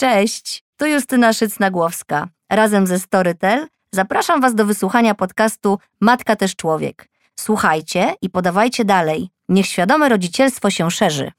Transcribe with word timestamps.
Cześć, 0.00 0.64
tu 0.76 0.86
Justyna 0.86 1.32
Szyc-Nagłowska. 1.32 2.26
Razem 2.52 2.86
ze 2.86 2.98
Storytel 2.98 3.66
zapraszam 3.92 4.40
Was 4.40 4.54
do 4.54 4.64
wysłuchania 4.64 5.14
podcastu 5.14 5.78
Matka 6.00 6.36
też 6.36 6.56
człowiek. 6.56 7.08
Słuchajcie 7.40 8.14
i 8.22 8.30
podawajcie 8.30 8.84
dalej. 8.84 9.28
Niech 9.48 9.66
świadome 9.66 10.08
rodzicielstwo 10.08 10.70
się 10.70 10.90
szerzy. 10.90 11.32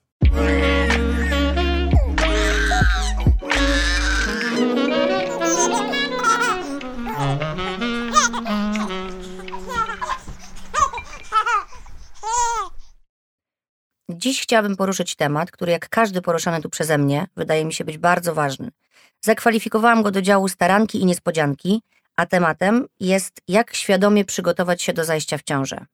Dziś 14.15 14.41
chciałabym 14.41 14.75
poruszyć 14.75 15.15
temat, 15.15 15.51
który 15.51 15.71
jak 15.71 15.89
każdy 15.89 16.21
poruszany 16.21 16.61
tu 16.61 16.69
przeze 16.69 16.97
mnie, 16.97 17.27
wydaje 17.35 17.65
mi 17.65 17.73
się 17.73 17.83
być 17.85 17.97
bardzo 17.97 18.33
ważny. 18.33 18.69
Zakwalifikowałam 19.21 20.03
go 20.03 20.11
do 20.11 20.21
działu 20.21 20.47
staranki 20.47 21.01
i 21.01 21.05
niespodzianki, 21.05 21.81
a 22.15 22.25
tematem 22.25 22.87
jest 22.99 23.41
jak 23.47 23.75
świadomie 23.75 24.25
przygotować 24.25 24.81
się 24.81 24.93
do 24.93 25.05
zajścia 25.05 25.37
w 25.37 25.43
ciążę. 25.43 25.85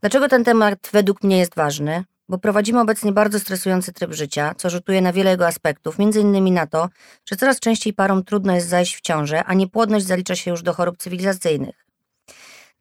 Dlaczego 0.00 0.28
ten 0.28 0.44
temat 0.44 0.88
według 0.92 1.22
mnie 1.22 1.38
jest 1.38 1.54
ważny? 1.54 2.04
Bo 2.28 2.38
prowadzimy 2.38 2.80
obecnie 2.80 3.12
bardzo 3.12 3.40
stresujący 3.40 3.92
tryb 3.92 4.12
życia, 4.12 4.54
co 4.56 4.70
rzutuje 4.70 5.00
na 5.00 5.12
wiele 5.12 5.30
jego 5.30 5.46
aspektów, 5.46 5.98
między 5.98 6.20
innymi 6.20 6.52
na 6.52 6.66
to, 6.66 6.88
że 7.30 7.36
coraz 7.36 7.60
częściej 7.60 7.92
parom 7.92 8.24
trudno 8.24 8.54
jest 8.54 8.68
zajść 8.68 8.96
w 8.96 9.00
ciążę, 9.00 9.44
a 9.44 9.54
niepłodność 9.54 10.06
zalicza 10.06 10.36
się 10.36 10.50
już 10.50 10.62
do 10.62 10.72
chorób 10.72 10.96
cywilizacyjnych. 10.96 11.85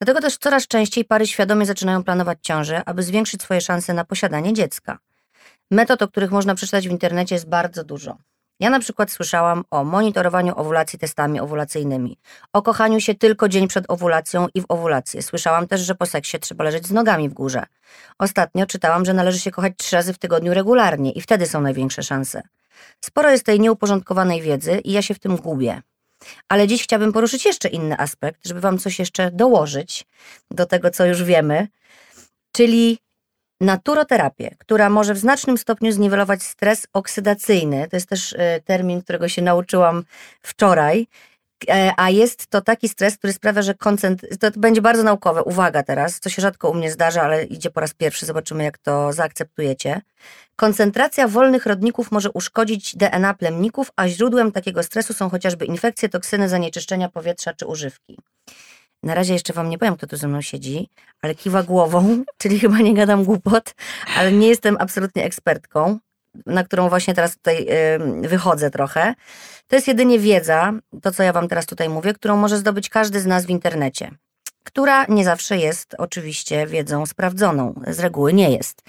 Dlatego 0.02 0.22
też 0.22 0.38
coraz 0.38 0.68
częściej 0.68 1.06
pary 1.06 1.28
świadomie 1.28 1.66
zaczynają 1.66 2.04
planować 2.04 2.38
ciążę, 2.42 2.82
aby 2.86 3.04
zwiększyć 3.04 3.42
swoje 3.42 3.62
szanse 3.62 3.94
na 3.94 4.06
posiadanie 4.06 4.54
dziecka. 4.54 4.98
Metod, 5.72 6.02
o 6.02 6.08
których 6.08 6.32
można 6.32 6.56
przeczytać 6.56 6.88
w 6.88 6.92
internecie 6.92 7.36
jest 7.36 7.50
bardzo 7.50 7.84
dużo. 7.84 8.18
Ja 8.60 8.70
na 8.70 8.80
przykład 8.80 9.12
słyszałam 9.12 9.64
o 9.72 9.84
monitorowaniu 9.84 10.54
owulacji 10.56 11.00
testami 11.00 11.40
owulacyjnymi, 11.40 12.18
o 12.54 12.62
kochaniu 12.62 13.00
się 13.00 13.16
tylko 13.16 13.50
dzień 13.50 13.68
przed 13.68 13.86
owulacją 13.88 14.48
i 14.54 14.62
w 14.62 14.66
owulację. 14.70 15.22
Słyszałam 15.22 15.68
też, 15.68 15.82
że 15.82 15.96
po 15.96 16.06
seksie 16.06 16.40
trzeba 16.40 16.64
leżeć 16.64 16.88
z 16.88 16.92
nogami 16.92 17.30
w 17.30 17.34
górze. 17.34 17.64
Ostatnio 18.20 18.66
czytałam, 18.66 19.06
że 19.06 19.14
należy 19.14 19.40
się 19.40 19.52
kochać 19.52 19.74
trzy 19.78 19.96
razy 19.96 20.14
w 20.14 20.18
tygodniu 20.18 20.54
regularnie 20.54 21.12
i 21.12 21.22
wtedy 21.22 21.48
są 21.48 21.62
największe 21.62 22.04
szanse. 22.04 22.42
Sporo 23.02 23.32
jest 23.32 23.46
tej 23.46 23.60
nieuporządkowanej 23.60 24.42
wiedzy 24.42 24.80
i 24.84 24.92
ja 24.92 25.02
się 25.02 25.14
w 25.14 25.20
tym 25.20 25.36
gubię. 25.36 25.82
Ale 26.50 26.68
dziś 26.68 26.84
chciałabym 26.84 27.14
poruszyć 27.14 27.46
jeszcze 27.46 27.70
inny 27.70 27.98
aspekt, 27.98 28.42
żeby 28.48 28.62
Wam 28.62 28.78
coś 28.78 29.00
jeszcze 29.00 29.32
dołożyć 29.32 30.06
do 30.52 30.66
tego, 30.66 30.92
co 30.92 31.06
już 31.06 31.24
wiemy, 31.24 31.68
czyli 32.52 32.98
naturoterapię, 33.62 34.56
która 34.60 34.90
może 34.90 35.14
w 35.14 35.18
znacznym 35.18 35.58
stopniu 35.58 35.92
zniwelować 35.92 36.44
stres 36.44 36.88
oksydacyjny. 36.94 37.88
To 37.90 37.96
jest 37.96 38.10
też 38.10 38.36
e, 38.38 38.62
termin, 38.62 39.02
którego 39.02 39.28
się 39.28 39.42
nauczyłam 39.42 40.04
wczoraj. 40.42 41.08
E, 41.70 41.94
a 41.98 42.10
jest 42.10 42.48
to 42.48 42.62
taki 42.62 42.90
stres, 42.90 43.18
który 43.18 43.34
sprawia, 43.34 43.62
że 43.62 43.74
koncentr... 43.74 44.38
To 44.38 44.52
będzie 44.58 44.82
bardzo 44.82 45.04
naukowe. 45.04 45.44
Uwaga 45.44 45.84
teraz, 45.84 46.20
to 46.20 46.30
się 46.30 46.42
rzadko 46.42 46.70
u 46.70 46.74
mnie 46.74 46.92
zdarza, 46.92 47.22
ale 47.22 47.44
idzie 47.44 47.72
po 47.72 47.80
raz 47.80 47.94
pierwszy. 47.94 48.26
Zobaczymy, 48.26 48.64
jak 48.64 48.78
to 48.78 49.14
zaakceptujecie. 49.14 50.02
Koncentracja 50.56 51.28
wolnych 51.28 51.66
rodników 51.66 52.12
może 52.12 52.32
uszkodzić 52.32 52.96
DNA 52.96 53.34
plemników, 53.34 53.92
a 53.96 54.08
źródłem 54.08 54.52
takiego 54.52 54.84
stresu 54.84 55.14
są 55.14 55.30
chociażby 55.30 55.66
infekcje, 55.66 56.10
toksyny, 56.10 56.50
zanieczyszczenia 56.50 57.10
powietrza 57.10 57.54
czy 57.54 57.66
używki. 57.66 58.20
Na 59.04 59.16
razie 59.16 59.34
jeszcze 59.34 59.54
wam 59.54 59.70
nie 59.70 59.78
powiem, 59.78 59.96
kto 59.96 60.08
tu 60.08 60.18
ze 60.18 60.28
mną 60.28 60.42
siedzi, 60.42 60.90
ale 61.22 61.36
kiwa 61.36 61.64
głową, 61.64 62.24
czyli 62.42 62.60
chyba 62.60 62.78
nie 62.78 62.94
gadam 62.94 63.24
głupot, 63.24 63.76
ale 64.18 64.32
nie 64.32 64.48
jestem 64.48 64.78
absolutnie 64.80 65.24
ekspertką, 65.24 66.00
na 66.46 66.64
którą 66.64 66.90
właśnie 66.90 67.14
teraz 67.14 67.36
tutaj 67.36 67.68
wychodzę 68.22 68.70
trochę. 68.70 69.14
To 69.68 69.76
jest 69.76 69.88
jedynie 69.88 70.20
wiedza, 70.20 70.74
to 71.02 71.12
co 71.12 71.24
ja 71.24 71.34
wam 71.34 71.48
teraz 71.48 71.66
tutaj 71.66 71.90
mówię, 71.90 72.14
którą 72.14 72.38
może 72.38 72.58
zdobyć 72.58 72.90
każdy 72.90 73.20
z 73.20 73.26
nas 73.26 73.46
w 73.46 73.50
internecie 73.50 74.12
która 74.66 75.06
nie 75.10 75.24
zawsze 75.24 75.58
jest 75.58 75.96
oczywiście 75.98 76.68
wiedzą 76.68 77.06
sprawdzoną. 77.06 77.82
Z 77.88 78.00
reguły 78.00 78.34
nie 78.34 78.52
jest. 78.52 78.82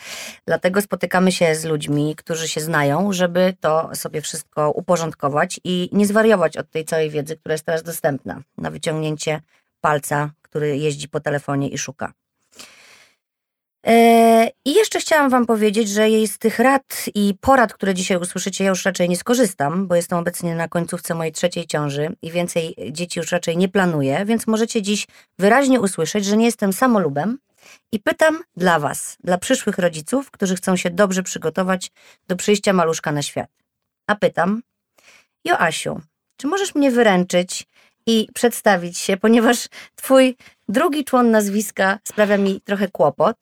Dlatego 0.47 0.83
spotykamy 0.83 1.33
się 1.33 1.55
z 1.55 1.65
ludźmi, 1.65 2.15
którzy 2.17 2.49
się 2.49 2.61
znają, 2.61 3.13
żeby 3.13 3.55
to 3.61 3.91
sobie 3.95 4.21
wszystko 4.21 4.71
uporządkować 4.71 5.61
i 5.65 5.89
nie 5.93 6.07
zwariować 6.07 6.57
od 6.57 6.71
tej 6.71 6.85
całej 6.85 7.11
wiedzy, 7.11 7.37
która 7.37 7.53
jest 7.53 7.65
teraz 7.65 7.83
dostępna 7.83 8.43
na 8.59 8.71
wyciągnięcie 8.71 9.41
palca, 9.81 10.31
który 10.43 10.79
jeździ 10.79 11.09
po 11.09 11.21
telefonie 11.21 11.69
i 11.69 11.79
szuka. 11.79 12.13
E, 13.87 14.51
I 14.65 14.75
jeszcze 14.75 15.01
chciałam 15.01 15.31
Wam 15.31 15.47
powiedzieć, 15.47 15.89
że 15.89 16.11
jej 16.11 16.29
z 16.29 16.39
tych 16.39 16.59
rad 16.59 17.07
i 17.15 17.35
porad, 17.41 17.75
które 17.75 17.95
dzisiaj 17.95 18.19
usłyszycie, 18.19 18.65
ja 18.65 18.71
już 18.71 18.85
raczej 18.85 19.09
nie 19.09 19.17
skorzystam, 19.17 19.87
bo 19.87 19.95
jestem 19.95 20.19
obecnie 20.19 20.55
na 20.55 20.69
końcówce 20.69 21.15
mojej 21.15 21.33
trzeciej 21.33 21.67
ciąży 21.67 22.17
i 22.23 22.31
więcej 22.31 22.75
dzieci 22.91 23.19
już 23.19 23.33
raczej 23.33 23.57
nie 23.57 23.69
planuję, 23.69 24.25
więc 24.25 24.47
możecie 24.47 24.83
dziś 24.83 25.07
wyraźnie 25.39 25.81
usłyszeć, 25.81 26.25
że 26.25 26.37
nie 26.37 26.45
jestem 26.45 26.73
samolubem 26.73 27.39
i 27.93 28.01
pytam 28.01 28.43
dla 28.57 28.79
Was, 28.79 29.17
dla 29.25 29.39
przyszłych 29.39 29.79
rodziców, 29.79 30.31
którzy 30.31 30.57
chcą 30.57 30.77
się 30.77 30.91
dobrze 30.91 31.23
przygotować 31.23 31.91
do 32.29 32.37
przyjścia 32.37 32.73
maluszka 32.73 33.13
na 33.13 33.23
świat. 33.23 33.51
A 34.07 34.15
pytam, 34.15 34.63
Joasiu, 35.45 36.01
czy 36.37 36.47
możesz 36.47 36.75
mnie 36.75 36.91
wyręczyć 36.91 37.67
i 38.07 38.29
przedstawić 38.35 38.99
się, 38.99 39.17
ponieważ 39.17 39.69
Twój 39.97 40.37
drugi 40.69 41.05
człon 41.05 41.31
nazwiska 41.31 41.99
sprawia 42.05 42.37
mi 42.39 42.61
trochę 42.61 42.89
kłopot. 42.89 43.37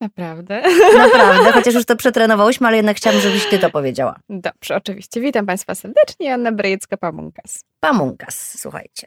Naprawdę. 0.00 0.62
Naprawdę, 0.98 1.52
chociaż 1.52 1.74
już 1.74 1.84
to 1.84 1.96
przetrenowałyśmy, 1.96 2.66
ale 2.66 2.76
jednak 2.76 2.96
chciałam, 2.96 3.20
żebyś 3.20 3.46
ty 3.46 3.58
to 3.58 3.70
powiedziała. 3.70 4.20
Dobrze, 4.28 4.76
oczywiście. 4.76 5.20
Witam 5.20 5.46
Państwa 5.46 5.74
serdecznie. 5.74 6.34
Anna 6.34 6.52
Brejecka-Pamunkas. 6.52 7.64
Pamunkas, 7.80 8.58
słuchajcie. 8.60 9.06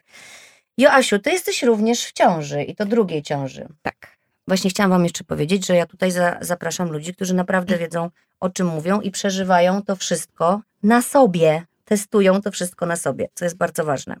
Joasiu, 0.78 1.18
ty 1.18 1.30
jesteś 1.30 1.62
również 1.62 2.04
w 2.04 2.12
ciąży 2.12 2.62
i 2.62 2.74
to 2.74 2.86
drugiej 2.86 3.22
ciąży. 3.22 3.68
Tak. 3.82 4.16
Właśnie 4.46 4.70
chciałam 4.70 4.90
wam 4.90 5.04
jeszcze 5.04 5.24
powiedzieć, 5.24 5.66
że 5.66 5.76
ja 5.76 5.86
tutaj 5.86 6.10
za, 6.10 6.38
zapraszam 6.40 6.90
ludzi, 6.90 7.14
którzy 7.14 7.34
naprawdę 7.34 7.78
wiedzą, 7.78 8.10
o 8.40 8.50
czym 8.50 8.66
mówią 8.66 9.00
i 9.00 9.10
przeżywają 9.10 9.82
to 9.82 9.96
wszystko 9.96 10.60
na 10.82 11.02
sobie. 11.02 11.66
Testują 11.84 12.42
to 12.42 12.50
wszystko 12.50 12.86
na 12.86 12.96
sobie, 12.96 13.28
co 13.34 13.44
jest 13.44 13.56
bardzo 13.56 13.84
ważne. 13.84 14.16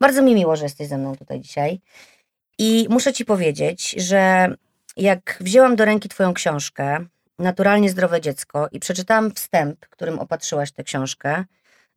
Bardzo 0.00 0.22
mi 0.22 0.34
miło, 0.34 0.56
że 0.56 0.64
jesteś 0.64 0.88
ze 0.88 0.98
mną 0.98 1.16
tutaj 1.16 1.40
dzisiaj. 1.40 1.80
I 2.58 2.86
muszę 2.90 3.12
ci 3.12 3.24
powiedzieć, 3.24 3.90
że 3.90 4.54
jak 5.02 5.38
wzięłam 5.40 5.76
do 5.76 5.84
ręki 5.84 6.08
Twoją 6.08 6.34
książkę, 6.34 7.06
Naturalnie 7.38 7.90
Zdrowe 7.90 8.20
Dziecko, 8.20 8.68
i 8.72 8.80
przeczytałam 8.80 9.30
wstęp, 9.30 9.86
którym 9.86 10.18
opatrzyłaś 10.18 10.72
tę 10.72 10.84
książkę, 10.84 11.44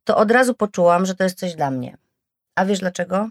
to 0.03 0.17
od 0.17 0.31
razu 0.31 0.53
poczułam, 0.53 1.05
że 1.05 1.15
to 1.15 1.23
jest 1.23 1.39
coś 1.39 1.55
dla 1.55 1.71
mnie. 1.71 1.97
A 2.55 2.65
wiesz 2.65 2.79
dlaczego? 2.79 3.29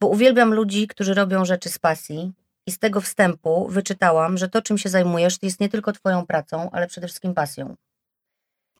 Bo 0.00 0.08
uwielbiam 0.08 0.54
ludzi, 0.54 0.86
którzy 0.86 1.14
robią 1.14 1.44
rzeczy 1.44 1.68
z 1.68 1.78
pasji, 1.78 2.32
i 2.66 2.72
z 2.72 2.78
tego 2.78 3.00
wstępu 3.00 3.68
wyczytałam, 3.68 4.38
że 4.38 4.48
to, 4.48 4.62
czym 4.62 4.78
się 4.78 4.88
zajmujesz, 4.88 5.38
jest 5.42 5.60
nie 5.60 5.68
tylko 5.68 5.92
Twoją 5.92 6.26
pracą, 6.26 6.70
ale 6.72 6.86
przede 6.86 7.06
wszystkim 7.06 7.34
pasją. 7.34 7.76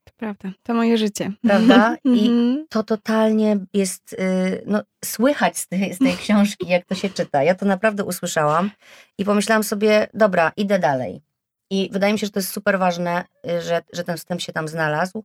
To 0.03 0.13
prawda, 0.17 0.51
to 0.63 0.73
moje 0.73 0.97
życie. 0.97 1.31
Prawda? 1.41 1.95
I 2.03 2.29
mhm. 2.29 2.65
to 2.69 2.83
totalnie 2.83 3.57
jest, 3.73 4.13
y, 4.13 4.63
no, 4.65 4.83
słychać 5.05 5.57
z 5.57 5.67
tej, 5.67 5.93
z 5.93 5.99
tej 5.99 6.17
książki, 6.17 6.67
jak 6.67 6.85
to 6.85 6.95
się 6.95 7.09
czyta. 7.09 7.43
Ja 7.43 7.55
to 7.55 7.65
naprawdę 7.65 8.03
usłyszałam 8.03 8.71
i 9.17 9.25
pomyślałam 9.25 9.63
sobie, 9.63 10.07
dobra, 10.13 10.51
idę 10.57 10.79
dalej. 10.79 11.21
I 11.69 11.89
wydaje 11.91 12.13
mi 12.13 12.19
się, 12.19 12.25
że 12.25 12.31
to 12.31 12.39
jest 12.39 12.51
super 12.51 12.79
ważne, 12.79 13.23
y, 13.49 13.61
że, 13.61 13.81
że 13.93 14.03
ten 14.03 14.17
wstęp 14.17 14.41
się 14.41 14.53
tam 14.53 14.67
znalazł, 14.67 15.23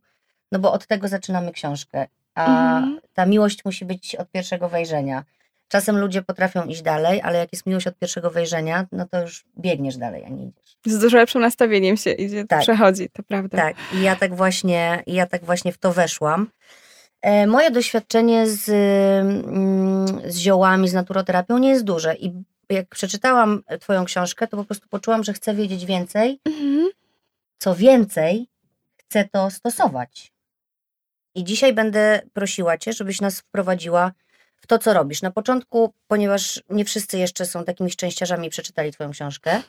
no 0.51 0.59
bo 0.59 0.71
od 0.71 0.87
tego 0.87 1.07
zaczynamy 1.07 1.51
książkę. 1.51 2.07
A 2.35 2.77
mhm. 2.77 2.99
ta 3.13 3.25
miłość 3.25 3.65
musi 3.65 3.85
być 3.85 4.15
od 4.15 4.31
pierwszego 4.31 4.69
wejrzenia. 4.69 5.23
Czasem 5.67 5.97
ludzie 5.97 6.21
potrafią 6.21 6.65
iść 6.65 6.81
dalej, 6.81 7.21
ale 7.21 7.37
jak 7.37 7.53
jest 7.53 7.65
miłość 7.65 7.87
od 7.87 7.97
pierwszego 7.97 8.31
wejrzenia, 8.31 8.85
no 8.91 9.07
to 9.07 9.21
już 9.21 9.45
biegniesz 9.59 9.97
dalej, 9.97 10.25
a 10.25 10.29
nie 10.29 10.45
idziesz. 10.45 10.77
Z 10.85 10.99
dużo 10.99 11.17
lepszym 11.17 11.41
nastawieniem 11.41 11.97
się 11.97 12.11
idzie, 12.11 12.45
tak. 12.45 12.61
przechodzi, 12.61 13.09
to 13.09 13.23
prawda. 13.23 13.57
Tak, 13.57 13.75
i 13.93 14.01
ja 14.01 14.15
tak 14.15 14.35
właśnie, 14.35 15.03
ja 15.07 15.25
tak 15.25 15.45
właśnie 15.45 15.71
w 15.71 15.77
to 15.77 15.93
weszłam. 15.93 16.49
E, 17.21 17.47
moje 17.47 17.71
doświadczenie 17.71 18.47
z, 18.47 18.69
mm, 18.69 20.31
z 20.31 20.37
ziołami, 20.37 20.89
z 20.89 20.93
naturoterapią 20.93 21.57
nie 21.57 21.69
jest 21.69 21.83
duże 21.83 22.15
i 22.15 22.43
jak 22.69 22.87
przeczytałam 22.87 23.63
twoją 23.79 24.05
książkę, 24.05 24.47
to 24.47 24.57
po 24.57 24.65
prostu 24.65 24.87
poczułam, 24.89 25.23
że 25.23 25.33
chcę 25.33 25.53
wiedzieć 25.53 25.85
więcej. 25.85 26.39
Mhm. 26.45 26.89
Co 27.57 27.75
więcej, 27.75 28.47
chcę 28.97 29.25
to 29.31 29.49
stosować. 29.49 30.31
I 31.35 31.43
dzisiaj 31.43 31.73
będę 31.73 32.21
prosiła 32.33 32.77
cię, 32.77 32.93
żebyś 32.93 33.21
nas 33.21 33.39
wprowadziła 33.39 34.11
to, 34.67 34.79
co 34.79 34.93
robisz. 34.93 35.21
Na 35.21 35.31
początku, 35.31 35.93
ponieważ 36.07 36.63
nie 36.69 36.85
wszyscy 36.85 37.17
jeszcze 37.17 37.45
są 37.45 37.63
takimi 37.63 37.91
szczęściarzami, 37.91 38.49
przeczytali 38.49 38.91
Twoją 38.91 39.11
książkę, 39.11 39.61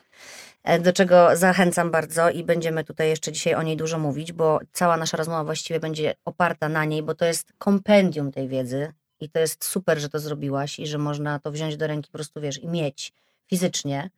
e, 0.64 0.78
do 0.78 0.92
czego 0.92 1.36
zachęcam 1.36 1.90
bardzo 1.90 2.30
i 2.30 2.44
będziemy 2.44 2.84
tutaj 2.84 3.08
jeszcze 3.08 3.32
dzisiaj 3.32 3.54
o 3.54 3.62
niej 3.62 3.76
dużo 3.76 3.98
mówić, 3.98 4.32
bo 4.32 4.60
cała 4.72 4.96
nasza 4.96 5.16
rozmowa 5.16 5.44
właściwie 5.44 5.80
będzie 5.80 6.14
oparta 6.24 6.68
na 6.68 6.84
niej, 6.84 7.02
bo 7.02 7.14
to 7.14 7.24
jest 7.24 7.52
kompendium 7.58 8.32
tej 8.32 8.48
wiedzy 8.48 8.92
i 9.20 9.30
to 9.30 9.40
jest 9.40 9.64
super, 9.64 9.98
że 9.98 10.08
to 10.08 10.18
zrobiłaś 10.18 10.78
i 10.78 10.86
że 10.86 10.98
można 10.98 11.38
to 11.38 11.50
wziąć 11.50 11.76
do 11.76 11.86
ręki 11.86 12.10
po 12.10 12.18
prostu, 12.18 12.40
wiesz, 12.40 12.62
i 12.62 12.68
mieć 12.68 13.12
fizycznie. 13.46 14.10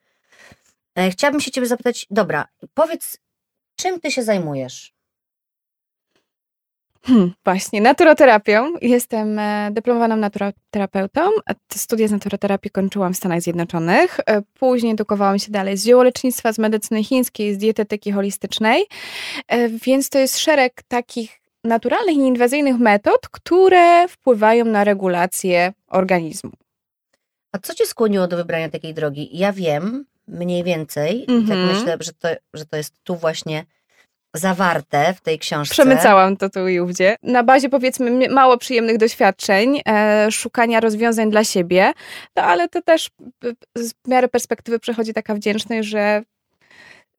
E, 0.99 1.11
chciałabym 1.11 1.41
się 1.41 1.50
Ciebie 1.50 1.67
zapytać, 1.67 2.06
dobra, 2.11 2.49
powiedz, 2.75 3.19
czym 3.77 4.00
Ty 4.00 4.11
się 4.11 4.23
zajmujesz? 4.23 4.93
Właśnie, 7.44 7.81
naturoterapią. 7.81 8.73
Jestem 8.82 9.38
e, 9.38 9.70
dyplomowaną 9.73 10.17
naturoterapeutą. 10.17 11.20
Studia 11.75 12.08
z 12.08 12.11
naturoterapii 12.11 12.70
kończyłam 12.70 13.14
w 13.14 13.17
Stanach 13.17 13.41
Zjednoczonych. 13.41 14.20
E, 14.26 14.43
później 14.43 14.93
edukowałam 14.93 15.38
się 15.38 15.52
dalej 15.52 15.76
z 15.76 15.85
ziołolecznictwa, 15.85 16.52
z 16.52 16.58
medycyny 16.58 17.05
chińskiej, 17.05 17.55
z 17.55 17.58
dietetyki 17.58 18.12
holistycznej. 18.12 18.85
E, 19.49 19.69
więc 19.69 20.08
to 20.08 20.19
jest 20.19 20.38
szereg 20.38 20.82
takich 20.88 21.41
naturalnych 21.64 22.17
i 22.17 22.19
inwazyjnych 22.19 22.79
metod, 22.79 23.29
które 23.29 24.08
wpływają 24.08 24.64
na 24.64 24.85
regulację 24.85 25.73
organizmu. 25.87 26.50
A 27.53 27.58
co 27.58 27.75
cię 27.75 27.87
skłoniło 27.87 28.29
do 28.29 28.37
wybrania 28.37 28.69
takiej 28.69 28.94
drogi? 28.94 29.29
Ja 29.32 29.53
wiem 29.53 30.05
mniej 30.29 30.64
więcej, 30.64 31.25
mm 31.29 31.43
-hmm. 31.43 31.49
tak 31.49 31.56
mhm. 31.56 31.76
myślę, 31.79 31.96
że 32.00 32.12
to, 32.12 32.29
że 32.55 32.67
to 32.67 32.76
jest 32.76 32.94
tu 33.05 33.17
właśnie 33.17 33.64
zawarte 34.35 35.15
w 35.15 35.21
tej 35.21 35.38
książce. 35.38 35.73
Przemycałam 35.73 36.37
to 36.37 36.50
tu 36.50 36.69
i 36.69 36.81
ówdzie. 36.81 37.17
Na 37.23 37.43
bazie 37.43 37.69
powiedzmy 37.69 38.29
mało 38.29 38.59
przyjemnych 38.59 38.99
doświadczeń, 38.99 39.81
e, 39.88 40.31
szukania 40.31 40.81
rozwiązań 40.81 41.31
dla 41.31 41.44
siebie, 41.44 41.93
no 42.37 42.43
ale 42.43 42.69
to 42.69 42.82
też 42.82 43.11
z 43.77 43.93
miary 44.09 44.29
perspektywy 44.29 44.79
przychodzi 44.79 45.15
taka 45.15 45.35
wdzięczność, 45.35 45.88
że 45.88 46.23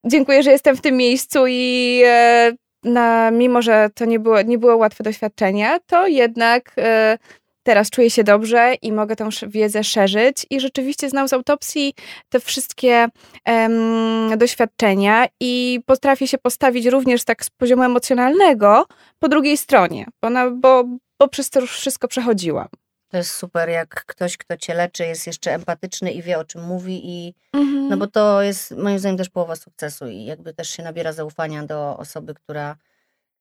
dziękuję, 0.05 0.43
że 0.43 0.51
jestem 0.51 0.77
w 0.77 0.81
tym 0.81 0.97
miejscu 0.97 1.39
i 1.47 2.01
e, 2.05 2.51
na, 2.83 3.31
mimo, 3.31 3.61
że 3.61 3.89
to 3.95 4.05
nie 4.05 4.19
było, 4.19 4.41
nie 4.41 4.57
było 4.57 4.77
łatwe 4.77 5.03
doświadczenie, 5.03 5.79
to 5.85 6.07
jednak 6.07 6.71
e, 6.77 7.17
teraz 7.63 7.89
czuję 7.89 8.09
się 8.09 8.23
dobrze 8.23 8.73
i 8.81 8.91
mogę 8.91 9.15
tę 9.15 9.29
wiedzę 9.47 9.83
szerzyć. 9.83 10.45
I 10.49 10.59
rzeczywiście 10.59 11.09
znam 11.09 11.27
z 11.27 11.33
autopsji 11.33 11.93
te 12.29 12.39
wszystkie 12.39 13.07
um, 13.47 14.37
doświadczenia 14.37 15.27
i 15.39 15.79
potrafię 15.85 16.27
się 16.27 16.37
postawić 16.37 16.85
również 16.85 17.23
tak 17.23 17.45
z 17.45 17.49
poziomu 17.49 17.83
emocjonalnego 17.83 18.85
po 19.19 19.29
drugiej 19.29 19.57
stronie, 19.57 20.05
bo, 20.21 20.29
na, 20.29 20.51
bo, 20.51 20.83
bo 21.19 21.27
przez 21.27 21.49
to 21.49 21.59
już 21.59 21.71
wszystko 21.71 22.07
przechodziłam. 22.07 22.67
To 23.11 23.17
jest 23.17 23.31
super, 23.31 23.69
jak 23.69 24.05
ktoś, 24.05 24.37
kto 24.37 24.57
cię 24.57 24.73
leczy, 24.73 25.05
jest 25.05 25.27
jeszcze 25.27 25.53
empatyczny 25.53 26.11
i 26.11 26.21
wie, 26.21 26.39
o 26.39 26.45
czym 26.45 26.63
mówi, 26.63 27.01
i 27.03 27.33
mhm. 27.53 27.87
no 27.89 27.97
bo 27.97 28.07
to 28.07 28.41
jest 28.41 28.71
moim 28.71 28.99
zdaniem 28.99 29.17
też 29.17 29.29
połowa 29.29 29.55
sukcesu 29.55 30.07
i 30.07 30.25
jakby 30.25 30.53
też 30.53 30.69
się 30.69 30.83
nabiera 30.83 31.13
zaufania 31.13 31.63
do 31.63 31.97
osoby, 31.97 32.33
która 32.33 32.75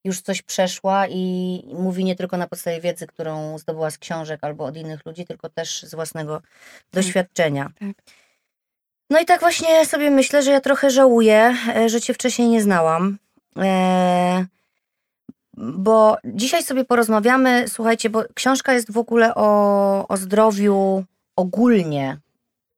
już 0.04 0.20
coś 0.20 0.42
przeszła 0.42 1.06
i 1.08 1.62
mówi 1.72 2.04
nie 2.04 2.16
tylko 2.16 2.36
na 2.36 2.46
podstawie 2.46 2.80
wiedzy, 2.80 3.06
którą 3.06 3.58
zdobyła 3.58 3.90
z 3.90 3.98
książek 3.98 4.40
albo 4.42 4.64
od 4.64 4.76
innych 4.76 5.06
ludzi, 5.06 5.26
tylko 5.26 5.48
też 5.48 5.82
z 5.82 5.94
własnego 5.94 6.40
tak. 6.40 6.50
doświadczenia. 6.92 7.70
Tak. 7.80 7.96
No 9.10 9.20
i 9.20 9.24
tak 9.24 9.40
właśnie 9.40 9.86
sobie 9.86 10.10
myślę, 10.10 10.42
że 10.42 10.50
ja 10.50 10.60
trochę 10.60 10.90
żałuję, 10.90 11.56
e, 11.76 11.88
że 11.88 12.00
cię 12.00 12.14
wcześniej 12.14 12.48
nie 12.48 12.62
znałam. 12.62 13.18
E, 13.58 14.46
bo 15.56 16.16
dzisiaj 16.24 16.62
sobie 16.62 16.84
porozmawiamy, 16.84 17.64
słuchajcie, 17.68 18.10
bo 18.10 18.24
książka 18.34 18.72
jest 18.72 18.92
w 18.92 18.98
ogóle 18.98 19.34
o, 19.34 20.08
o 20.08 20.16
zdrowiu 20.16 21.04
ogólnie. 21.36 22.18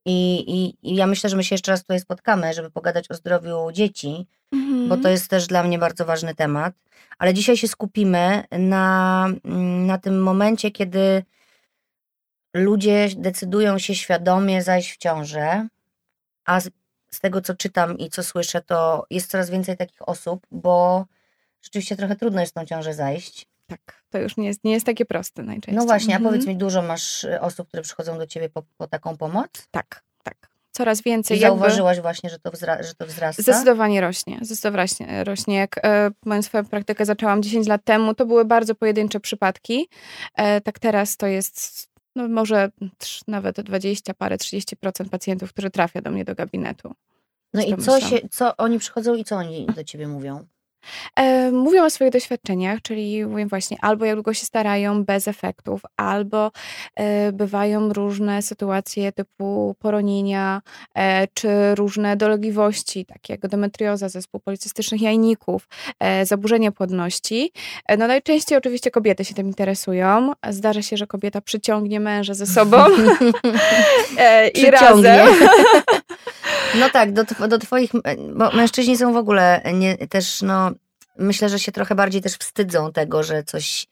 I, 0.05 0.45
i, 0.47 0.91
I 0.91 0.95
ja 0.95 1.07
myślę, 1.07 1.31
że 1.31 1.37
my 1.37 1.45
się 1.45 1.55
jeszcze 1.55 1.71
raz 1.71 1.81
tutaj 1.81 2.01
spotkamy, 2.01 2.55
żeby 2.55 2.71
pogadać 2.71 3.11
o 3.11 3.15
zdrowiu 3.15 3.73
dzieci, 3.73 4.27
mhm. 4.53 4.89
bo 4.89 4.97
to 4.97 5.09
jest 5.09 5.31
też 5.31 5.47
dla 5.47 5.63
mnie 5.63 5.79
bardzo 5.79 6.05
ważny 6.05 6.35
temat. 6.35 6.75
Ale 7.19 7.35
dzisiaj 7.35 7.57
się 7.57 7.69
skupimy 7.69 8.45
na, 8.51 9.29
na 9.87 9.99
tym 9.99 10.23
momencie, 10.23 10.71
kiedy 10.71 11.23
ludzie 12.55 13.09
decydują 13.17 13.79
się 13.79 13.95
świadomie 13.95 14.63
zajść 14.63 14.93
w 14.93 14.97
ciążę, 14.97 15.69
a 16.45 16.61
z, 16.61 16.71
z 17.11 17.21
tego, 17.21 17.41
co 17.41 17.55
czytam 17.55 17.99
i 17.99 18.11
co 18.11 18.23
słyszę, 18.23 18.63
to 18.63 19.07
jest 19.11 19.31
coraz 19.31 19.51
więcej 19.51 19.77
takich 19.77 20.09
osób, 20.09 20.47
bo 20.51 21.07
rzeczywiście 21.63 21.97
trochę 21.97 22.17
trudno 22.17 22.41
jest 22.41 22.55
tą 22.55 22.65
ciążę 22.65 22.95
zajść. 22.95 23.52
Tak, 23.73 24.03
to 24.11 24.19
już 24.19 24.37
nie 24.37 24.47
jest, 24.47 24.65
nie 24.65 24.73
jest 24.73 24.87
takie 24.87 25.05
proste 25.05 25.43
najczęściej. 25.43 25.75
No 25.75 25.85
właśnie, 25.85 26.15
a 26.15 26.17
mhm. 26.17 26.35
powiedz 26.35 26.47
mi, 26.47 26.57
dużo 26.57 26.83
masz 26.83 27.25
y, 27.25 27.41
osób, 27.41 27.69
które 27.69 27.83
przychodzą 27.83 28.19
do 28.19 28.27
ciebie 28.27 28.49
po, 28.49 28.63
po 28.77 28.87
taką 28.87 29.17
pomoc? 29.17 29.51
Tak, 29.71 30.03
tak 30.23 30.53
coraz 30.73 31.03
więcej. 31.03 31.37
I 31.37 31.41
zauważyłaś 31.41 31.97
jakby, 31.97 32.03
właśnie, 32.03 32.31
że 32.31 32.39
to, 32.39 32.51
wzra 32.51 32.83
że 32.83 32.95
to 32.95 33.07
wzrasta? 33.07 33.43
Zdecydowanie 33.43 34.01
rośnie. 34.01 34.39
Zdecydowanie 34.43 35.25
rośnie. 35.25 35.57
Jak 35.57 35.85
e, 35.85 36.11
moją 36.27 36.43
swoją 36.43 36.65
praktykę 36.65 37.05
zaczęłam 37.05 37.43
10 37.43 37.67
lat 37.67 37.85
temu, 37.85 38.15
to 38.15 38.27
były 38.27 38.45
bardzo 38.45 38.75
pojedyncze 38.75 39.21
przypadki. 39.21 39.89
E, 40.35 40.61
tak 40.61 40.79
teraz 40.79 41.17
to 41.17 41.27
jest 41.27 41.93
no 42.17 42.29
może 42.29 42.71
nawet 43.29 43.61
20, 43.61 44.15
parę, 44.15 44.37
30% 44.37 45.09
pacjentów, 45.11 45.53
którzy 45.53 45.71
trafia 45.71 46.01
do 46.01 46.11
mnie 46.11 46.25
do 46.25 46.35
gabinetu. 46.35 46.95
No 47.55 47.63
i 47.63 47.77
co, 47.77 48.01
się, 48.01 48.19
co 48.31 48.57
oni 48.57 48.79
przychodzą 48.79 49.15
i 49.15 49.25
co 49.25 49.37
oni 49.37 49.67
do 49.67 49.85
ciebie 49.85 50.09
mówią? 50.09 50.47
E, 51.17 51.51
mówią 51.51 51.85
o 51.85 51.91
swoich 51.91 52.11
doświadczeniach, 52.11 52.83
czyli 52.83 53.27
mówią 53.27 53.49
właśnie 53.49 53.77
albo 53.81 54.05
jak 54.05 54.15
długo 54.17 54.35
się 54.35 54.47
starają 54.47 55.05
bez 55.05 55.29
efektów, 55.29 55.83
albo 55.97 56.53
e, 56.97 57.33
bywają 57.33 57.93
różne 57.93 58.43
sytuacje 58.43 59.13
typu 59.13 59.77
poronienia, 59.79 60.63
e, 60.95 61.27
czy 61.35 61.75
różne 61.75 62.17
dolegliwości, 62.17 63.07
takie 63.07 63.33
jak 63.33 63.45
endometrioza, 63.45 64.09
zespół 64.09 64.41
policystycznych 64.41 65.03
jajników, 65.03 65.69
e, 66.01 66.27
zaburzenia 66.27 66.73
płodności. 66.73 67.53
No 67.99 68.07
najczęściej 68.07 68.59
oczywiście 68.59 68.91
kobiety 68.91 69.25
się 69.25 69.35
tym 69.35 69.47
interesują. 69.47 70.33
Zdarza 70.49 70.83
się, 70.83 70.97
że 70.97 71.07
kobieta 71.07 71.41
przyciągnie 71.41 72.01
męża 72.01 72.35
ze 72.35 72.47
sobą 72.47 72.85
i 74.55 74.71
razem. 74.71 75.29
No 76.75 76.91
tak, 76.91 77.13
do, 77.13 77.25
do 77.49 77.59
twoich, 77.59 77.91
bo 78.35 78.51
mężczyźni 78.51 78.97
są 78.97 79.13
w 79.13 79.17
ogóle 79.17 79.63
nie, 79.75 79.97
też 79.97 80.43
no 80.43 80.71
myślę, 81.19 81.49
że 81.49 81.59
się 81.59 81.73
trochę 81.73 81.95
bardziej 81.95 82.23
też 82.23 82.33
wstydzą 82.33 82.93
tego, 82.93 83.23
że 83.23 83.43
coś 83.43 83.87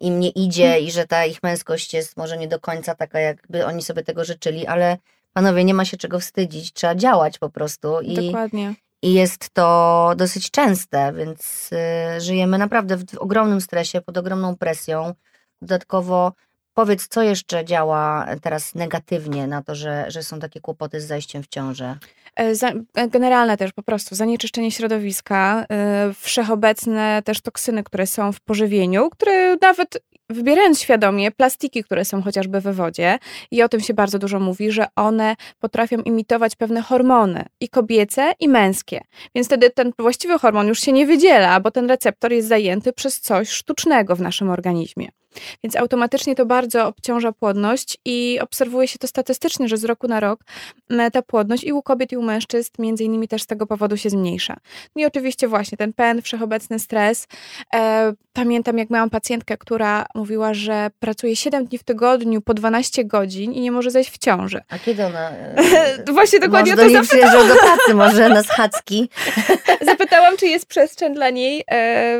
im 0.00 0.20
nie 0.20 0.28
idzie 0.28 0.66
hmm. 0.66 0.84
i 0.84 0.90
że 0.90 1.06
ta 1.06 1.24
ich 1.24 1.42
męskość 1.42 1.94
jest 1.94 2.16
może 2.16 2.38
nie 2.38 2.48
do 2.48 2.60
końca 2.60 2.94
taka, 2.94 3.20
jakby 3.20 3.66
oni 3.66 3.82
sobie 3.82 4.02
tego 4.02 4.24
życzyli, 4.24 4.66
ale 4.66 4.98
panowie, 5.32 5.64
nie 5.64 5.74
ma 5.74 5.84
się 5.84 5.96
czego 5.96 6.20
wstydzić, 6.20 6.72
trzeba 6.72 6.94
działać 6.94 7.38
po 7.38 7.50
prostu. 7.50 8.00
I, 8.00 8.26
Dokładnie. 8.26 8.74
I 9.02 9.12
jest 9.12 9.50
to 9.50 10.12
dosyć 10.16 10.50
częste, 10.50 11.12
więc 11.12 11.70
y, 12.16 12.20
żyjemy 12.20 12.58
naprawdę 12.58 12.96
w, 12.96 13.04
w 13.04 13.18
ogromnym 13.18 13.60
stresie, 13.60 14.00
pod 14.00 14.18
ogromną 14.18 14.56
presją. 14.56 15.14
Dodatkowo 15.62 16.32
Powiedz, 16.74 17.08
co 17.08 17.22
jeszcze 17.22 17.64
działa 17.64 18.26
teraz 18.42 18.74
negatywnie 18.74 19.46
na 19.46 19.62
to, 19.62 19.74
że, 19.74 20.04
że 20.08 20.22
są 20.22 20.40
takie 20.40 20.60
kłopoty 20.60 21.00
z 21.00 21.06
zajściem 21.06 21.42
w 21.42 21.48
ciążę? 21.48 21.98
E, 22.38 22.52
e, 22.94 23.08
generalne 23.08 23.56
też 23.56 23.72
po 23.72 23.82
prostu 23.82 24.14
zanieczyszczenie 24.14 24.70
środowiska, 24.70 25.66
e, 25.70 26.12
wszechobecne 26.20 27.22
też 27.24 27.40
toksyny, 27.40 27.84
które 27.84 28.06
są 28.06 28.32
w 28.32 28.40
pożywieniu, 28.40 29.10
które 29.10 29.56
nawet 29.56 30.02
wybierając 30.30 30.80
świadomie 30.80 31.30
plastiki, 31.30 31.84
które 31.84 32.04
są 32.04 32.22
chociażby 32.22 32.60
we 32.60 32.72
wodzie, 32.72 33.18
i 33.50 33.62
o 33.62 33.68
tym 33.68 33.80
się 33.80 33.94
bardzo 33.94 34.18
dużo 34.18 34.40
mówi, 34.40 34.70
że 34.70 34.86
one 34.96 35.36
potrafią 35.58 35.96
imitować 35.96 36.56
pewne 36.56 36.82
hormony, 36.82 37.44
i 37.60 37.68
kobiece, 37.68 38.32
i 38.40 38.48
męskie. 38.48 39.00
Więc 39.34 39.46
wtedy 39.46 39.70
ten 39.70 39.92
właściwy 39.98 40.38
hormon 40.38 40.68
już 40.68 40.80
się 40.80 40.92
nie 40.92 41.06
wydziela, 41.06 41.60
bo 41.60 41.70
ten 41.70 41.88
receptor 41.88 42.32
jest 42.32 42.48
zajęty 42.48 42.92
przez 42.92 43.20
coś 43.20 43.48
sztucznego 43.48 44.16
w 44.16 44.20
naszym 44.20 44.50
organizmie. 44.50 45.08
Więc 45.64 45.76
automatycznie 45.76 46.34
to 46.34 46.46
bardzo 46.46 46.86
obciąża 46.86 47.32
płodność 47.32 47.98
i 48.04 48.38
obserwuje 48.40 48.88
się 48.88 48.98
to 48.98 49.06
statystycznie, 49.06 49.68
że 49.68 49.76
z 49.76 49.84
roku 49.84 50.08
na 50.08 50.20
rok 50.20 50.40
ta 51.12 51.22
płodność 51.22 51.64
i 51.64 51.72
u 51.72 51.82
kobiet, 51.82 52.12
i 52.12 52.16
u 52.16 52.22
mężczyzn 52.22 52.70
między 52.78 53.04
innymi 53.04 53.28
też 53.28 53.42
z 53.42 53.46
tego 53.46 53.66
powodu 53.66 53.96
się 53.96 54.10
zmniejsza. 54.10 54.56
No 54.96 55.02
i 55.02 55.06
oczywiście 55.06 55.48
właśnie 55.48 55.78
ten 55.78 55.92
pen, 55.92 56.22
wszechobecny 56.22 56.78
stres. 56.78 57.26
E, 57.74 58.12
pamiętam, 58.32 58.78
jak 58.78 58.90
miałam 58.90 59.10
pacjentkę, 59.10 59.56
która 59.58 60.06
mówiła, 60.14 60.54
że 60.54 60.90
pracuje 60.98 61.36
7 61.36 61.66
dni 61.66 61.78
w 61.78 61.84
tygodniu 61.84 62.40
po 62.40 62.54
12 62.54 63.04
godzin 63.04 63.52
i 63.52 63.60
nie 63.60 63.72
może 63.72 63.90
zejść 63.90 64.10
w 64.10 64.18
ciąży. 64.18 64.60
A 64.68 64.78
kiedy 64.78 65.06
ona... 65.06 65.30
E, 65.70 66.12
właśnie 66.12 66.40
dokładnie 66.40 66.76
może 66.76 66.90
to 66.90 67.04
zapytałam. 67.04 67.48
do 67.48 67.54
pracy 67.54 67.94
może 67.94 68.28
na 68.28 68.42
schadzki. 68.42 69.10
Zapytałam, 69.86 70.36
czy 70.36 70.46
jest 70.46 70.66
przestrzeń 70.66 71.14
dla 71.14 71.30
niej 71.30 71.64
e, 71.70 72.18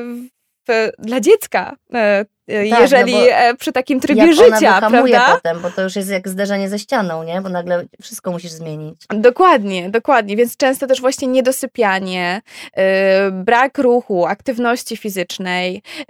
dla 0.98 1.20
dziecka 1.20 1.76
e, 1.94 2.24
tak, 2.70 2.80
jeżeli 2.80 3.14
no 3.14 3.56
przy 3.58 3.72
takim 3.72 4.00
trybie 4.00 4.20
jak 4.26 4.34
życia, 4.34 4.78
ona 4.78 4.90
prawda? 4.90 5.34
potem, 5.34 5.60
bo 5.60 5.70
to 5.70 5.82
już 5.82 5.96
jest 5.96 6.10
jak 6.10 6.28
zderzenie 6.28 6.68
ze 6.68 6.78
ścianą, 6.78 7.22
nie? 7.22 7.40
Bo 7.40 7.48
nagle 7.48 7.84
wszystko 8.02 8.30
musisz 8.30 8.50
zmienić. 8.50 9.02
Dokładnie, 9.08 9.90
dokładnie, 9.90 10.36
więc 10.36 10.56
często 10.56 10.86
też 10.86 11.00
właśnie 11.00 11.28
niedosypianie, 11.28 12.42
yy, 12.76 12.82
brak 13.32 13.78
ruchu, 13.78 14.26
aktywności 14.26 14.96
fizycznej. 14.96 15.82
Yy, 15.98 16.06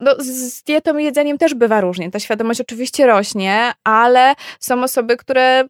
no, 0.00 0.14
z 0.18 0.62
dietą 0.62 0.98
i 0.98 1.04
jedzeniem 1.04 1.38
też 1.38 1.54
bywa 1.54 1.80
różnie. 1.80 2.10
Ta 2.10 2.18
świadomość 2.18 2.60
oczywiście 2.60 3.06
rośnie, 3.06 3.72
ale 3.84 4.34
są 4.60 4.82
osoby, 4.82 5.16
które 5.16 5.64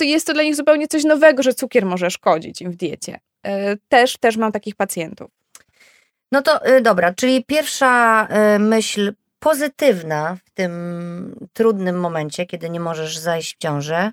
jest 0.00 0.26
to 0.26 0.32
dla 0.32 0.42
nich 0.42 0.56
zupełnie 0.56 0.88
coś 0.88 1.04
nowego, 1.04 1.42
że 1.42 1.54
cukier 1.54 1.86
może 1.86 2.10
szkodzić 2.10 2.62
im 2.62 2.70
w 2.70 2.76
diecie. 2.76 3.20
Też, 3.88 4.16
też 4.16 4.36
mam 4.36 4.52
takich 4.52 4.76
pacjentów. 4.76 5.37
No 6.32 6.42
to 6.42 6.68
y, 6.68 6.80
dobra, 6.80 7.14
czyli 7.14 7.44
pierwsza 7.44 8.26
y, 8.56 8.58
myśl 8.58 9.14
pozytywna 9.38 10.36
w 10.44 10.50
tym 10.50 11.48
trudnym 11.52 12.00
momencie, 12.00 12.46
kiedy 12.46 12.70
nie 12.70 12.80
możesz 12.80 13.18
zajść 13.18 13.54
w 13.54 13.58
ciążę, 13.58 14.12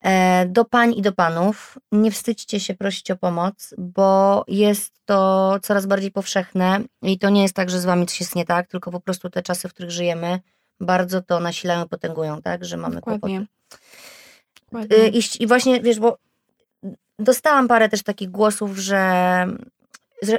E, 0.00 0.46
do 0.46 0.64
pań 0.64 0.94
i 0.96 1.02
do 1.02 1.12
panów, 1.12 1.78
nie 1.92 2.10
wstydźcie 2.10 2.60
się 2.60 2.74
prosić 2.74 3.10
o 3.10 3.16
pomoc, 3.16 3.74
bo 3.78 4.44
jest 4.48 4.92
to 5.04 5.58
coraz 5.62 5.86
bardziej 5.86 6.10
powszechne 6.10 6.80
i 7.02 7.18
to 7.18 7.30
nie 7.30 7.42
jest 7.42 7.54
tak, 7.54 7.70
że 7.70 7.80
z 7.80 7.84
wami 7.84 8.06
coś 8.06 8.20
jest 8.20 8.36
nie 8.36 8.44
tak, 8.44 8.66
tylko 8.66 8.90
po 8.90 9.00
prostu 9.00 9.30
te 9.30 9.42
czasy, 9.42 9.68
w 9.68 9.74
których 9.74 9.90
żyjemy, 9.90 10.40
bardzo 10.80 11.22
to 11.22 11.40
nasilają 11.40 11.84
i 11.84 11.88
potęgują, 11.88 12.42
tak, 12.42 12.64
że 12.64 12.76
mamy 12.76 12.94
Dokładnie. 12.94 13.20
kłopoty. 13.20 13.46
Dokładnie. 14.64 14.96
Y, 14.96 15.08
I, 15.08 15.22
i 15.40 15.46
właśnie, 15.46 15.80
wiesz, 15.80 16.00
bo 16.00 16.18
dostałam 17.18 17.68
parę 17.68 17.88
też 17.88 18.02
takich 18.02 18.30
głosów, 18.30 18.78
że 18.78 19.46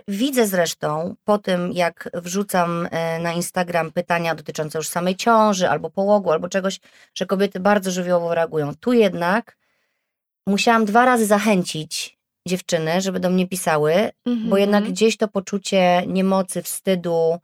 widzę 0.07 0.48
zresztą 0.48 1.15
po 1.24 1.38
tym, 1.38 1.71
jak 1.71 2.09
wrzucam 2.13 2.88
e, 2.91 3.19
na 3.19 3.33
Instagram 3.33 3.91
pytania 3.91 4.36
dotyczące 4.36 4.77
już 4.77 4.88
samej 4.88 5.15
ciąży, 5.15 5.69
albo 5.69 5.89
połogu, 5.89 6.31
albo 6.31 6.50
czegoś, 6.50 6.79
że 7.15 7.25
kobiety 7.25 7.59
bardzo 7.59 7.91
żywiołowo 7.91 8.36
reagują. 8.36 8.75
Tu 8.75 8.93
jednak 8.93 9.57
musiałam 10.48 10.86
dwa 10.86 11.05
razy 11.05 11.25
zachęcić 11.25 12.19
dziewczyny, 12.48 13.01
żeby 13.01 13.19
do 13.19 13.29
mnie 13.29 13.48
pisały, 13.48 13.93
Mhm. 14.25 14.50
bo 14.50 14.57
jednak 14.57 14.83
gdzieś 14.83 15.17
to 15.17 15.27
poczucie 15.27 16.03
niemocy, 16.07 16.62
wstydu 16.62 17.38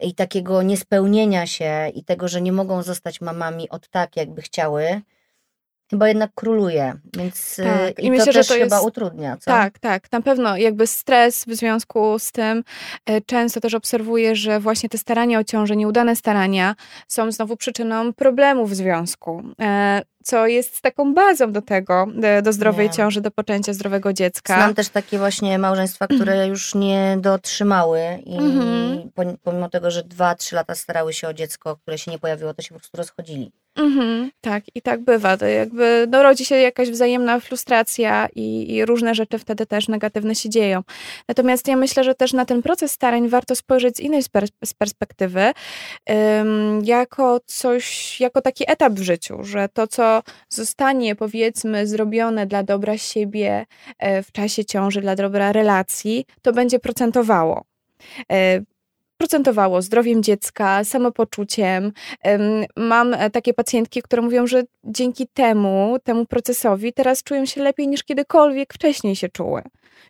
i 0.00 0.14
takiego 0.14 0.62
niespełnienia 0.62 1.46
się 1.46 1.88
i 1.94 2.04
tego, 2.04 2.28
że 2.28 2.40
nie 2.40 2.52
mogą 2.52 2.82
zostać 2.82 3.20
mamami 3.20 3.68
od 3.70 3.88
tak, 3.88 4.16
jakby 4.16 4.42
chciały, 4.42 5.00
chyba 5.90 6.08
jednak 6.08 6.30
króluje. 6.34 6.94
Więc 7.16 7.58
y, 7.58 7.62
Tak, 7.64 7.98
i, 7.98 8.02
i 8.02 8.04
to 8.06 8.10
myślę, 8.10 8.32
że 8.32 8.38
też 8.38 8.48
to 8.48 8.54
chyba 8.54 8.76
jest- 8.76 8.86
utrudnia. 8.86 9.36
Co? 9.36 9.44
Tak, 9.44 9.78
tak, 9.78 10.12
na 10.12 10.20
pewno 10.22 10.56
jakby 10.56 10.86
stres 10.86 11.44
w 11.44 11.54
związku 11.54 12.18
z 12.18 12.32
tym 12.32 12.64
e, 13.06 13.20
często 13.20 13.60
też 13.60 13.74
obserwuję, 13.74 14.36
że 14.36 14.60
właśnie 14.60 14.88
te 14.88 14.98
starania 14.98 15.38
o 15.38 15.44
ciążę, 15.44 15.76
nieudane 15.76 16.16
starania 16.16 16.74
są 17.08 17.32
znowu 17.32 17.56
przyczyną 17.56 18.12
problemów 18.12 18.70
w 18.70 18.74
związku, 18.74 19.42
e, 19.60 20.02
co 20.24 20.46
jest 20.46 20.80
taką 20.80 21.14
bazą 21.14 21.52
do 21.52 21.62
tego, 21.62 22.06
do, 22.42 22.52
zdrowej 22.52 22.86
Nie. 22.88 22.92
ciąży, 22.94 23.20
do 23.20 23.30
poczęcia 23.30 23.72
zdrowego 23.72 24.12
dziecka. 24.12 24.56
Znam 24.56 24.74
też 24.74 24.88
takie 24.88 25.18
właśnie 25.18 25.58
małżeństwa, 25.58 26.06
które 26.06 26.46
już 26.48 26.74
nie 26.74 27.16
dotrzymały 27.20 28.00
i 28.26 28.36
Mhm. 28.38 29.10
pom- 29.16 29.36
pomimo 29.42 29.68
tego, 29.70 29.90
że 29.90 30.02
dwa, 30.04 30.34
trzy 30.34 30.56
lata 30.56 30.74
starały 30.74 31.12
się 31.12 31.28
o 31.28 31.34
dziecko, 31.34 31.76
które 31.76 31.98
się 31.98 32.10
nie 32.10 32.18
pojawiło, 32.18 32.54
to 32.54 32.62
się 32.62 32.68
po 32.68 32.74
prostu 32.78 32.96
rozchodzili. 32.96 33.52
Mhm, 33.76 34.30
tak, 34.40 34.64
i 34.74 34.82
tak 34.82 35.00
bywa. 35.04 35.36
To 35.36 35.46
jakby 35.46 36.06
no, 36.10 36.22
rodzi 36.22 36.44
się 36.44 36.56
jakaś 36.56 36.90
wzajemna 36.90 37.40
frustracja 37.40 38.28
i, 38.34 38.74
i 38.74 38.84
różne 38.84 39.14
rzeczy 39.14 39.38
wtedy 39.38 39.66
też 39.66 39.88
negatywne 39.88 40.34
się 40.34 40.48
dzieją. 40.48 40.82
Natomiast 41.28 41.68
ja 41.68 41.76
myślę, 41.76 42.04
że 42.04 42.14
też 42.14 42.32
na 42.32 42.44
ten 42.44 42.62
proces 42.62 42.92
starań 42.92 43.28
warto 43.28 43.56
spojrzeć 43.56 43.96
z 43.96 44.00
innej 44.00 44.22
z 44.64 44.74
perspektywy, 44.74 45.52
jako 46.82 47.40
coś, 47.46 48.20
jako 48.20 48.40
taki 48.40 48.64
etap 48.70 48.92
w 48.92 49.02
życiu, 49.02 49.44
że 49.44 49.68
to, 49.68 49.86
co 49.86 50.22
zostanie 50.48 51.14
powiedzmy 51.14 51.86
zrobione 51.86 52.46
dla 52.46 52.62
dobra 52.62 52.98
siebie 52.98 53.66
e, 53.98 54.22
w 54.22 54.32
czasie 54.32 54.64
ciąży, 54.64 55.00
dla 55.00 55.16
dobra 55.16 55.52
relacji, 55.52 56.26
to 56.42 56.52
będzie 56.52 56.78
procentowało. 56.78 57.64
Procentowało 59.18 59.82
zdrowiem 59.82 60.22
dziecka, 60.22 60.84
samopoczuciem. 60.84 61.92
Em, 62.22 62.42
Mam 62.76 63.14
e, 63.14 63.30
takie 63.30 63.54
pacjentki, 63.54 64.02
które 64.02 64.22
mówią, 64.22 64.46
że 64.46 64.62
dzięki 64.84 65.26
temu, 65.34 65.96
temu 66.04 66.26
procesowi 66.26 66.92
teraz 66.92 67.22
czują 67.22 67.46
się 67.46 67.62
lepiej 67.62 67.88
niż 67.88 68.04
kiedykolwiek 68.04 68.74
wcześniej 68.74 69.16
się 69.16 69.28
czuły. 69.28 69.62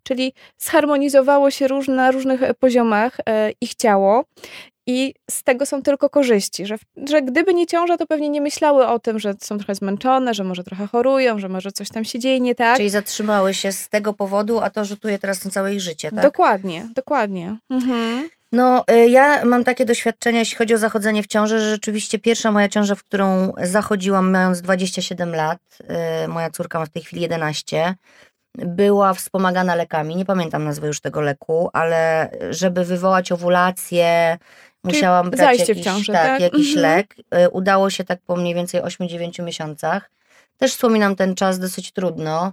Czyli 0.03 0.33
zharmonizowało 0.59 1.51
się 1.51 1.69
róż, 1.69 1.89
na 1.89 2.11
różnych 2.11 2.43
e, 2.43 2.55
poziomach 2.55 3.17
e, 3.29 3.51
ich 3.61 3.75
ciało 3.75 4.25
i 4.87 5.15
z 5.31 5.43
tego 5.43 5.67
są 5.67 5.83
tylko 5.83 6.11
korzyści, 6.11 6.67
że, 6.67 6.77
że 7.09 7.23
gdyby 7.23 7.55
nie 7.55 7.67
ciąża, 7.67 7.97
to 7.97 8.07
pewnie 8.07 8.29
nie 8.29 8.41
myślały 8.41 8.87
o 8.87 8.99
tym, 8.99 9.19
że 9.19 9.35
są 9.41 9.59
trochę 9.59 9.75
zmęczone, 9.75 10.35
że 10.35 10.45
może 10.45 10.65
trochę 10.65 10.87
chorują, 10.87 11.39
że 11.39 11.49
może 11.49 11.73
coś 11.73 11.89
tam 11.89 12.05
się 12.05 12.19
dzieje 12.19 12.41
nie 12.41 12.55
tak. 12.55 12.77
Czyli 12.77 12.91
zatrzymały 12.91 13.55
się 13.55 13.73
z 13.73 13.89
tego 13.89 14.13
powodu, 14.13 14.61
a 14.61 14.71
to 14.71 14.85
rzutuje 14.85 15.19
teraz 15.19 15.45
na 15.45 15.51
całe 15.51 15.75
ich 15.75 15.81
życie, 15.81 16.11
tak? 16.11 16.23
Dokładnie, 16.23 16.89
dokładnie. 16.95 17.57
Mhm. 17.71 18.29
No, 18.55 18.85
y, 18.91 19.09
ja 19.09 19.45
mam 19.45 19.65
takie 19.65 19.85
doświadczenia, 19.85 20.39
jeśli 20.39 20.57
chodzi 20.57 20.75
o 20.75 20.79
zachodzenie 20.79 21.23
w 21.23 21.27
ciąży, 21.27 21.61
że 21.61 21.71
rzeczywiście 21.71 22.19
pierwsza 22.19 22.53
moja 22.53 22.69
ciąża, 22.69 22.95
w 22.95 23.05
którą 23.05 23.53
zachodziłam 23.63 24.31
mając 24.31 24.61
27 24.61 25.35
lat, 25.35 25.59
y, 26.25 26.29
moja 26.29 26.51
córka 26.51 26.79
ma 26.79 26.87
w 26.87 26.91
tej 26.91 27.03
chwili 27.03 27.23
11, 27.23 27.95
była 28.55 29.15
wspomagana 29.15 29.75
lekami. 29.75 30.17
Nie 30.17 30.25
pamiętam 30.25 30.65
nazwy 30.65 30.87
już 30.87 31.01
tego 31.01 31.21
leku, 31.21 31.71
ale 31.73 32.31
żeby 32.51 32.85
wywołać 32.85 33.33
owulację, 33.33 34.39
Czyli 34.39 34.95
musiałam 34.97 35.31
brać 35.31 35.69
jakiś, 35.69 35.85
ciążę, 35.85 36.13
tak, 36.13 36.27
tak? 36.27 36.41
jakiś 36.41 36.77
Mhm. 36.77 36.83
lek. 36.83 37.15
Y, 37.47 37.51
Udało 37.51 37.91
się 37.91 38.05
tak 38.05 38.19
po 38.27 38.37
mniej 38.37 38.55
więcej 38.55 38.81
8-9 38.81 39.43
miesiącach. 39.43 40.11
Też 40.59 40.73
wspominam 40.73 41.17
ten 41.17 41.35
czas 41.35 41.59
dosyć 41.59 41.93
trudno, 41.93 42.53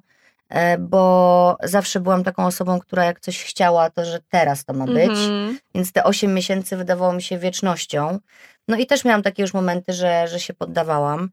bo 0.79 1.57
zawsze 1.63 1.99
byłam 1.99 2.23
taką 2.23 2.45
osobą, 2.45 2.79
która 2.79 3.05
jak 3.05 3.19
coś 3.19 3.43
chciała, 3.43 3.89
to 3.89 4.05
że 4.05 4.19
teraz 4.29 4.65
to 4.65 4.73
ma 4.73 4.85
być. 4.85 5.09
Mhm. 5.09 5.59
Więc 5.75 5.91
te 5.91 6.03
8 6.03 6.33
miesięcy 6.33 6.77
wydawało 6.77 7.13
mi 7.13 7.21
się 7.21 7.37
wiecznością. 7.37 8.19
No 8.67 8.77
i 8.77 8.85
też 8.85 9.05
miałam 9.05 9.21
takie 9.21 9.41
już 9.41 9.53
momenty, 9.53 9.93
że, 9.93 10.27
że 10.27 10.39
się 10.39 10.53
poddawałam. 10.53 11.29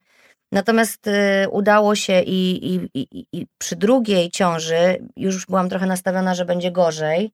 Natomiast 0.52 1.06
y, 1.06 1.48
udało 1.50 1.94
się 1.94 2.20
i, 2.22 2.74
i, 2.74 2.90
i, 2.94 3.26
i 3.32 3.46
przy 3.58 3.76
drugiej 3.76 4.30
ciąży 4.30 5.06
już 5.16 5.46
byłam 5.46 5.68
trochę 5.68 5.86
nastawiona, 5.86 6.34
że 6.34 6.44
będzie 6.44 6.70
gorzej, 6.70 7.32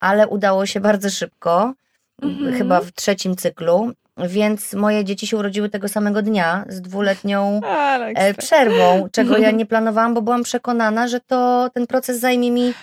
ale 0.00 0.28
udało 0.28 0.66
się 0.66 0.80
bardzo 0.80 1.10
szybko, 1.10 1.74
Mhm. 2.22 2.54
chyba 2.54 2.80
w 2.80 2.92
trzecim 2.92 3.36
cyklu, 3.36 3.92
więc 4.26 4.74
moje 4.74 5.04
dzieci 5.04 5.26
się 5.26 5.36
urodziły 5.36 5.68
tego 5.68 5.88
samego 5.88 6.22
dnia 6.22 6.64
z 6.68 6.80
dwuletnią 6.80 7.60
e, 8.14 8.34
przerwą, 8.34 9.08
czego 9.12 9.38
ja 9.38 9.50
nie 9.60 9.66
planowałam, 9.66 10.14
bo 10.14 10.22
byłam 10.22 10.42
przekonana, 10.42 11.08
że 11.08 11.20
to 11.20 11.70
ten 11.74 11.86
proces 11.86 12.20
zajmie 12.20 12.50
mi 12.50 12.74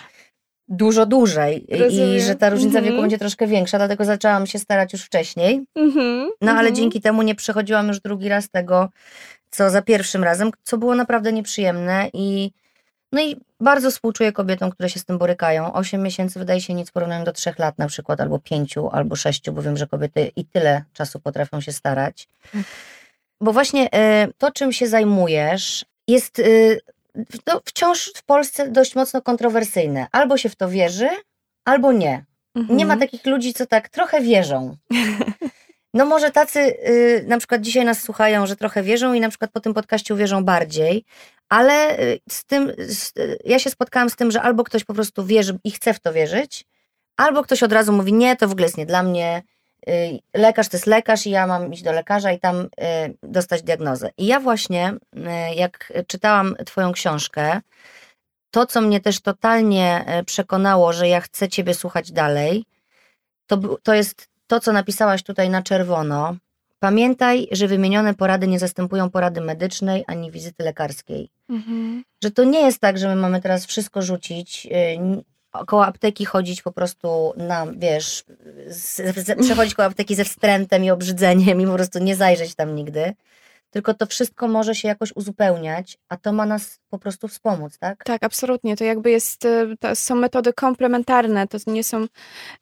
dużo 0.68 1.06
dłużej 1.06 1.74
i- 1.74 1.76
i 1.76 1.82
Rozumiem. 1.82 2.20
że 2.20 2.34
ta 2.34 2.50
różnica 2.50 2.74
wieku 2.80 2.86
Mhm. 2.86 3.02
będzie 3.02 3.18
troszkę 3.18 3.46
większa, 3.46 3.78
dlatego 3.78 4.04
zaczęłam 4.04 4.46
się 4.46 4.58
starać 4.58 4.92
już 4.92 5.02
wcześniej. 5.02 5.64
Mhm, 5.76 6.28
No 6.40 6.50
ale 6.50 6.58
mhm. 6.58 6.74
dzięki 6.74 7.00
temu 7.00 7.22
nie 7.22 7.34
przechodziłam 7.34 7.88
już 7.88 8.00
drugi 8.00 8.28
raz 8.28 8.50
tego, 8.50 8.88
co 9.50 9.70
za 9.70 9.82
pierwszym 9.82 10.24
razem, 10.24 10.50
co 10.62 10.78
było 10.78 10.94
naprawdę 10.94 11.32
nieprzyjemne 11.32 12.10
i 12.12 12.50
no 13.12 13.20
i 13.22 13.36
bardzo 13.60 13.90
współczuję 13.90 14.32
kobietom, 14.32 14.70
które 14.70 14.88
się 14.90 15.00
z 15.00 15.04
tym 15.04 15.18
borykają. 15.18 15.72
Osiem 15.72 16.02
miesięcy 16.02 16.38
wydaje 16.38 16.60
się 16.60 16.74
nic 16.74 16.88
w 16.90 16.92
porównaniu 16.92 17.24
do 17.24 17.32
trzech 17.32 17.58
lat 17.58 17.78
na 17.78 17.86
przykład, 17.86 18.20
albo 18.20 18.38
pięciu, 18.38 18.88
albo 18.92 19.16
sześciu, 19.16 19.52
bo 19.52 19.62
wiem, 19.62 19.76
że 19.76 19.86
kobiety 19.86 20.32
i 20.36 20.44
tyle 20.44 20.84
czasu 20.92 21.20
potrafią 21.20 21.60
się 21.60 21.72
starać. 21.72 22.28
Bo 23.40 23.52
właśnie 23.52 23.86
y, 23.86 24.32
to, 24.38 24.50
czym 24.52 24.72
się 24.72 24.88
zajmujesz, 24.88 25.84
jest 26.08 26.38
y, 26.38 26.80
no, 27.46 27.60
wciąż 27.64 28.12
w 28.16 28.22
Polsce 28.22 28.70
dość 28.70 28.94
mocno 28.94 29.22
kontrowersyjne. 29.22 30.06
Albo 30.12 30.36
się 30.36 30.48
w 30.48 30.56
to 30.56 30.68
wierzy, 30.68 31.08
albo 31.64 31.92
nie. 31.92 32.24
Nie 32.54 32.86
ma 32.86 32.94
Mhm. 32.94 33.00
takich 33.00 33.26
ludzi, 33.26 33.54
co 33.54 33.66
tak 33.66 33.88
trochę 33.88 34.20
wierzą. 34.20 34.76
No 35.96 36.06
może 36.06 36.30
tacy 36.30 36.60
y, 36.60 37.24
na 37.26 37.38
przykład 37.38 37.60
dzisiaj 37.60 37.84
nas 37.84 38.02
słuchają, 38.02 38.46
że 38.46 38.56
trochę 38.56 38.82
wierzą 38.82 39.12
i 39.14 39.20
na 39.20 39.28
przykład 39.28 39.50
po 39.50 39.60
tym 39.60 39.74
podcaście 39.74 40.14
uwierzą 40.14 40.44
bardziej, 40.44 41.04
ale 41.48 42.00
y, 42.00 42.20
z 42.28 42.44
tym, 42.44 42.72
z, 42.78 43.12
y, 43.18 43.38
ja 43.44 43.58
się 43.58 43.70
spotkałam 43.70 44.10
z 44.10 44.16
tym, 44.16 44.30
że 44.30 44.42
albo 44.42 44.64
ktoś 44.64 44.84
po 44.84 44.94
prostu 44.94 45.24
wierzy 45.24 45.58
i 45.64 45.70
chce 45.70 45.94
w 45.94 46.00
to 46.00 46.12
wierzyć, 46.12 46.64
albo 47.16 47.42
ktoś 47.42 47.62
od 47.62 47.72
razu 47.72 47.92
mówi, 47.92 48.12
nie, 48.12 48.36
to 48.36 48.48
w 48.48 48.52
ogóle 48.52 48.66
jest 48.66 48.76
nie 48.78 48.86
dla 48.86 49.02
mnie, 49.02 49.42
lekarz 50.34 50.68
to 50.68 50.76
jest 50.76 50.86
lekarz 50.86 51.26
i 51.26 51.30
ja 51.30 51.46
mam 51.46 51.72
iść 51.72 51.82
do 51.82 51.92
lekarza 51.92 52.32
i 52.32 52.40
tam 52.40 52.68
dostać 53.22 53.62
diagnozę. 53.62 54.10
I 54.18 54.26
ja 54.26 54.40
właśnie, 54.40 54.94
jak 55.54 55.92
czytałam 56.06 56.56
twoją 56.66 56.92
książkę, 56.92 57.60
to, 58.50 58.66
co 58.66 58.80
mnie 58.80 59.00
też 59.00 59.20
totalnie 59.20 60.04
przekonało, 60.26 60.92
że 60.92 61.08
ja 61.08 61.20
chcę 61.20 61.48
Ciebie 61.48 61.74
słuchać 61.74 62.12
dalej, 62.12 62.64
to, 63.46 63.56
to 63.82 63.94
jest 63.94 64.28
to, 64.46 64.60
co 64.60 64.72
napisałaś 64.72 65.22
tutaj 65.22 65.50
na 65.50 65.62
czerwono. 65.62 66.36
Pamiętaj, 66.78 67.48
że 67.52 67.68
wymienione 67.68 68.14
porady 68.14 68.46
nie 68.46 68.58
zastępują 68.58 69.10
porady 69.10 69.40
medycznej 69.40 70.04
ani 70.06 70.30
wizyty 70.30 70.64
lekarskiej. 70.64 71.30
Mhm. 71.48 72.04
Że 72.24 72.30
to 72.30 72.44
nie 72.44 72.60
jest 72.60 72.80
tak, 72.80 72.98
że 72.98 73.08
my 73.08 73.16
mamy 73.16 73.40
teraz 73.40 73.66
wszystko 73.66 74.02
rzucić, 74.02 74.66
y, 74.66 75.64
koło 75.66 75.86
apteki 75.86 76.24
chodzić 76.24 76.62
po 76.62 76.72
prostu 76.72 77.32
na, 77.36 77.66
wiesz, 77.76 78.24
z, 78.66 78.96
z, 78.96 79.44
przechodzić 79.44 79.74
koło 79.74 79.86
apteki 79.86 80.14
ze 80.14 80.24
wstrętem 80.24 80.84
i 80.84 80.90
obrzydzeniem 80.90 81.60
i 81.60 81.66
po 81.66 81.74
prostu 81.74 81.98
nie 81.98 82.16
zajrzeć 82.16 82.54
tam 82.54 82.74
nigdy. 82.74 83.14
Tylko 83.70 83.94
to 83.94 84.06
wszystko 84.06 84.48
może 84.48 84.74
się 84.74 84.88
jakoś 84.88 85.12
uzupełniać, 85.16 85.98
a 86.08 86.16
to 86.16 86.32
ma 86.32 86.46
nas 86.46 86.80
po 86.90 86.98
prostu 86.98 87.28
wspomóc, 87.28 87.78
tak? 87.78 88.04
Tak, 88.04 88.24
absolutnie. 88.24 88.76
To 88.76 88.84
jakby 88.84 89.10
jest, 89.10 89.44
e, 89.44 89.66
to 89.80 89.96
są 89.96 90.14
metody 90.14 90.52
komplementarne, 90.52 91.46
to 91.46 91.58
nie 91.66 91.84
są... 91.84 92.06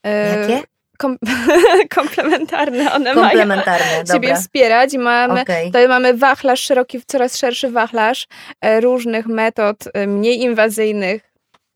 e, 0.02 0.40
Jakie? 0.40 0.73
Kom 0.98 1.18
komplementarne, 1.96 2.92
one 2.92 3.14
mają 3.14 3.28
Komplementarne, 3.28 3.86
siebie 3.86 4.28
dobra. 4.28 4.36
wspierać 4.36 4.94
i 4.94 4.98
mamy, 4.98 5.40
Okej. 5.40 5.66
tutaj 5.66 5.88
mamy 5.88 6.14
wachlarz 6.14 6.60
szeroki, 6.60 7.00
coraz 7.06 7.36
szerszy 7.36 7.70
wachlarz 7.70 8.26
e, 8.60 8.80
różnych 8.80 9.26
metod 9.26 9.76
e, 9.94 10.06
mniej 10.06 10.40
inwazyjnych, 10.40 11.32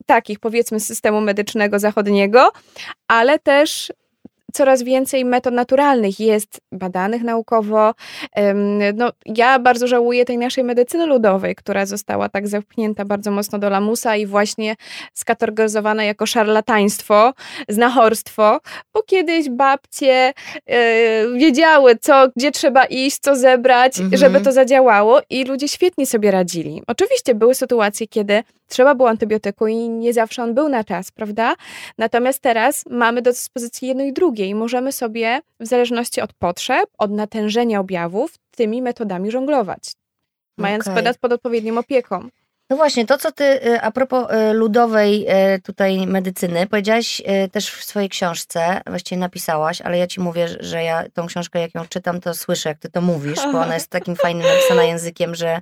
takich 0.07 0.41
powiedzmy 0.41 0.81
systemu 0.81 1.21
medycznego 1.21 1.79
zachodniego, 1.79 2.53
ale 3.09 3.39
też 3.39 3.93
coraz 4.53 4.83
więcej 4.83 5.25
metod 5.25 5.55
naturalnych 5.55 6.21
jest 6.21 6.61
badanych 6.73 7.23
naukowo. 7.23 7.95
No, 8.95 9.13
ja 9.27 9.59
bardzo 9.59 9.87
żałuję 9.87 10.25
tej 10.25 10.39
naszej 10.39 10.65
medycyny 10.65 11.07
ludowej, 11.07 11.55
która 11.55 11.87
została 11.87 12.29
tak 12.29 12.49
zepchnięta 12.49 13.05
bardzo 13.05 13.31
mocno 13.31 13.59
do 13.59 13.71
lamusa 13.71 14.17
i 14.17 14.27
właśnie 14.27 14.77
skategoryzowana 15.15 16.05
jako 16.05 16.27
szarlataństwo, 16.27 17.33
znachorstwo, 17.69 18.61
bo 18.95 19.03
kiedyś 19.03 19.51
babcie 19.51 20.33
yy, 20.67 20.75
wiedziały, 21.39 21.97
co, 21.97 22.29
gdzie 22.37 22.51
trzeba 22.51 22.85
iść, 22.85 23.19
co 23.19 23.37
zebrać, 23.37 24.01
mhm. 24.01 24.17
żeby 24.17 24.41
to 24.41 24.53
zadziałało 24.53 25.21
i 25.31 25.45
ludzie 25.45 25.69
świetnie 25.69 26.07
sobie 26.07 26.31
radzili. 26.31 26.83
Oczywiście 26.87 27.35
były 27.35 27.55
sytuacje, 27.55 28.07
kiedy 28.07 28.43
trzeba 28.69 28.95
było 28.95 29.09
antybiotyku 29.09 29.67
i 29.67 29.89
nie 29.89 30.13
zawsze 30.13 30.43
on 30.43 30.55
był 30.55 30.69
na 30.69 30.85
czas, 30.85 31.11
prawda? 31.11 31.55
Natomiast 31.99 32.41
teraz 32.41 32.85
mamy 32.91 33.23
do 33.23 33.31
dyspozycji 33.31 33.89
jedno 33.89 34.05
i 34.05 34.13
drugie 34.13 34.47
i 34.47 34.55
możemy 34.55 34.93
sobie 34.93 35.41
w 35.61 35.67
zależności 35.67 36.21
od 36.21 36.33
potrzeb, 36.33 36.91
od 36.99 37.11
natężenia 37.11 37.81
objawów 37.81 38.35
tymi 38.51 38.83
metodami 38.83 39.31
żonglować, 39.31 39.93
mając 40.59 40.89
okay. 40.89 41.15
pod 41.21 41.33
odpowiednią 41.33 41.79
opieką. 41.79 42.29
No 42.71 42.77
właśnie, 42.77 43.07
to 43.07 43.19
co 43.19 43.33
ty 43.33 43.45
y, 43.45 43.81
a 43.81 43.91
propos 43.91 44.27
y, 44.33 44.53
ludowej 44.53 45.27
y, 45.55 45.61
tutaj 45.63 46.07
medycyny, 46.07 46.67
powiedziałaś 46.67 47.23
też 47.53 47.71
w 47.71 47.85
swojej 47.85 48.09
książce, 48.09 48.81
właściwie 48.87 49.19
napisałaś, 49.19 49.81
ale 49.81 49.99
ja 49.99 50.07
ci 50.07 50.21
mówię, 50.21 50.49
że 50.61 50.83
ja 50.83 51.05
tą 51.15 51.27
książkę 51.27 51.61
jak 51.61 51.75
ją 51.75 51.87
czytam, 51.89 52.21
to 52.21 52.35
słyszę, 52.35 52.69
jak 52.69 52.79
ty 52.79 52.91
to 52.91 53.01
mówisz, 53.01 53.39
bo 53.53 53.61
ona 53.61 53.75
jest 53.75 53.91
takim 53.91 54.17
fajnym 54.17 54.47
napisana 54.47 54.85
językiem, 54.85 55.35
że, 55.35 55.61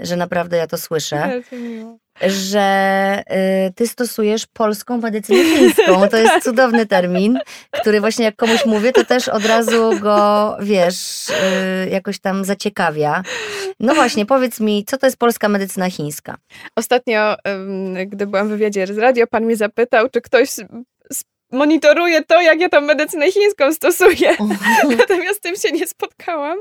że 0.00 0.16
naprawdę 0.16 0.56
ja 0.56 0.66
to 0.66 0.78
słyszę 0.78 1.28
że 2.20 3.22
y, 3.68 3.72
ty 3.72 3.86
stosujesz 3.86 4.46
polską 4.46 4.98
medycynę 4.98 5.44
chińską. 5.44 6.08
To 6.08 6.16
jest 6.22 6.44
cudowny 6.44 6.86
termin, 6.86 7.38
który 7.70 8.00
właśnie 8.00 8.24
jak 8.24 8.36
komuś 8.36 8.66
mówię, 8.66 8.92
to 8.92 9.04
też 9.04 9.28
od 9.28 9.46
razu 9.46 10.00
go, 10.00 10.56
wiesz, 10.60 11.28
y, 11.28 11.90
jakoś 11.90 12.18
tam 12.18 12.44
zaciekawia. 12.44 13.22
No 13.80 13.94
właśnie, 13.94 14.26
powiedz 14.26 14.60
mi, 14.60 14.84
co 14.84 14.98
to 14.98 15.06
jest 15.06 15.18
polska 15.18 15.48
medycyna 15.48 15.90
chińska? 15.90 16.36
Ostatnio, 16.76 17.36
gdy 18.06 18.26
byłam 18.26 18.48
w 18.48 18.50
wywiadzie 18.50 18.86
z 18.86 18.98
radio, 18.98 19.26
pan 19.26 19.44
mnie 19.44 19.56
zapytał, 19.56 20.08
czy 20.08 20.20
ktoś 20.20 20.48
monitoruję 21.52 22.24
to, 22.24 22.40
jak 22.40 22.60
ja 22.60 22.68
tą 22.68 22.80
medycynę 22.80 23.32
chińską 23.32 23.72
stosuję. 23.72 24.36
Natomiast 24.98 25.36
z 25.36 25.40
tym 25.40 25.56
się 25.56 25.72
nie 25.72 25.86
spotkałam. 25.86 26.58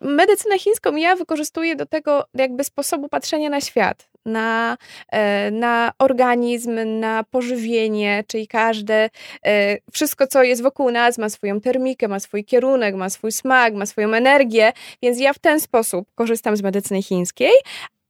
medycynę 0.00 0.58
chińską 0.58 0.96
ja 0.96 1.16
wykorzystuję 1.16 1.76
do 1.76 1.86
tego 1.86 2.24
jakby 2.34 2.64
sposobu 2.64 3.08
patrzenia 3.08 3.50
na 3.50 3.60
świat. 3.60 4.08
Na, 4.24 4.76
e, 5.12 5.50
na 5.50 5.92
organizm, 5.98 7.00
na 7.00 7.24
pożywienie, 7.24 8.24
czyli 8.26 8.48
każde, 8.48 9.10
e, 9.46 9.76
wszystko 9.92 10.26
co 10.26 10.42
jest 10.42 10.62
wokół 10.62 10.90
nas 10.90 11.18
ma 11.18 11.28
swoją 11.28 11.60
termikę, 11.60 12.08
ma 12.08 12.20
swój 12.20 12.44
kierunek, 12.44 12.94
ma 12.94 13.10
swój 13.10 13.32
smak, 13.32 13.74
ma 13.74 13.86
swoją 13.86 14.14
energię, 14.14 14.72
więc 15.02 15.20
ja 15.20 15.32
w 15.32 15.38
ten 15.38 15.60
sposób 15.60 16.08
korzystam 16.14 16.56
z 16.56 16.62
medycyny 16.62 17.02
chińskiej, 17.02 17.52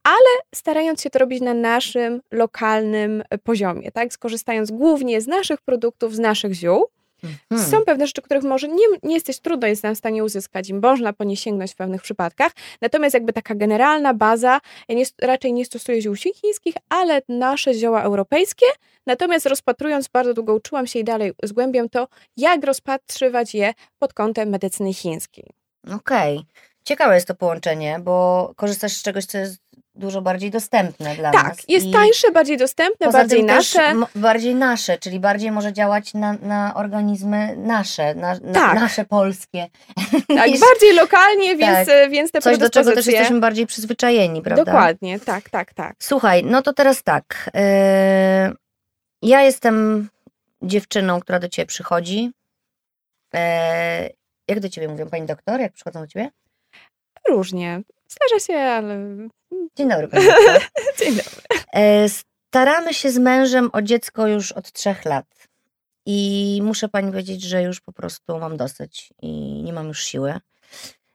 ale 0.07 0.41
starając 0.55 1.01
się 1.01 1.09
to 1.09 1.19
robić 1.19 1.41
na 1.41 1.53
naszym 1.53 2.21
lokalnym 2.31 3.23
e, 3.29 3.37
poziomie, 3.37 3.91
tak? 3.91 4.13
Skorzystając 4.13 4.71
głównie 4.71 5.21
z 5.21 5.27
naszych 5.27 5.61
produktów, 5.61 6.15
z 6.15 6.19
naszych 6.19 6.53
ziół. 6.53 6.87
Mhm. 7.51 7.71
Są 7.71 7.81
pewne 7.85 8.07
rzeczy, 8.07 8.21
których 8.21 8.43
może 8.43 8.67
nie, 8.67 8.85
nie 9.03 9.15
jesteś 9.15 9.39
trudno 9.39 9.67
jest 9.67 9.83
nam 9.83 9.95
w 9.95 9.97
stanie 9.97 10.23
uzyskać 10.23 10.69
i 10.69 10.73
można 10.73 11.13
po 11.13 11.23
nie 11.23 11.37
sięgnąć 11.37 11.71
w 11.71 11.75
pewnych 11.75 12.01
przypadkach. 12.01 12.51
Natomiast 12.81 13.13
jakby 13.13 13.33
taka 13.33 13.55
generalna 13.55 14.13
baza, 14.13 14.59
ja 14.87 14.95
nie, 14.95 15.03
raczej 15.21 15.53
nie 15.53 15.65
stosuję 15.65 16.01
ziół 16.01 16.15
chińskich, 16.15 16.75
ale 16.89 17.21
nasze 17.29 17.73
zioła 17.73 18.01
europejskie. 18.01 18.65
Natomiast 19.05 19.45
rozpatrując, 19.45 20.07
bardzo 20.07 20.33
długo 20.33 20.53
uczyłam 20.53 20.87
się 20.87 20.99
i 20.99 21.03
dalej 21.03 21.33
zgłębiam 21.43 21.89
to, 21.89 22.07
jak 22.37 22.63
rozpatrywać 22.63 23.55
je 23.55 23.73
pod 23.99 24.13
kątem 24.13 24.49
medycyny 24.49 24.93
chińskiej. 24.93 25.49
Okej. 25.83 26.37
Okay. 26.37 26.45
Ciekawe 26.83 27.15
jest 27.15 27.27
to 27.27 27.35
połączenie, 27.35 27.99
bo 27.99 28.51
korzystasz 28.55 28.93
z 28.93 29.03
czegoś, 29.03 29.25
co 29.25 29.37
jest 29.37 29.57
dużo 29.97 30.21
bardziej 30.21 30.51
dostępne 30.51 31.15
dla 31.15 31.31
tak, 31.31 31.43
nas. 31.43 31.57
Tak, 31.57 31.69
jest 31.69 31.85
I 31.85 31.91
tańsze, 31.91 32.31
bardziej 32.31 32.57
dostępne, 32.57 33.11
bardziej 33.11 33.43
nasze. 33.43 33.93
bardziej 34.15 34.55
nasze, 34.55 34.97
czyli 34.97 35.19
bardziej 35.19 35.51
może 35.51 35.73
działać 35.73 36.13
na, 36.13 36.33
na 36.33 36.73
organizmy 36.75 37.55
nasze, 37.57 38.15
na, 38.15 38.33
na 38.33 38.53
tak. 38.53 38.79
nasze 38.79 39.05
polskie. 39.05 39.67
Tak, 40.27 40.47
niż, 40.47 40.59
bardziej 40.69 40.93
lokalnie, 40.95 41.55
więc, 41.55 41.87
tak. 41.87 42.11
więc 42.11 42.31
te 42.31 42.41
Coś, 42.41 42.57
do 42.57 42.69
czego 42.69 42.95
też 42.95 43.05
jesteśmy 43.05 43.39
bardziej 43.39 43.65
przyzwyczajeni, 43.65 44.41
prawda? 44.41 44.65
Dokładnie, 44.65 45.19
tak, 45.19 45.49
tak, 45.49 45.73
tak. 45.73 45.95
Słuchaj, 45.99 46.43
no 46.43 46.61
to 46.61 46.73
teraz 46.73 47.03
tak. 47.03 47.49
Yy, 47.53 48.55
ja 49.21 49.41
jestem 49.41 50.07
dziewczyną, 50.61 51.19
która 51.19 51.39
do 51.39 51.49
ciebie 51.49 51.65
przychodzi. 51.65 52.31
Yy, 53.33 53.39
jak 54.47 54.59
do 54.59 54.69
ciebie 54.69 54.87
mówią, 54.87 55.09
pani 55.09 55.25
doktor, 55.25 55.59
jak 55.59 55.73
przychodzą 55.73 55.99
do 55.99 56.07
ciebie? 56.07 56.29
Różnie. 57.27 57.81
Zdarza 58.07 58.45
się, 58.45 58.53
ale 58.53 59.17
Dzień 59.75 59.89
dobry. 59.89 60.07
Dzień 60.99 61.15
dobry. 61.15 61.41
E, 61.73 62.09
staramy 62.09 62.93
się 62.93 63.11
z 63.11 63.17
mężem 63.17 63.69
o 63.73 63.81
dziecko 63.81 64.27
już 64.27 64.51
od 64.51 64.71
trzech 64.71 65.05
lat. 65.05 65.25
I 66.05 66.59
muszę 66.63 66.89
pani 66.89 67.11
powiedzieć, 67.11 67.43
że 67.43 67.63
już 67.63 67.81
po 67.81 67.91
prostu 67.91 68.39
mam 68.39 68.57
dosyć 68.57 69.13
i 69.21 69.63
nie 69.63 69.73
mam 69.73 69.87
już 69.87 70.03
siły. 70.03 70.33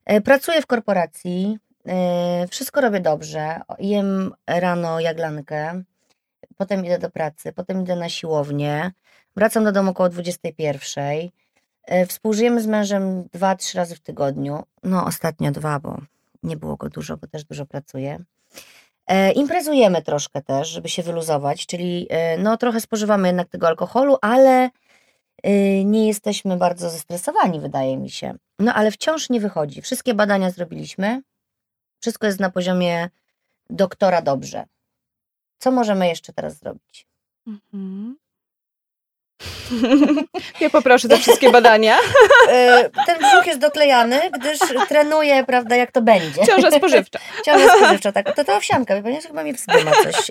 E, 0.05 0.21
pracuję 0.21 0.63
w 0.63 0.67
korporacji, 0.67 1.59
e, 1.87 2.49
wszystko 2.51 2.81
robię 2.81 3.01
dobrze. 3.01 3.61
Jem 3.79 4.35
rano 4.47 5.01
jaglankę, 5.01 5.83
potem 6.57 6.85
idę 6.85 6.99
do 6.99 7.11
pracy, 7.11 7.53
potem 7.53 7.83
idę 7.83 7.97
na 7.97 8.09
siłownię, 8.09 8.93
wracam 9.37 9.65
do 9.65 9.73
domu 9.73 9.91
około 9.91 10.09
21. 10.09 11.29
Współżyjemy 12.09 12.61
z 12.61 12.67
mężem 12.67 13.29
dwa, 13.33 13.57
trzy 13.57 13.79
razy 13.79 13.97
w 13.97 14.01
tygodniu. 14.01 14.63
No, 14.83 15.05
ostatnio 15.05 15.51
dwa, 15.51 15.81
bo 15.81 16.01
nie 16.43 16.57
było 16.57 16.77
go 16.77 16.89
dużo, 16.89 17.17
bo 17.17 17.27
też 17.27 17.45
dużo 17.45 17.67
pracuję. 17.67 18.25
E, 19.07 19.33
imprezujemy 19.33 20.03
troszkę 20.03 20.43
też, 20.43 20.69
żeby 20.69 20.89
się 20.89 21.03
wyluzować, 21.03 21.67
czyli 21.67 22.07
e, 22.11 22.39
no 22.39 22.57
trochę 22.57 22.81
spożywamy 22.81 23.29
jednak 23.29 23.49
tego 23.49 23.69
alkoholu, 23.69 24.17
ale 24.21 24.71
e, 25.43 25.85
nie 25.85 26.07
jesteśmy 26.07 26.57
bardzo 26.57 26.91
zestresowani, 26.91 27.61
wydaje 27.61 27.97
mi 27.97 28.11
się. 28.11 28.35
No 28.59 28.75
ale 28.75 28.91
wciąż 28.91 29.31
nie 29.31 29.41
wychodzi. 29.41 29.83
Wszystkie 29.83 30.15
badania 30.15 30.51
zrobiliśmy. 30.51 31.23
Wszystko 32.01 32.27
jest 32.27 32.41
na 32.41 32.51
poziomie 32.51 33.09
doktora 33.71 34.23
dobrze. 34.23 34.65
Co 35.59 35.71
możemy 35.71 36.09
jeszcze 36.09 36.33
teraz 36.33 36.59
zrobić? 36.59 37.07
Mhm. 37.47 38.17
Ja 40.61 40.71
poproszę 40.71 41.09
te 41.09 41.19
wszystkie 41.19 41.51
badania. 41.51 41.99
E, 42.49 42.91
ten 43.07 43.19
brzuch 43.19 43.47
jest 43.47 43.59
doklejany, 43.59 44.21
gdyż 44.41 44.59
trenuję, 44.89 45.45
prawda, 45.45 45.77
jak 45.77 45.93
to 45.93 46.03
będzie. 46.03 46.47
Ciąża 46.47 46.71
spożywcza. 46.71 47.19
Ciąża 47.47 47.77
spożywcza, 47.77 48.13
tak. 48.13 48.37
To 48.37 48.45
to 48.45 48.57
owsianka, 48.57 49.03
pani, 49.03 49.21
chyba 49.21 49.45
mi 49.45 49.55
wstyma 49.55 49.91
coś. 49.91 50.31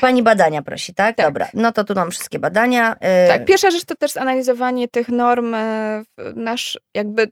Pani 0.00 0.22
badania 0.22 0.62
prosi, 0.62 0.94
tak? 0.94 1.16
tak? 1.16 1.26
Dobra, 1.26 1.48
no 1.54 1.72
to 1.72 1.84
tu 1.84 1.94
mam 1.94 2.10
wszystkie 2.10 2.38
badania. 2.38 2.96
E, 3.00 3.28
tak, 3.28 3.44
pierwsza 3.44 3.70
rzecz 3.70 3.84
to 3.84 3.94
też 3.94 4.12
zanalizowanie 4.12 4.88
tych 4.88 5.08
norm, 5.08 5.54
e, 5.54 6.02
nasz 6.34 6.78
jakby, 6.94 7.28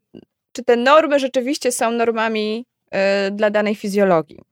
czy 0.53 0.65
te 0.65 0.77
normy 0.77 1.19
rzeczywiście 1.19 1.73
są 1.73 1.91
normami 1.91 2.67
dla 3.31 3.51
danej 3.51 3.75
fizjologii. 3.75 4.52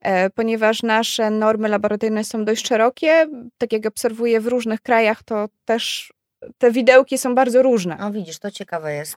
E, 0.00 0.30
ponieważ 0.30 0.82
nasze 0.82 1.30
normy 1.30 1.68
laboratoryjne 1.68 2.24
są 2.24 2.44
dość 2.44 2.68
szerokie. 2.68 3.26
Tak 3.58 3.72
jak 3.72 3.86
obserwuję 3.86 4.40
w 4.40 4.46
różnych 4.46 4.80
krajach, 4.80 5.22
to 5.22 5.48
też 5.64 6.12
te 6.58 6.70
widełki 6.70 7.18
są 7.18 7.34
bardzo 7.34 7.62
różne. 7.62 7.98
O, 7.98 8.10
widzisz, 8.10 8.38
to 8.38 8.50
ciekawe 8.50 8.94
jest. 8.94 9.16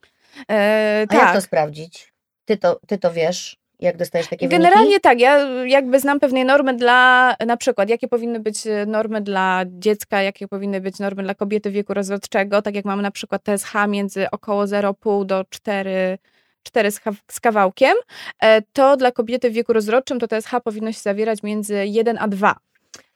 E, 0.52 1.06
A 1.10 1.14
tak. 1.14 1.22
jak 1.22 1.36
to 1.36 1.42
sprawdzić? 1.42 2.14
Ty 2.46 2.58
to, 2.58 2.80
ty 2.88 2.98
to 2.98 3.12
wiesz? 3.14 3.58
Jak 3.80 3.98
dostajesz 3.98 4.28
takie 4.28 4.48
Generalnie 4.48 4.86
wyniki? 4.86 5.02
tak, 5.02 5.20
ja 5.20 5.38
jakby 5.66 6.00
znam 6.00 6.20
pewne 6.20 6.44
normy 6.44 6.74
dla, 6.74 7.36
na 7.46 7.58
przykład, 7.58 7.90
jakie 7.90 8.08
powinny 8.08 8.40
być 8.40 8.58
normy 8.88 9.22
dla 9.22 9.64
dziecka, 9.68 10.22
jakie 10.22 10.48
powinny 10.48 10.82
być 10.82 11.00
normy 11.00 11.24
dla 11.24 11.36
kobiety 11.36 11.72
wieku 11.72 11.94
rozrodczego, 11.94 12.62
tak 12.62 12.76
jak 12.76 12.86
mamy 12.86 13.04
na 13.04 13.12
przykład 13.12 13.44
TSH 13.44 13.74
między 13.88 14.32
około 14.32 14.64
0,5 14.66 15.26
do 15.26 15.46
4 15.50 16.18
4 16.64 16.92
z 17.32 17.40
kawałkiem, 17.42 17.94
e, 18.42 18.62
to 18.62 18.98
dla 18.98 19.12
kobiety 19.12 19.50
w 19.50 19.54
wieku 19.54 19.74
rozrodczym 19.74 20.20
to 20.20 20.28
TSH 20.28 20.52
powinno 20.64 20.92
się 20.92 21.00
zawierać 21.00 21.44
między 21.44 21.88
1 21.88 22.18
a 22.18 22.28
2. 22.28 22.56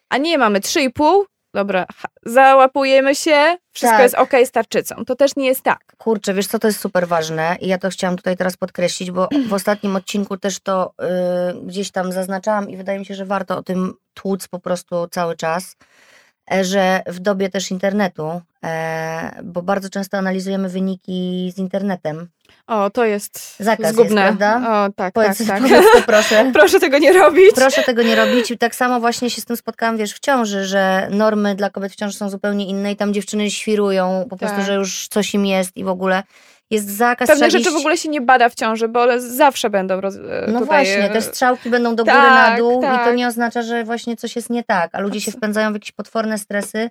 A 0.09 0.17
nie 0.17 0.37
mamy 0.37 0.59
3,5, 0.59 1.23
dobra, 1.53 1.85
załapujemy 2.25 3.15
się, 3.15 3.55
wszystko 3.71 3.97
tak. 3.97 4.03
jest 4.03 4.15
ok 4.15 4.31
z 4.45 4.51
tarczycą. 4.51 5.05
To 5.05 5.15
też 5.15 5.35
nie 5.35 5.47
jest 5.47 5.61
tak. 5.61 5.79
Kurczę, 5.97 6.33
wiesz 6.33 6.47
co, 6.47 6.59
to 6.59 6.67
jest 6.67 6.79
super 6.79 7.07
ważne 7.07 7.57
i 7.61 7.67
ja 7.67 7.77
to 7.77 7.89
chciałam 7.89 8.17
tutaj 8.17 8.37
teraz 8.37 8.57
podkreślić, 8.57 9.11
bo 9.11 9.29
w 9.47 9.53
ostatnim 9.59 9.95
odcinku 9.95 10.37
też 10.37 10.59
to 10.59 10.93
yy, 11.53 11.61
gdzieś 11.61 11.91
tam 11.91 12.11
zaznaczałam 12.11 12.69
i 12.69 12.77
wydaje 12.77 12.99
mi 12.99 13.05
się, 13.05 13.15
że 13.15 13.25
warto 13.25 13.57
o 13.57 13.63
tym 13.63 13.93
tłuc 14.13 14.47
po 14.47 14.59
prostu 14.59 15.07
cały 15.07 15.35
czas. 15.35 15.75
E, 16.51 16.63
że 16.63 17.01
w 17.05 17.19
dobie 17.19 17.49
też 17.49 17.71
internetu, 17.71 18.41
e, 18.63 19.41
bo 19.43 19.61
bardzo 19.61 19.89
często 19.89 20.17
analizujemy 20.17 20.69
wyniki 20.69 21.51
z 21.55 21.57
internetem. 21.57 22.27
O, 22.67 22.89
to 22.89 23.05
jest 23.05 23.55
Zakaz 23.59 23.93
zgubne. 23.93 24.25
jest, 24.25 24.37
prawda? 24.37 24.85
O, 24.85 24.89
tak, 24.95 25.13
Powiedz, 25.13 25.37
tak, 25.37 25.47
tak. 25.47 25.61
powiedz 25.61 25.85
to 25.93 26.01
proszę. 26.01 26.49
Proszę 26.53 26.79
tego 26.79 26.97
nie 26.97 27.13
robić. 27.13 27.51
Proszę 27.55 27.83
tego 27.83 28.03
nie 28.03 28.15
robić. 28.15 28.51
I 28.51 28.57
tak 28.57 28.75
samo 28.75 28.99
właśnie 28.99 29.29
się 29.29 29.41
z 29.41 29.45
tym 29.45 29.57
spotkałam, 29.57 29.97
wiesz, 29.97 30.13
w 30.13 30.19
ciąży, 30.19 30.65
że 30.65 31.07
normy 31.11 31.55
dla 31.55 31.69
kobiet 31.69 31.91
w 31.91 31.95
ciąży 31.95 32.17
są 32.17 32.29
zupełnie 32.29 32.65
inne 32.65 32.91
i 32.91 32.95
tam 32.95 33.13
dziewczyny 33.13 33.51
świrują 33.51 34.25
po 34.29 34.37
prostu, 34.37 34.57
Tak. 34.57 34.65
że 34.65 34.73
już 34.73 35.07
coś 35.07 35.33
im 35.33 35.45
jest 35.45 35.77
i 35.77 35.83
w 35.83 35.87
ogóle 35.87 36.23
jest 36.71 36.89
zakaz. 36.89 37.29
Pewne 37.29 37.51
rzeczy 37.51 37.71
w 37.71 37.75
ogóle 37.75 37.97
się 37.97 38.09
nie 38.09 38.21
bada 38.21 38.49
w 38.49 38.55
ciąży, 38.55 38.87
bo 38.87 39.03
one 39.03 39.21
zawsze 39.21 39.69
będą 39.69 40.01
roz, 40.01 40.15
e, 40.15 40.19
No 40.47 40.59
tutaj... 40.59 40.65
właśnie, 40.65 41.03
e, 41.03 41.09
te 41.09 41.21
strzałki 41.21 41.69
będą 41.69 41.95
do 41.95 42.03
góry, 42.03 42.15
tak, 42.15 42.49
na 42.51 42.57
dół 42.57 42.79
i 42.79 42.81
to 42.81 42.91
tak. 42.91 43.15
nie 43.15 43.27
oznacza, 43.27 43.61
że 43.61 43.83
właśnie 43.83 44.17
coś 44.17 44.35
jest 44.35 44.49
nie 44.49 44.63
tak, 44.63 44.89
a 44.95 44.99
ludzie 44.99 45.21
się 45.21 45.31
wpędzają 45.31 45.71
w 45.71 45.73
jakieś 45.73 45.91
potworne 45.91 46.37
stresy 46.37 46.89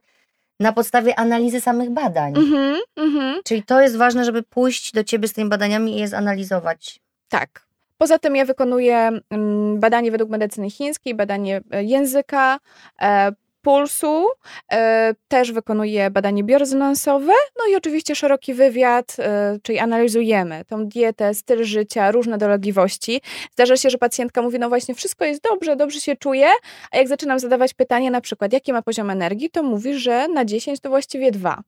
na 0.61 0.73
podstawie 0.73 1.19
analizy 1.19 1.61
samych 1.61 1.91
badań. 1.91 2.35
Mhm, 2.37 2.77
mhm. 2.97 3.41
Czyli 3.45 3.63
to 3.63 3.81
jest 3.81 3.97
ważne, 3.97 4.25
żeby 4.25 4.43
pójść 4.43 4.93
do 4.93 5.05
ciebie 5.05 5.29
z 5.29 5.33
tymi 5.33 5.51
badaniami 5.51 5.97
i 5.97 6.01
je 6.01 6.09
zanalizować. 6.09 7.01
Tak. 7.29 7.67
Poza 7.99 8.19
tym 8.19 8.37
ja 8.37 8.45
wykonuję 8.45 9.11
mm, 9.31 9.81
badanie 9.81 10.11
według 10.11 10.31
medycyny 10.31 10.71
chińskiej, 10.71 11.15
badanie 11.15 11.61
e, 11.71 11.85
języka, 11.85 12.59
e, 13.03 13.33
pulsu, 13.67 14.27
e, 14.73 15.15
też 15.29 15.53
wykonuję 15.53 16.11
badanie 16.11 16.45
biorezonansowe, 16.45 17.33
no 17.59 17.73
i 17.73 17.77
oczywiście 17.77 18.15
szeroki 18.15 18.55
wywiad, 18.55 19.17
e, 19.19 19.59
czyli 19.63 19.79
analizujemy 19.79 20.65
tą 20.65 20.87
dietę, 20.87 21.35
styl 21.35 21.65
życia, 21.65 22.11
różne 22.11 22.39
dolegliwości. 22.39 23.21
Zdarza 23.53 23.77
się, 23.77 23.91
że 23.91 23.99
pacjentka 23.99 24.43
mówi, 24.43 24.59
no 24.59 24.69
właśnie 24.69 24.95
wszystko 24.95 25.25
jest 25.25 25.43
dobrze, 25.43 25.77
dobrze 25.77 26.01
się 26.01 26.17
czuję, 26.17 26.49
a 26.91 26.97
jak 26.97 27.09
zaczynam 27.09 27.39
zadawać 27.39 27.75
pytanie 27.75 28.11
na 28.11 28.21
przykład, 28.21 28.53
jaki 28.53 28.73
ma 28.73 28.83
poziom 28.83 29.11
energii, 29.11 29.51
to 29.51 29.63
mówi, 29.63 29.99
że 29.99 30.29
na 30.29 30.45
10 30.45 30.81
to 30.81 30.89
właściwie 30.89 31.31
2. 31.31 31.63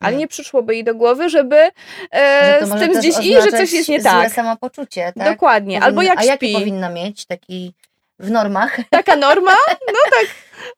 Ale 0.00 0.16
nie 0.16 0.28
przyszłoby 0.28 0.74
jej 0.74 0.84
do 0.84 0.94
głowy, 0.94 1.28
żeby 1.28 1.56
e, 2.12 2.56
Że 2.60 2.66
z 2.66 2.70
tym 2.70 2.92
gdzieś 2.92 3.18
i, 3.26 3.34
że 3.34 3.50
coś 3.50 3.72
jest 3.72 3.88
nie 3.88 4.00
Złe 4.00 4.10
tak. 4.10 4.32
samopoczucie, 4.32 5.12
tak? 5.18 5.32
Dokładnie. 5.32 5.82
Albo 5.82 6.02
jak 6.02 6.18
A 6.18 6.24
jakie 6.24 6.46
śpi. 6.48 6.58
powinna 6.58 6.90
mieć? 6.90 7.26
Taki 7.26 7.74
w 8.20 8.30
normach? 8.30 8.76
Taka 8.90 9.16
norma? 9.16 9.52
No 9.88 9.98
tak. 10.10 10.26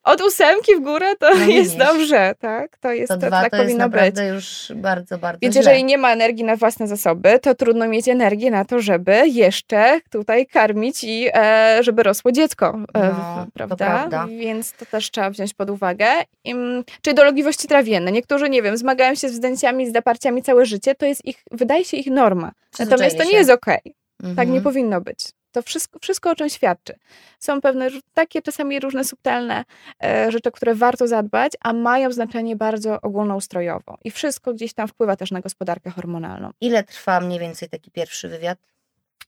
Od 0.04 0.20
ósemki 0.20 0.76
w 0.76 0.80
górę 0.80 1.16
to 1.16 1.30
No 1.34 1.44
jest 1.46 1.76
dobrze, 1.78 2.34
tak? 2.38 2.78
To 2.78 2.92
jest 2.92 3.08
To 3.08 3.14
to, 3.18 3.26
dwa 3.26 3.42
tak 3.42 3.50
to 3.50 3.56
jest 3.56 3.66
powinno 3.66 3.88
być. 3.88 3.94
naprawdę 3.94 4.26
już 4.26 4.72
bardzo, 4.76 5.18
bardzo 5.18 5.38
Więc 5.42 5.54
źle. 5.54 5.60
jeżeli 5.62 5.84
nie 5.84 5.98
ma 5.98 6.12
energii 6.12 6.44
na 6.44 6.56
własne 6.56 6.88
zasoby, 6.88 7.38
to 7.38 7.54
trudno 7.54 7.88
mieć 7.88 8.08
energię 8.08 8.50
na 8.50 8.64
to, 8.64 8.80
żeby 8.80 9.22
jeszcze 9.28 10.00
tutaj 10.10 10.46
karmić 10.46 11.04
i 11.04 11.28
e, 11.34 11.78
żeby 11.82 12.02
rosło 12.02 12.32
dziecko, 12.32 12.78
e, 12.94 13.02
No, 13.02 13.44
to 13.44 13.46
prawda? 13.54 13.76
prawda. 13.76 14.26
Więc 14.28 14.72
to 14.72 14.86
też 14.86 15.10
trzeba 15.10 15.30
wziąć 15.30 15.54
pod 15.54 15.70
uwagę. 15.70 16.06
Im, 16.44 16.84
czyli 17.02 17.14
dolegliwości 17.16 17.68
trawienne. 17.68 18.12
Niektórzy, 18.12 18.50
nie 18.50 18.62
wiem, 18.62 18.76
zmagają 18.76 19.14
się 19.14 19.28
z 19.28 19.32
wzdęciami, 19.32 19.90
z 19.90 19.92
zaparciami 19.92 20.42
całe 20.42 20.66
życie, 20.66 20.94
to 20.94 21.06
jest 21.06 21.24
ich, 21.24 21.36
wydaje 21.50 21.84
się 21.84 21.96
ich 21.96 22.06
norma. 22.06 22.52
Natomiast 22.78 23.16
to 23.18 23.24
nie 23.24 23.30
się. 23.30 23.36
jest 23.36 23.50
okej. 23.50 23.80
Tak 24.20 24.28
Mhm. 24.30 24.52
nie 24.52 24.60
powinno 24.60 25.00
być. 25.00 25.18
To 25.52 25.62
wszystko, 25.62 25.98
wszystko 25.98 26.30
o 26.30 26.34
czym 26.34 26.48
świadczy. 26.48 26.94
Są 27.38 27.60
pewne 27.60 27.88
takie 28.14 28.42
czasami 28.42 28.80
różne 28.80 29.04
subtelne 29.04 29.64
e, 30.04 30.30
rzeczy, 30.32 30.50
które 30.50 30.74
warto 30.74 31.06
zadbać, 31.06 31.52
a 31.60 31.72
mają 31.72 32.12
znaczenie 32.12 32.56
bardzo 32.56 33.00
ogólnoustrojowo. 33.00 33.98
I 34.04 34.10
wszystko 34.10 34.54
gdzieś 34.54 34.74
tam 34.74 34.88
wpływa 34.88 35.16
też 35.16 35.30
na 35.30 35.40
gospodarkę 35.40 35.90
hormonalną. 35.90 36.50
Ile 36.60 36.84
trwa 36.84 37.20
mniej 37.20 37.38
więcej 37.40 37.68
taki 37.68 37.90
pierwszy 37.90 38.28
wywiad? 38.28 38.58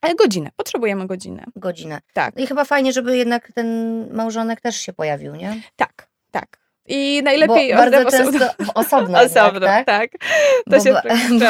Ale 0.01 0.15
godzinę, 0.15 0.51
potrzebujemy 0.57 1.07
godzinę. 1.07 1.45
Godzinę. 1.57 2.01
Tak, 2.13 2.37
No 2.37 2.43
i 2.43 2.47
chyba 2.47 2.65
fajnie, 2.65 2.93
żeby 2.93 3.17
jednak 3.17 3.53
ten 3.53 3.69
małżonek 4.15 4.61
też 4.61 4.77
się 4.77 4.93
pojawił, 4.93 5.35
nie? 5.35 5.63
tak, 5.77 6.09
tak. 6.31 6.64
I 6.87 7.23
najlepiej 7.23 7.71
Bo 7.73 7.77
bardzo 7.77 7.99
osobno- 7.99 8.11
często 8.11 8.73
osobno, 8.75 9.21
osobno, 9.25 9.61
tak? 9.67 9.87
tak. 9.87 10.11
To 10.13 10.19
Bo, 10.67 10.81
się 10.81 10.93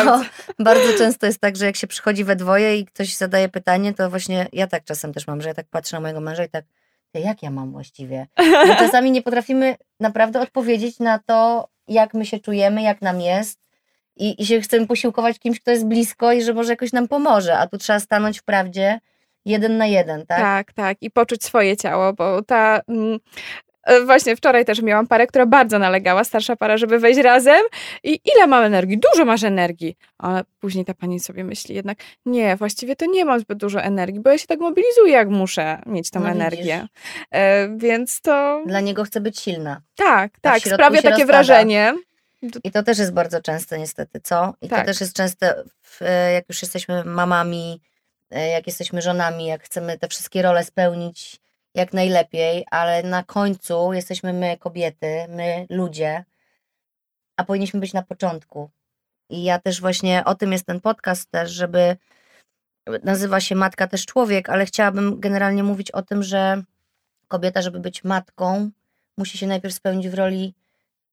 bo 0.05 0.20
bardzo 0.64 0.99
często 0.99 1.27
jest 1.27 1.38
tak, 1.40 1.57
że 1.57 1.66
jak 1.66 1.77
się 1.77 1.87
przychodzi 1.87 2.25
we 2.25 2.37
dwoje 2.37 2.79
i 2.79 2.85
ktoś 2.87 3.16
zadaje 3.16 3.49
pytanie, 3.49 3.94
to 3.94 4.11
właśnie 4.11 4.47
ja 4.53 4.66
tak 4.66 4.85
czasem 4.85 5.12
też 5.12 5.27
mam, 5.27 5.42
że 5.42 5.49
ja 5.49 5.55
tak 5.55 5.66
patrzę 5.70 5.97
na 5.97 6.01
mojego 6.01 6.20
męża 6.20 6.44
i 6.44 6.49
tak, 6.49 6.64
"Ty, 7.12 7.20
jak 7.20 7.42
ja 7.42 7.51
mam 7.51 7.73
właściwie? 7.73 8.27
Bo 8.66 8.75
czasami 8.87 9.11
nie 9.11 9.23
potrafimy 9.23 9.77
naprawdę 10.01 10.40
odpowiedzieć 10.40 10.99
na 10.99 11.18
to, 11.18 11.68
jak 11.88 12.14
my 12.14 12.27
się 12.27 12.38
czujemy, 12.38 12.83
jak 12.83 13.03
nam 13.03 13.20
jest 13.20 13.59
i, 14.16 14.42
i 14.42 14.47
się 14.47 14.61
chcemy 14.61 14.87
posiłkować 14.87 15.38
kimś, 15.38 15.61
kto 15.61 15.70
jest 15.70 15.87
blisko 15.87 16.33
i 16.33 16.42
że 16.42 16.55
może 16.55 16.73
jakoś 16.73 16.92
nam 16.92 17.09
pomoże, 17.09 17.59
a 17.59 17.66
tu 17.66 17.79
trzeba 17.79 18.01
stanąć 18.01 18.40
w 18.40 18.44
prawdzie 18.44 19.01
jeden 19.44 19.77
na 19.77 19.87
jeden, 19.87 20.27
tak? 20.27 20.38
Tak, 20.38 20.73
tak. 20.73 20.97
I 21.01 21.11
poczuć 21.11 21.44
swoje 21.44 21.77
ciało, 21.77 22.12
bo 22.12 22.42
ta. 22.42 22.81
E, 23.85 24.01
właśnie 24.01 24.37
wczoraj 24.37 24.64
też 24.64 24.83
miałam 24.83 25.07
parę, 25.07 25.27
która 25.27 25.47
bardzo 25.47 25.79
nalegała, 25.79 26.25
starsza 26.25 26.57
para, 26.57 26.77
żeby 26.77 26.99
wejść 26.99 27.20
razem. 27.20 27.62
I 28.05 28.20
ile 28.35 28.47
mam 28.47 28.64
energii? 28.64 28.99
Dużo 29.12 29.25
masz 29.25 29.42
energii. 29.42 29.97
Ale 30.18 30.42
później 30.61 30.85
ta 30.85 30.94
pani 30.94 31.20
sobie 31.20 31.44
myśli 31.44 31.75
jednak, 31.75 31.99
nie, 32.27 32.57
właściwie 32.57 32.97
to 32.97 33.07
nie 33.07 33.25
mam 33.25 33.40
zbyt 33.40 33.59
dużo 33.59 33.83
energii, 33.83 34.20
bo 34.20 34.31
ja 34.31 34.38
się 34.38 34.47
tak 34.47 34.61
mobilizuję, 34.61 35.12
jak 35.12 35.29
muszę 35.29 35.83
mieć 35.87 36.11
tą 36.11 36.20
No 36.20 36.29
energię. 36.29 36.87
E, 37.31 37.68
więc 37.77 38.20
to. 38.20 38.62
Dla 38.66 38.81
niego 38.81 39.05
chcę 39.05 39.20
być 39.20 39.40
silna. 39.40 39.81
Tak, 39.97 40.33
tak, 40.40 40.62
środku 40.62 40.75
sprawia 40.77 40.97
takie 40.97 41.09
rozpada. 41.11 41.27
wrażenie. 41.27 41.94
I 42.64 42.70
to 42.70 42.83
też 42.83 42.99
jest 42.99 43.12
bardzo 43.12 43.42
częste 43.42 43.79
niestety, 43.79 44.20
co? 44.20 44.55
I 44.62 44.68
Tak. 44.68 44.81
to 44.81 44.87
też 44.87 45.01
jest 45.01 45.16
częste, 45.16 45.64
w, 45.83 46.03
e, 46.03 46.33
jak 46.33 46.44
już 46.49 46.62
jesteśmy 46.62 47.05
mamami, 47.05 47.81
e, 48.31 48.49
jak 48.49 48.66
jesteśmy 48.66 49.03
żonami, 49.03 49.47
jak 49.47 49.62
chcemy 49.62 49.99
te 49.99 50.09
wszystkie 50.09 50.42
role 50.42 50.64
spełnić 50.64 51.40
jak 51.74 51.92
najlepiej, 51.92 52.66
ale 52.70 53.02
na 53.02 53.22
końcu 53.22 53.92
jesteśmy 53.92 54.32
my, 54.32 54.56
kobiety, 54.58 55.26
my, 55.28 55.66
ludzie, 55.70 56.24
a 57.37 57.44
powinniśmy 57.44 57.80
być 57.80 57.92
na 57.92 58.02
początku. 58.02 58.70
I 59.30 59.44
ja 59.44 59.58
też 59.58 59.80
właśnie 59.80 60.24
o 60.24 60.34
tym 60.34 60.52
jest 60.52 60.66
ten 60.66 60.80
podcast 60.80 61.30
też, 61.30 61.50
żeby 61.50 61.96
nazywa 63.02 63.40
się 63.40 63.54
Matka 63.54 63.87
też 63.87 64.06
człowiek, 64.06 64.48
ale 64.48 64.66
chciałabym 64.66 65.20
generalnie 65.20 65.62
mówić 65.62 65.90
o 65.90 66.02
tym, 66.02 66.22
że 66.22 66.62
kobieta, 67.28 67.62
żeby 67.62 67.80
być 67.80 68.04
matką, 68.04 68.70
musi 69.16 69.38
się 69.38 69.46
najpierw 69.46 69.74
spełnić 69.74 70.08
w 70.08 70.14
roli 70.14 70.54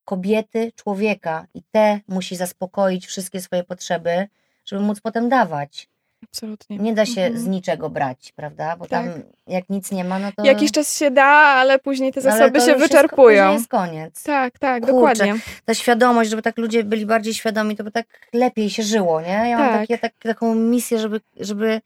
kobiety, 0.06 0.72
człowieka 0.76 1.46
i 1.54 1.62
te 1.72 2.00
musi 2.08 2.36
zaspokoić 2.36 3.08
wszystkie 3.08 3.42
swoje 3.42 3.64
potrzeby, 3.64 4.28
żeby 4.66 4.82
móc 4.82 5.02
potem 5.02 5.30
dawać. 5.30 5.91
Absolutnie. 6.24 6.78
Nie 6.78 6.94
da 6.94 7.06
się 7.06 7.22
Mhm. 7.22 7.44
z 7.44 7.48
niczego 7.48 7.90
brać, 7.90 8.32
prawda? 8.36 8.76
Bo 8.78 8.86
tam 8.88 9.06
jak 9.48 9.70
nic 9.70 9.92
nie 9.92 10.04
ma, 10.04 10.20
no 10.20 10.32
to... 10.36 10.46
Jakiś 10.46 10.72
czas 10.72 10.98
się 10.98 11.12
da, 11.12 11.26
ale 11.26 11.80
później 11.80 12.14
te 12.14 12.22
ale 12.22 12.32
zasoby 12.32 12.60
się 12.60 12.72
już 12.72 12.80
jest- 12.82 12.92
wyczerpują. 12.92 13.44
później 13.44 13.54
jest 13.58 13.68
koniec. 13.68 14.24
Tak, 14.24 14.60
tak, 14.60 14.82
Kurczę, 14.84 14.94
dokładnie. 14.94 15.36
Ta 15.66 15.74
świadomość, 15.74 16.30
żeby 16.30 16.42
tak 16.42 16.58
ludzie 16.58 16.84
byli 16.84 17.06
bardziej 17.06 17.34
świadomi, 17.34 17.76
to 17.76 17.84
by 17.84 17.92
tak 17.92 18.06
lepiej 18.34 18.70
się 18.70 18.84
żyło, 18.84 19.22
nie? 19.22 19.28
Ja 19.50 19.58
mam 19.58 19.70
Tak. 19.70 19.82
takie, 19.82 19.98
tak, 19.98 20.14
taką 20.20 20.56
misję, 20.56 21.00
żeby, 21.00 21.22
żeby 21.40 21.82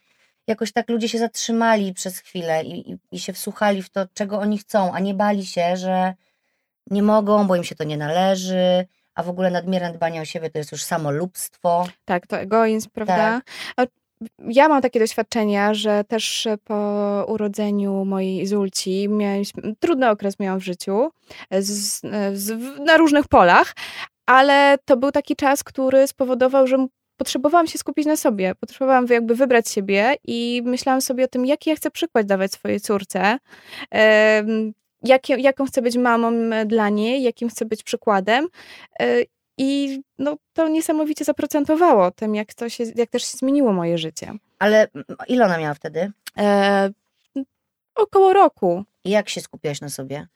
jakoś 0.48 0.72
tak 0.72 0.90
ludzie 0.90 1.10
się 1.10 1.18
zatrzymali 1.18 1.94
przez 1.94 2.20
chwilę 2.20 2.64
i, 2.64 2.92
i, 2.92 2.98
i 3.12 3.20
się 3.20 3.34
wsłuchali 3.34 3.84
w 3.84 3.90
to, 3.90 4.06
czego 4.14 4.40
oni 4.40 4.58
chcą, 4.58 4.94
a 4.94 5.00
nie 5.00 5.14
bali 5.14 5.46
się, 5.46 5.78
że 5.78 6.14
nie 6.92 7.04
mogą, 7.04 7.48
bo 7.48 7.56
im 7.56 7.64
się 7.64 7.76
to 7.76 7.84
nie 7.84 7.98
należy, 7.98 8.86
a 9.16 9.24
w 9.24 9.30
ogóle 9.30 9.52
nadmierne 9.52 9.94
dbanie 9.94 10.22
o 10.22 10.26
siebie 10.26 10.50
to 10.50 10.58
jest 10.58 10.72
już 10.72 10.84
samolubstwo. 10.84 11.88
Tak, 12.06 12.28
to 12.28 12.38
egoizm, 12.40 12.90
prawda? 12.94 13.16
Tak. 13.16 13.44
A 13.78 13.86
Ja 14.40 14.68
mam 14.68 14.82
takie 14.82 15.00
doświadczenia, 15.00 15.74
że 15.74 16.04
też 16.04 16.48
po 16.64 17.26
urodzeniu 17.28 18.06
mojej 18.06 18.48
Zulci 18.48 19.10
miałem 19.10 19.44
trudny 19.80 20.10
okres 20.10 20.40
miałam 20.40 20.60
w 20.60 20.64
życiu 20.64 21.10
z, 21.52 22.02
z, 22.34 22.80
na 22.80 22.98
różnych 22.98 23.28
polach, 23.28 23.76
ale 24.26 24.78
to 24.86 24.98
był 24.98 25.12
taki 25.12 25.36
czas, 25.36 25.64
który 25.64 26.08
spowodował, 26.08 26.68
że 26.68 26.88
potrzebowałam 27.18 27.68
się 27.68 27.78
skupić 27.78 28.06
na 28.06 28.16
sobie, 28.16 28.56
potrzebowałam 28.56 29.06
jakby 29.10 29.36
wybrać 29.36 29.70
siebie 29.70 30.16
i 30.24 30.62
myślałam 30.66 31.02
sobie 31.02 31.24
o 31.26 31.28
tym, 31.28 31.46
jaki 31.46 31.70
ja 31.70 31.76
chcę 31.76 31.92
przykład 31.92 32.26
dawać 32.26 32.52
swojej 32.52 32.82
córce, 32.82 33.38
jaką 35.38 35.66
chcę 35.66 35.82
być 35.82 35.98
mamą 35.98 36.32
dla 36.66 36.90
niej, 36.90 37.24
jakim 37.24 37.50
chcę 37.50 37.66
być 37.66 37.84
przykładem. 37.84 38.48
I 39.58 40.02
no, 40.20 40.38
to 40.54 40.68
niesamowicie 40.68 41.26
zaprocentowało 41.26 42.12
tym, 42.12 42.36
jak, 42.36 42.54
to 42.54 42.70
się, 42.70 42.84
jak 42.96 43.10
też 43.10 43.24
się 43.24 43.38
zmieniło 43.38 43.74
moje 43.74 43.98
życie. 43.98 44.34
Ale 44.60 44.88
ile 45.28 45.46
ona 45.46 45.58
miała 45.58 45.74
wtedy? 45.74 46.12
E, 46.38 46.90
około 47.96 48.34
roku. 48.34 48.84
I 49.04 49.10
jak 49.10 49.30
się 49.30 49.42
skupiałaś 49.42 49.82
na 49.82 49.90
sobie? 49.90 50.28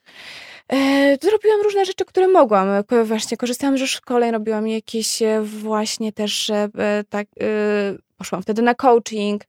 E, 0.74 1.18
zrobiłam 1.22 1.62
różne 1.64 1.86
rzeczy, 1.86 2.06
które 2.06 2.28
mogłam. 2.28 2.68
Właśnie 3.04 3.38
korzystałam 3.38 3.78
ze 3.78 3.88
szkoleń, 3.88 4.32
robiłam 4.32 4.68
jakieś 4.68 5.22
e, 5.22 5.42
właśnie 5.42 6.14
też 6.14 6.50
e, 6.50 6.70
tak. 7.10 7.28
e, 7.42 8.10
Poszłam 8.18 8.42
wtedy 8.42 8.62
na 8.62 8.76
coaching. 8.76 9.44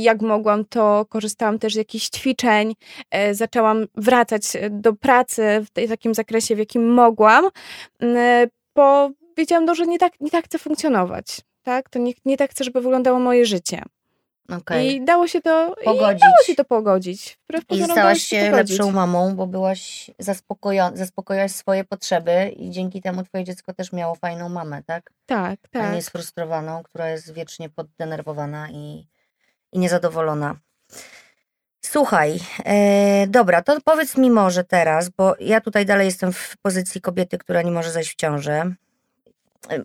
Jak 0.00 0.22
mogłam, 0.22 0.64
to 0.64 1.06
korzystałam 1.08 1.58
też 1.58 1.72
z 1.74 1.76
jakichś 1.76 2.08
ćwiczeń. 2.08 2.74
Zaczęłam 3.32 3.86
wracać 3.94 4.42
do 4.70 4.92
pracy 4.92 5.42
w 5.76 5.88
takim 5.88 6.14
zakresie, 6.14 6.56
w 6.56 6.58
jakim 6.58 6.92
mogłam, 6.92 7.44
bo 8.74 9.10
wiedziałam, 9.36 9.64
no, 9.64 9.74
że 9.74 9.86
nie 9.86 9.98
tak, 9.98 10.12
nie 10.20 10.30
tak 10.30 10.44
chcę 10.44 10.58
funkcjonować. 10.58 11.40
Tak? 11.62 11.88
To 11.88 11.98
nie, 11.98 12.12
nie 12.24 12.36
tak 12.36 12.50
chcę, 12.50 12.64
żeby 12.64 12.80
wyglądało 12.80 13.18
moje 13.18 13.46
życie. 13.46 13.82
Okej. 14.58 14.94
I 14.94 15.04
dało 15.04 15.28
się 15.28 15.40
to 15.40 15.74
Pogodzić. 15.84 16.18
I 16.18 16.20
dało 16.20 16.36
się 16.46 16.54
to 16.54 16.64
pogodzić. 16.64 17.38
Wbrew 17.44 17.64
I 17.70 17.84
stałaś 17.84 18.22
się 18.22 18.44
pogodzić. 18.50 18.78
lepszą 18.78 18.92
mamą, 18.92 19.36
bo 19.36 19.46
byłaś 19.46 20.10
zaspokojo- 20.22 20.96
zaspokoiłaś 20.96 21.52
swoje 21.52 21.84
potrzeby 21.84 22.48
i 22.56 22.70
dzięki 22.70 23.00
temu 23.02 23.22
twoje 23.24 23.44
dziecko 23.44 23.74
też 23.74 23.92
miało 23.92 24.14
fajną 24.14 24.48
mamę, 24.48 24.82
tak? 24.86 25.10
Tak, 25.26 25.60
A 25.64 25.68
tak. 25.68 25.94
nie 25.94 26.02
sfrustrowaną, 26.02 26.82
która 26.82 27.08
jest 27.10 27.32
wiecznie 27.34 27.68
poddenerwowana 27.68 28.70
i, 28.70 29.06
i 29.72 29.78
niezadowolona. 29.78 30.56
Słuchaj, 31.80 32.38
e, 32.64 33.26
dobra, 33.26 33.62
to 33.62 33.78
powiedz 33.84 34.16
mi 34.16 34.30
może 34.30 34.64
teraz, 34.64 35.08
bo 35.08 35.34
ja 35.40 35.60
tutaj 35.60 35.86
dalej 35.86 36.06
jestem 36.06 36.32
w 36.32 36.56
pozycji 36.62 37.00
kobiety, 37.00 37.38
która 37.38 37.62
nie 37.62 37.70
może 37.70 37.90
zajść 37.90 38.12
w 38.12 38.16
ciążę. 38.16 38.74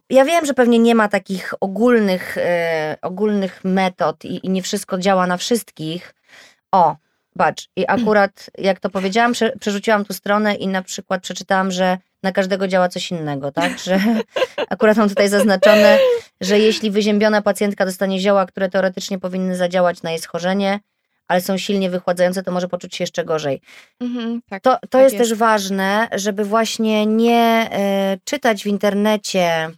Ja 0.09 0.25
wiem, 0.25 0.45
że 0.45 0.53
pewnie 0.53 0.79
nie 0.79 0.95
ma 0.95 1.07
takich 1.07 1.53
ogólnych, 1.59 2.37
e, 2.37 2.97
ogólnych 3.01 3.63
metod 3.63 4.25
i, 4.25 4.45
i 4.45 4.49
nie 4.49 4.61
wszystko 4.61 4.97
działa 4.97 5.27
na 5.27 5.37
wszystkich. 5.37 6.15
O, 6.71 6.95
patrz, 7.37 7.69
i 7.75 7.85
akurat 7.87 8.49
jak 8.57 8.79
to 8.79 8.89
powiedziałam, 8.89 9.33
prze, 9.33 9.51
przerzuciłam 9.59 10.05
tu 10.05 10.13
stronę 10.13 10.55
i 10.55 10.67
na 10.67 10.81
przykład 10.81 11.21
przeczytałam, 11.21 11.71
że 11.71 11.97
na 12.23 12.31
każdego 12.31 12.67
działa 12.67 12.89
coś 12.89 13.11
innego, 13.11 13.51
tak? 13.51 13.79
Że 13.79 13.99
akurat 14.69 14.97
mam 14.97 15.09
tutaj 15.09 15.29
zaznaczone, 15.29 15.97
że 16.41 16.59
jeśli 16.59 16.91
wyziębiona 16.91 17.41
pacjentka 17.41 17.85
dostanie 17.85 18.19
zioła, 18.19 18.45
które 18.45 18.69
teoretycznie 18.69 19.19
powinny 19.19 19.55
zadziałać 19.55 20.01
na 20.03 20.11
jej 20.11 20.19
schorzenie, 20.19 20.79
ale 21.27 21.41
są 21.41 21.57
silnie 21.57 21.89
wychładzające, 21.89 22.43
to 22.43 22.51
może 22.51 22.67
poczuć 22.67 22.95
się 22.95 23.03
jeszcze 23.03 23.25
gorzej. 23.25 23.61
Mhm, 23.99 24.41
tak. 24.49 24.63
To, 24.63 24.71
to 24.79 24.87
Tak 24.87 25.01
jest, 25.01 25.15
jest. 25.15 25.29
też 25.29 25.37
ważne, 25.39 26.07
żeby 26.11 26.45
właśnie 26.45 27.05
nie 27.05 27.69
e, 27.71 28.17
czytać 28.23 28.63
w 28.63 28.67
internecie, 28.67 29.69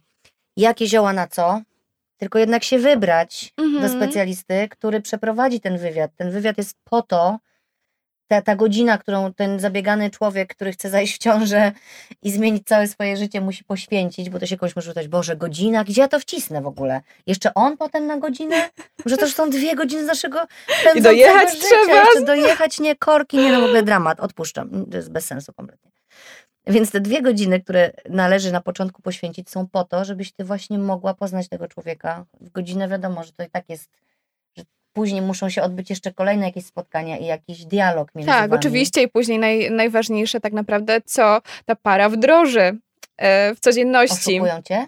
jakie 0.56 0.86
zioła 0.86 1.12
na 1.12 1.26
co, 1.26 1.60
tylko 2.16 2.38
jednak 2.38 2.64
się 2.64 2.78
wybrać 2.78 3.52
do 3.56 3.64
Mhm. 3.64 3.92
specjalisty, 3.96 4.68
który 4.70 5.00
przeprowadzi 5.00 5.60
ten 5.60 5.78
wywiad. 5.78 6.10
Ten 6.16 6.30
wywiad 6.30 6.58
jest 6.58 6.76
po 6.84 7.02
to, 7.02 7.38
ta, 8.28 8.42
ta 8.42 8.56
godzina, 8.56 8.98
którą 8.98 9.32
ten 9.34 9.60
zabiegany 9.60 10.10
człowiek, 10.10 10.54
który 10.54 10.72
chce 10.72 10.90
zajść 10.90 11.14
w 11.14 11.18
ciążę 11.18 11.72
i 12.22 12.30
zmienić 12.30 12.66
całe 12.66 12.88
swoje 12.88 13.16
życie, 13.16 13.40
musi 13.40 13.64
poświęcić, 13.64 14.30
bo 14.30 14.38
to 14.38 14.46
się 14.46 14.56
komuś 14.56 14.76
może 14.76 14.90
pytać, 14.90 15.08
Boże, 15.08 15.36
godzina? 15.36 15.84
Gdzie 15.84 16.00
ja 16.00 16.08
to 16.08 16.20
wcisnę 16.20 16.62
w 16.62 16.66
ogóle? 16.66 17.00
Jeszcze 17.26 17.54
on 17.54 17.76
potem 17.76 18.06
na 18.06 18.16
godzinę? 18.16 18.70
Może 19.04 19.16
to 19.16 19.24
już 19.24 19.34
są 19.34 19.50
dwie 19.50 19.74
godziny 19.74 20.04
z 20.04 20.06
naszego 20.06 20.46
pędzącego 20.66 21.02
dojechać 21.02 21.54
życia. 21.54 21.66
trzeba. 21.66 22.00
Jeszcze 22.00 22.22
dojechać, 22.22 22.80
nie, 22.80 22.96
korki, 22.96 23.36
nie, 23.36 23.52
no 23.52 23.60
w 23.60 23.64
ogóle 23.64 23.82
dramat, 23.82 24.20
odpuszczam. 24.20 24.86
To 24.90 24.96
jest 24.96 25.10
bez 25.10 25.24
sensu 25.24 25.52
kompletnie. 25.52 25.90
Więc 26.66 26.90
te 26.90 27.00
dwie 27.00 27.22
godziny, 27.22 27.60
które 27.60 27.92
należy 28.08 28.52
na 28.52 28.60
początku 28.60 29.02
poświęcić, 29.02 29.50
są 29.50 29.66
po 29.68 29.84
to, 29.84 30.04
żebyś 30.04 30.32
ty 30.32 30.44
właśnie 30.44 30.78
mogła 30.78 31.14
poznać 31.14 31.48
tego 31.48 31.68
człowieka. 31.68 32.24
W 32.40 32.50
godzinę 32.50 32.88
wiadomo, 32.88 33.24
że 33.24 33.32
to 33.32 33.42
i 33.42 33.50
tak 33.50 33.68
jest, 33.68 33.90
później 34.92 35.22
muszą 35.22 35.50
się 35.50 35.62
odbyć 35.62 35.90
jeszcze 35.90 36.12
kolejne 36.12 36.46
jakieś 36.46 36.66
spotkania 36.66 37.16
i 37.16 37.24
jakiś 37.26 37.64
dialog 37.64 38.14
między 38.14 38.30
Tak, 38.32 38.50
wami. 38.50 38.60
oczywiście 38.60 39.02
i 39.02 39.08
później 39.08 39.38
naj, 39.38 39.70
najważniejsze 39.70 40.40
tak 40.40 40.52
naprawdę, 40.52 41.00
co 41.00 41.40
ta 41.66 41.74
para 41.76 42.08
wdroży 42.08 42.78
e, 43.16 43.54
w 43.54 43.60
codzienności. 43.60 44.32
Oszukują 44.40 44.62
cię? 44.62 44.86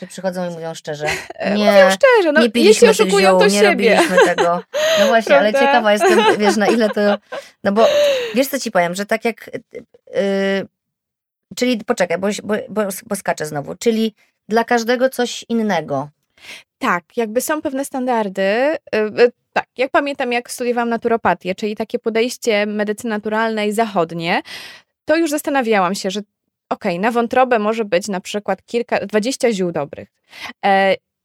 Czy 0.00 0.06
przychodzą 0.06 0.50
i 0.50 0.54
mówią 0.54 0.74
szczerze? 0.74 1.06
E, 1.34 1.54
Nie, 1.54 1.64
Mówią 1.64 1.90
szczerze, 1.90 2.32
no 2.32 2.40
nie 2.40 2.46
jeśli 2.46 2.52
piliśmy 2.52 2.88
tych 2.88 3.00
oszukują, 3.00 3.30
ziół, 3.30 3.38
to 3.38 3.44
nie 3.46 3.50
siebie. 3.60 3.94
robiliśmy 3.96 4.16
tego. 4.26 4.62
No 5.00 5.06
właśnie, 5.06 5.38
ale 5.38 5.50
Prawda? 5.52 5.68
ciekawa 5.68 5.92
jestem, 5.92 6.18
wiesz, 6.40 6.56
na 6.56 6.66
ile 6.66 6.90
to... 6.90 7.00
No 7.64 7.72
bo 7.72 7.86
wiesz, 8.34 8.48
co 8.48 8.58
ci 8.58 8.70
powiem, 8.70 8.94
że 8.94 9.06
tak 9.06 9.24
jak... 9.24 9.50
Yy, 10.14 10.66
czyli 11.56 11.84
poczekaj, 11.84 12.18
bo, 12.18 12.28
bo, 12.42 12.54
bo, 12.68 12.82
bo 13.06 13.16
skaczę 13.16 13.46
znowu. 13.46 13.74
Czyli 13.74 14.14
dla 14.48 14.64
każdego 14.64 15.08
coś 15.10 15.44
innego. 15.48 16.08
Tak, 16.78 17.04
jakby 17.16 17.40
są 17.40 17.62
pewne 17.62 17.84
standardy. 17.84 18.42
y, 18.42 18.76
y, 19.22 19.32
Tak, 19.52 19.66
jak 19.76 19.90
pamiętam, 19.90 20.32
jak 20.32 20.50
studiowałam 20.50 20.88
naturopatię, 20.88 21.54
czyli 21.54 21.76
takie 21.76 21.98
podejście 21.98 22.66
medycyny 22.66 23.10
naturalnej 23.10 23.72
zachodnie, 23.72 24.42
to 25.04 25.16
już 25.16 25.30
zastanawiałam 25.30 25.94
się, 25.94 26.10
że 26.10 26.20
okej, 26.68 26.98
na 26.98 27.10
wątrobę 27.10 27.58
może 27.58 27.84
być 27.84 28.08
na 28.08 28.20
przykład 28.20 28.66
kilka, 28.66 29.06
20 29.06 29.52
ziół 29.52 29.72
dobrych. 29.72 30.08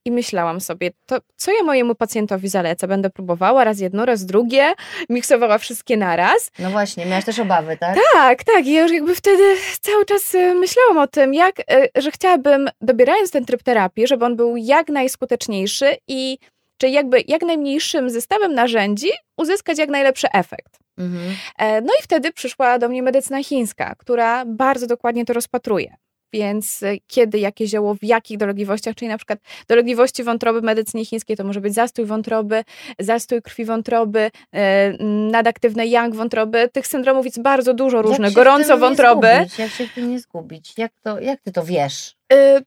I 0.08 0.12
myślałam 0.12 0.62
sobie, 0.62 0.92
to 1.06 1.18
co 1.36 1.52
ja 1.52 1.64
mojemu 1.64 1.96
pacjentowi 1.96 2.50
zalecę? 2.50 2.88
Będę 2.88 3.10
próbowała 3.10 3.64
raz 3.64 3.80
jedno, 3.80 4.06
raz 4.06 4.26
drugie, 4.26 4.74
miksowała 5.10 5.58
wszystkie 5.58 5.98
naraz. 5.98 6.52
No 6.60 6.70
właśnie, 6.70 7.06
miałaś 7.06 7.26
też 7.26 7.40
obawy, 7.40 7.78
tak? 7.78 7.98
Tak, 8.14 8.44
tak. 8.44 8.66
I 8.66 8.74
ja 8.74 8.82
już 8.82 8.92
jakby 8.92 9.16
wtedy 9.16 9.44
cały 9.82 10.06
czas 10.06 10.36
y, 10.36 10.56
myślałam 10.56 10.98
o 10.98 11.08
tym, 11.08 11.34
jak, 11.34 11.60
y, 11.60 12.02
że 12.02 12.12
chciałabym, 12.12 12.70
dobierając 12.82 13.32
ten 13.32 13.46
tryb 13.46 13.64
terapii, 13.64 14.08
żeby 14.08 14.26
on 14.26 14.36
był 14.36 14.58
jak 14.58 14.90
najskuteczniejszy 14.90 15.98
i 16.08 16.38
czy 16.78 16.90
jakby 16.90 17.24
jak 17.28 17.42
najmniejszym 17.42 18.10
zestawem 18.10 18.54
narzędzi 18.54 19.10
uzyskać 19.38 19.78
jak 19.78 19.90
najlepszy 19.90 20.28
efekt. 20.34 20.80
Mhm. 20.98 21.36
E, 21.58 21.82
No 21.82 21.94
i 22.00 22.04
wtedy 22.04 22.32
przyszła 22.32 22.80
do 22.80 22.90
mnie 22.90 23.04
medycyna 23.04 23.44
chińska, 23.44 23.96
która 23.98 24.46
bardzo 24.46 24.88
dokładnie 24.88 25.26
to 25.26 25.34
rozpatruje. 25.34 25.96
Więc 26.34 26.84
y, 26.84 27.00
kiedy, 27.08 27.40
jakie 27.40 27.68
zioło, 27.68 27.96
w 27.96 28.04
jakich 28.04 28.38
dolegliwościach, 28.38 28.96
czyli 28.96 29.10
na 29.10 29.18
przykład 29.18 29.40
dolegliwości 29.68 30.24
wątroby 30.24 30.62
w 30.62 30.64
medycynie 30.64 31.06
chińskiej, 31.06 31.38
to 31.38 31.44
może 31.44 31.62
być 31.62 31.74
zastój 31.74 32.06
wątroby, 32.06 32.64
zastój 33.00 33.42
krwi 33.42 33.66
wątroby, 33.66 34.32
e, 34.54 34.94
nadaktywne 35.32 35.88
yang 35.88 36.16
wątroby. 36.16 36.70
Tych 36.74 36.88
syndromów 36.88 37.26
jest 37.26 37.42
bardzo 37.42 37.74
dużo 37.74 38.02
różnych. 38.02 38.34
Gorąco 38.34 38.78
wątroby. 38.78 39.28
Zgubić? 39.36 39.60
Jak 39.60 39.72
się 39.72 39.88
w 39.88 39.94
tym 39.94 40.12
nie 40.12 40.20
zgubić? 40.20 40.74
Jak, 40.78 40.92
to, 41.04 41.20
jak 41.20 41.42
ty 41.42 41.52
to 41.52 41.64
wiesz? 41.64 42.16
Y, 42.34 42.64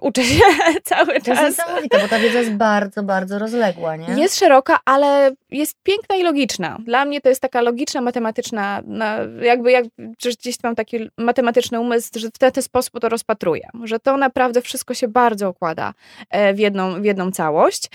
Uczę 0.00 0.24
się 0.24 0.40
cały 0.84 1.06
To 1.06 1.12
jest 1.12 1.26
czas. 1.26 1.58
niesamowite, 1.58 1.98
bo 1.98 2.08
ta 2.08 2.18
wiedza 2.18 2.38
jest 2.38 2.52
bardzo, 2.52 3.02
bardzo 3.02 3.38
rozległa, 3.38 3.96
nie? 3.96 4.20
Jest 4.20 4.38
szeroka, 4.38 4.78
ale 4.84 5.30
jest 5.50 5.76
piękna 5.82 6.16
i 6.16 6.22
logiczna. 6.22 6.78
Dla 6.84 7.04
mnie 7.04 7.20
to 7.20 7.28
jest 7.28 7.42
taka 7.42 7.60
logiczna, 7.60 8.00
matematyczna, 8.00 8.82
na, 8.84 9.18
jakby 9.42 9.72
jak, 9.72 9.84
gdzieś 10.38 10.56
mam 10.62 10.74
taki 10.74 11.10
matematyczny 11.18 11.80
umysł, 11.80 12.10
że 12.16 12.28
w 12.28 12.38
ten, 12.38 12.52
ten 12.52 12.62
sposób 12.62 13.00
to 13.00 13.08
rozpatruję. 13.08 13.68
Że 13.84 13.98
to 13.98 14.16
naprawdę 14.16 14.62
wszystko 14.62 14.94
się 14.94 15.08
bardzo 15.08 15.50
układa 15.50 15.94
e, 16.30 16.54
w 16.54 16.58
jedną, 16.58 17.02
w 17.02 17.04
jedną 17.04 17.30
całość. 17.32 17.86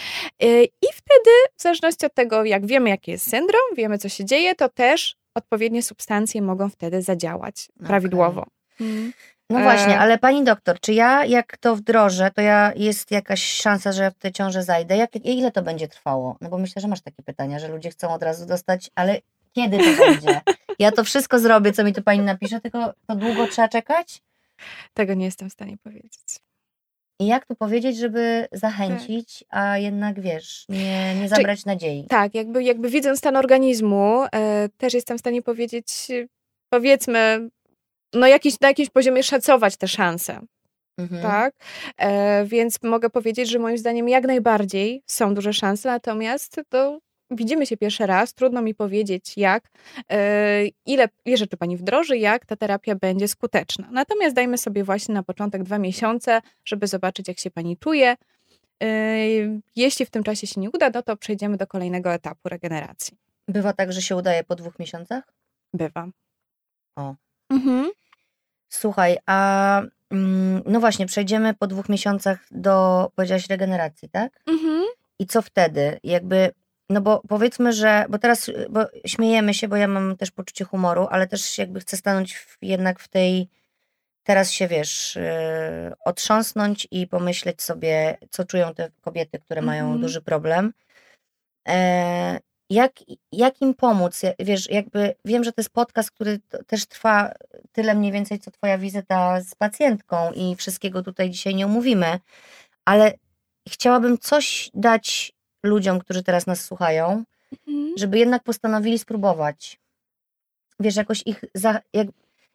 E, 0.43 0.63
I 0.63 0.87
wtedy, 0.93 1.31
w 1.57 1.61
zależności 1.61 2.05
od 2.05 2.13
tego, 2.13 2.43
jak 2.43 2.65
wiemy, 2.65 2.89
jaki 2.89 3.11
jest 3.11 3.29
syndrom, 3.29 3.61
wiemy, 3.77 3.97
co 3.97 4.09
się 4.09 4.25
dzieje, 4.25 4.55
to 4.55 4.69
też 4.69 5.15
odpowiednie 5.35 5.83
substancje 5.83 6.41
mogą 6.41 6.69
wtedy 6.69 7.01
zadziałać 7.01 7.67
Okej. 7.75 7.87
prawidłowo. 7.87 8.45
Mm. 8.81 9.13
No 9.49 9.59
właśnie, 9.59 9.93
E. 9.93 9.99
ale 9.99 10.17
pani 10.17 10.43
doktor, 10.43 10.79
czy 10.79 10.93
ja 10.93 11.25
jak 11.25 11.57
to 11.57 11.75
wdrożę, 11.75 12.31
to 12.31 12.41
ja 12.41 12.73
jest 12.75 13.11
jakaś 13.11 13.43
szansa, 13.43 13.91
że 13.91 14.11
w 14.11 14.15
tę 14.15 14.31
ciążę 14.31 14.63
zajdę? 14.63 14.97
Jak, 14.97 15.15
ile 15.15 15.51
to 15.51 15.61
będzie 15.61 15.87
trwało? 15.87 16.37
No 16.41 16.49
bo 16.49 16.57
myślę, 16.57 16.81
że 16.81 16.87
masz 16.87 17.01
takie 17.01 17.23
pytania, 17.23 17.59
że 17.59 17.67
ludzie 17.67 17.89
chcą 17.89 18.13
od 18.13 18.23
razu 18.23 18.45
dostać, 18.45 18.91
ale 18.95 19.21
kiedy 19.53 19.77
to 19.77 20.05
będzie? 20.05 20.41
Ja 20.79 20.91
to 20.91 21.03
wszystko 21.03 21.39
zrobię, 21.39 21.73
co 21.73 21.83
mi 21.83 21.93
tu 21.93 22.01
pani 22.03 22.19
napisze, 22.19 22.61
tylko 22.61 22.93
to 23.07 23.15
długo 23.15 23.47
trzeba 23.47 23.67
czekać? 23.67 24.21
Tego 24.93 25.13
nie 25.13 25.25
jestem 25.25 25.49
w 25.49 25.53
stanie 25.53 25.77
powiedzieć. 25.83 26.39
I 27.19 27.27
jak 27.27 27.45
tu 27.45 27.55
powiedzieć, 27.55 27.97
żeby 27.97 28.47
zachęcić, 28.51 29.43
a 29.49 29.77
jednak 29.77 30.21
wiesz, 30.21 30.65
nie, 30.69 31.15
nie 31.15 31.29
zabrać 31.29 31.65
nadziei? 31.65 32.03
Tak, 32.09 32.35
jakby, 32.35 32.63
jakby 32.63 32.89
widząc 32.89 33.19
stan 33.19 33.35
organizmu, 33.35 34.23
e, 34.35 34.69
też 34.77 34.93
jestem 34.93 35.17
w 35.17 35.19
stanie 35.19 35.41
powiedzieć, 35.41 36.07
powiedzmy, 36.69 37.49
no 38.15 38.27
jakiś, 38.27 38.59
na 38.59 38.67
jakimś 38.67 38.89
poziomie 38.89 39.23
szacować 39.23 39.77
te 39.77 39.87
szanse, 39.87 40.39
Mhm. 40.97 41.21
tak? 41.21 41.53
E, 41.97 42.45
więc 42.45 42.83
mogę 42.83 43.09
powiedzieć, 43.09 43.49
że 43.49 43.59
moim 43.59 43.77
zdaniem 43.77 44.09
jak 44.09 44.23
najbardziej 44.27 45.03
są 45.07 45.33
duże 45.33 45.53
szanse, 45.53 45.89
natomiast 45.89 46.61
to 46.69 46.99
widzimy 47.31 47.65
się 47.65 47.77
pierwszy 47.77 48.05
raz, 48.05 48.33
trudno 48.33 48.61
mi 48.61 48.75
powiedzieć 48.75 49.37
jak, 49.37 49.69
e, 50.11 50.65
ile, 50.85 51.09
ile 51.25 51.37
rzeczy 51.37 51.57
pani 51.57 51.77
wdroży, 51.77 52.17
jak 52.17 52.45
ta 52.45 52.55
terapia 52.55 52.95
będzie 52.95 53.27
skuteczna. 53.27 53.87
Natomiast 53.91 54.35
dajmy 54.35 54.57
sobie 54.57 54.83
właśnie 54.83 55.13
na 55.15 55.23
początek 55.23 55.63
dwa 55.63 55.79
miesiące, 55.79 56.41
żeby 56.65 56.87
zobaczyć, 56.87 57.27
jak 57.27 57.39
się 57.39 57.51
pani 57.51 57.77
czuje. 57.77 58.15
E, 58.83 59.17
Jeśli 59.75 60.05
w 60.05 60.09
tym 60.09 60.23
czasie 60.23 60.47
się 60.47 60.61
nie 60.61 60.69
uda, 60.71 60.89
no 60.93 61.01
to 61.01 61.17
przejdziemy 61.17 61.57
do 61.57 61.67
kolejnego 61.67 62.13
etapu 62.13 62.49
regeneracji. 62.49 63.17
Bywa 63.47 63.73
tak, 63.73 63.93
że 63.93 64.01
się 64.01 64.15
udaje 64.15 64.43
po 64.43 64.55
dwóch 64.55 64.79
miesiącach? 64.79 65.23
Bywa. 65.73 66.07
O. 66.97 67.15
Mhm. 67.51 67.91
Słuchaj, 68.69 69.17
a 69.25 69.81
mm, 70.11 70.61
no 70.65 70.79
właśnie, 70.79 71.05
przejdziemy 71.05 71.53
po 71.53 71.67
dwóch 71.67 71.89
miesiącach 71.89 72.39
do, 72.51 73.07
powiedziałaś, 73.15 73.49
regeneracji, 73.49 74.09
tak? 74.09 74.39
Mhm. 74.47 74.83
I 75.19 75.25
co 75.27 75.41
wtedy? 75.41 75.99
Jakby, 76.03 76.51
no 76.89 77.01
bo 77.01 77.21
powiedzmy, 77.27 77.73
że, 77.73 78.05
bo 78.09 78.17
teraz 78.19 78.51
bo 78.69 78.85
śmiejemy 79.05 79.53
się, 79.53 79.67
bo 79.67 79.75
ja 79.75 79.87
mam 79.87 80.17
też 80.17 80.31
poczucie 80.31 80.65
humoru, 80.65 81.07
ale 81.11 81.27
też 81.27 81.57
jakby 81.57 81.79
chcę 81.79 81.97
stanąć 81.97 82.35
w, 82.35 82.57
jednak 82.61 82.99
w 82.99 83.07
tej, 83.07 83.49
teraz 84.23 84.51
się 84.51 84.67
wiesz, 84.67 85.15
yy, 85.15 85.93
otrząsnąć 86.05 86.87
i 86.91 87.07
pomyśleć 87.07 87.61
sobie, 87.61 88.17
co 88.29 88.45
czują 88.45 88.73
te 88.73 88.91
kobiety, 89.01 89.39
które 89.39 89.61
mają 89.61 89.83
Mhm. 89.83 90.01
duży 90.01 90.21
problem. 90.21 90.73
E, 91.67 92.39
jak, 92.69 92.91
jak 93.31 93.61
im 93.61 93.73
pomóc? 93.73 94.21
Wiesz, 94.39 94.69
jakby 94.69 95.15
wiem, 95.25 95.43
że 95.43 95.51
to 95.51 95.61
jest 95.61 95.69
podcast, 95.69 96.11
który 96.11 96.39
też 96.67 96.85
trwa 96.85 97.31
tyle 97.71 97.95
mniej 97.95 98.11
więcej, 98.11 98.39
co 98.39 98.51
twoja 98.51 98.77
wizyta 98.77 99.41
z 99.41 99.55
pacjentką 99.55 100.31
i 100.31 100.55
wszystkiego 100.55 101.03
tutaj 101.03 101.29
dzisiaj 101.29 101.55
nie 101.55 101.65
omówimy, 101.65 102.19
ale 102.85 103.13
chciałabym 103.69 104.17
coś 104.17 104.71
dać 104.73 105.31
ludziom, 105.63 105.99
którzy 105.99 106.23
teraz 106.23 106.47
nas 106.47 106.65
słuchają, 106.65 107.23
Mhm. 107.67 107.93
żeby 107.97 108.19
jednak 108.19 108.43
postanowili 108.43 108.99
spróbować. 108.99 109.79
Wiesz, 110.79 110.95
jakoś 110.95 111.23
ich. 111.25 111.43
Za, 111.53 111.79
jak, 111.93 112.07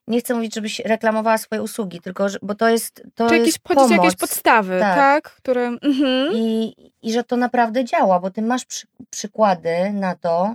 nie 0.06 0.20
chcę 0.20 0.34
mówić, 0.34 0.54
żebyś 0.54 0.78
reklamowała 0.78 1.38
swoje 1.38 1.62
usługi, 1.62 2.00
tylko 2.00 2.28
że, 2.28 2.38
bo 2.42 2.54
to 2.54 2.68
jest. 2.68 3.02
To 3.14 3.28
Czy 3.28 3.34
jakieś, 3.36 3.54
jest 3.78 3.90
jakieś 3.90 4.16
podstawy, 4.16 4.80
Tak. 4.80 4.96
tak? 4.96 5.24
Które... 5.34 5.66
Mhm. 5.66 6.32
I, 6.34 6.74
I 7.02 7.12
że 7.12 7.24
to 7.24 7.36
naprawdę 7.36 7.84
działa, 7.84 8.20
bo 8.20 8.30
ty 8.30 8.42
masz 8.42 8.64
przy, 8.64 8.86
przykłady 9.10 9.90
na 9.92 10.14
to, 10.14 10.54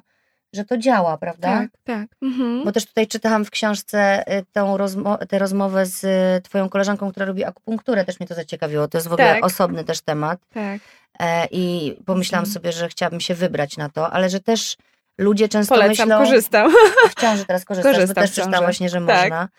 że 0.53 0.65
to 0.65 0.77
działa, 0.77 1.17
prawda? 1.17 1.47
Tak, 1.47 1.69
tak. 1.83 2.07
Mhm. 2.21 2.63
Bo 2.63 2.71
też 2.71 2.85
tutaj 2.85 3.07
czytałam 3.07 3.45
w 3.45 3.49
książce 3.51 4.23
y, 4.39 4.45
tą 4.53 4.77
rozmo- 4.77 5.25
tę 5.27 5.39
rozmowę 5.39 5.85
z 5.85 6.03
y, 6.03 6.41
twoją 6.41 6.69
koleżanką, 6.69 7.11
która 7.11 7.25
robi 7.25 7.43
akupunkturę, 7.43 8.05
też 8.05 8.19
mnie 8.19 8.27
to 8.27 8.35
zaciekawiło. 8.35 8.87
To 8.87 8.97
jest 8.97 9.07
w 9.07 9.13
ogóle 9.13 9.33
Tak. 9.35 9.45
osobny 9.45 9.83
też 9.83 10.01
temat. 10.01 10.39
Tak. 10.53 10.81
E, 11.19 11.47
I 11.51 11.95
pomyślałam 12.05 12.43
Mhm. 12.45 12.53
sobie, 12.53 12.71
że 12.71 12.89
chciałabym 12.89 13.19
się 13.19 13.35
wybrać 13.35 13.77
na 13.77 13.89
to, 13.89 14.11
ale 14.11 14.29
że 14.29 14.39
też 14.39 14.77
ludzie 15.17 15.49
często 15.49 15.75
Polecam, 15.75 16.07
myślą... 16.09 16.23
korzystam. 16.25 16.71
W 17.11 17.21
ciąży 17.21 17.45
teraz 17.45 17.65
korzystasz, 17.65 17.93
bo 17.93 17.97
Korzystam 17.99 18.23
też 18.23 18.29
w 18.29 18.33
przeczytałam 18.33 18.53
ciąży. 18.53 18.65
właśnie, 18.65 18.89
że 18.89 19.01
Tak. 19.07 19.21
można. 19.21 19.49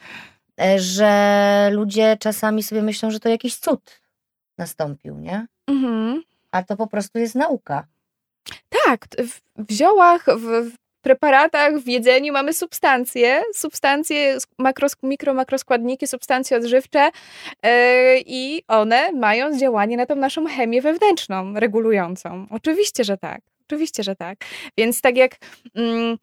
E, 0.61 0.79
Że 0.79 1.69
ludzie 1.73 2.16
czasami 2.21 2.62
sobie 2.62 2.83
myślą, 2.83 3.11
że 3.11 3.21
to 3.21 3.29
jakiś 3.29 3.57
cud 3.57 4.01
nastąpił, 4.59 5.19
nie? 5.19 5.47
Mhm. 5.66 6.23
A 6.51 6.62
to 6.62 6.77
po 6.77 6.87
prostu 6.87 7.19
jest 7.19 7.35
nauka. 7.35 7.87
Tak, 8.85 9.07
w, 9.59 9.73
ziołach, 9.73 10.25
w, 10.37 10.71
w 10.71 10.77
preparatach, 11.03 11.79
w 11.79 11.88
jedzeniu 11.88 12.33
mamy 12.33 12.53
substancje, 12.53 13.42
substancje, 13.55 14.38
makros, 14.59 14.97
mikro, 15.03 15.35
makroskładniki, 15.35 16.07
substancje 16.07 16.57
odżywcze 16.57 17.11
yy, 17.62 17.71
i 18.27 18.62
one 18.69 19.12
mają 19.12 19.59
działanie 19.59 19.97
na 19.97 20.07
tą 20.07 20.16
naszą 20.16 20.47
chemię 20.47 20.83
wewnętrzną, 20.83 21.55
regulującą. 21.55 22.47
Oczywiście, 22.51 23.05
że 23.05 23.19
tak. 23.19 23.40
Oczywiście, 23.68 24.02
że 24.02 24.16
tak. 24.16 24.38
Więc 24.79 25.00
tak 25.00 25.16
jak 25.16 25.37
mm, 25.74 26.18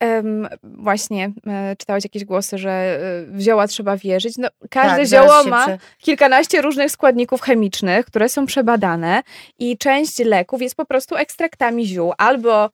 em, 0.00 0.48
właśnie 0.62 1.32
e, 1.46 1.76
czytałeś 1.76 2.04
jakieś 2.04 2.24
głosy, 2.24 2.58
że 2.58 2.70
e, 2.70 2.98
w 3.26 3.40
zioła 3.40 3.66
trzeba 3.66 3.96
wierzyć. 3.96 4.38
No, 4.38 4.48
każde 4.70 4.96
tak, 4.96 5.06
zioło 5.06 5.44
ma 5.44 5.66
prze- 5.66 5.78
kilkanaście 5.98 6.62
różnych 6.62 6.90
składników 6.90 7.40
chemicznych, 7.40 8.06
które 8.06 8.28
są 8.28 8.46
przebadane 8.46 9.22
i 9.58 9.78
część 9.78 10.18
leków 10.18 10.62
jest 10.62 10.74
po 10.74 10.84
prostu 10.84 11.16
ekstraktami 11.16 11.86
ziół 11.86 12.12
albo 12.18 12.70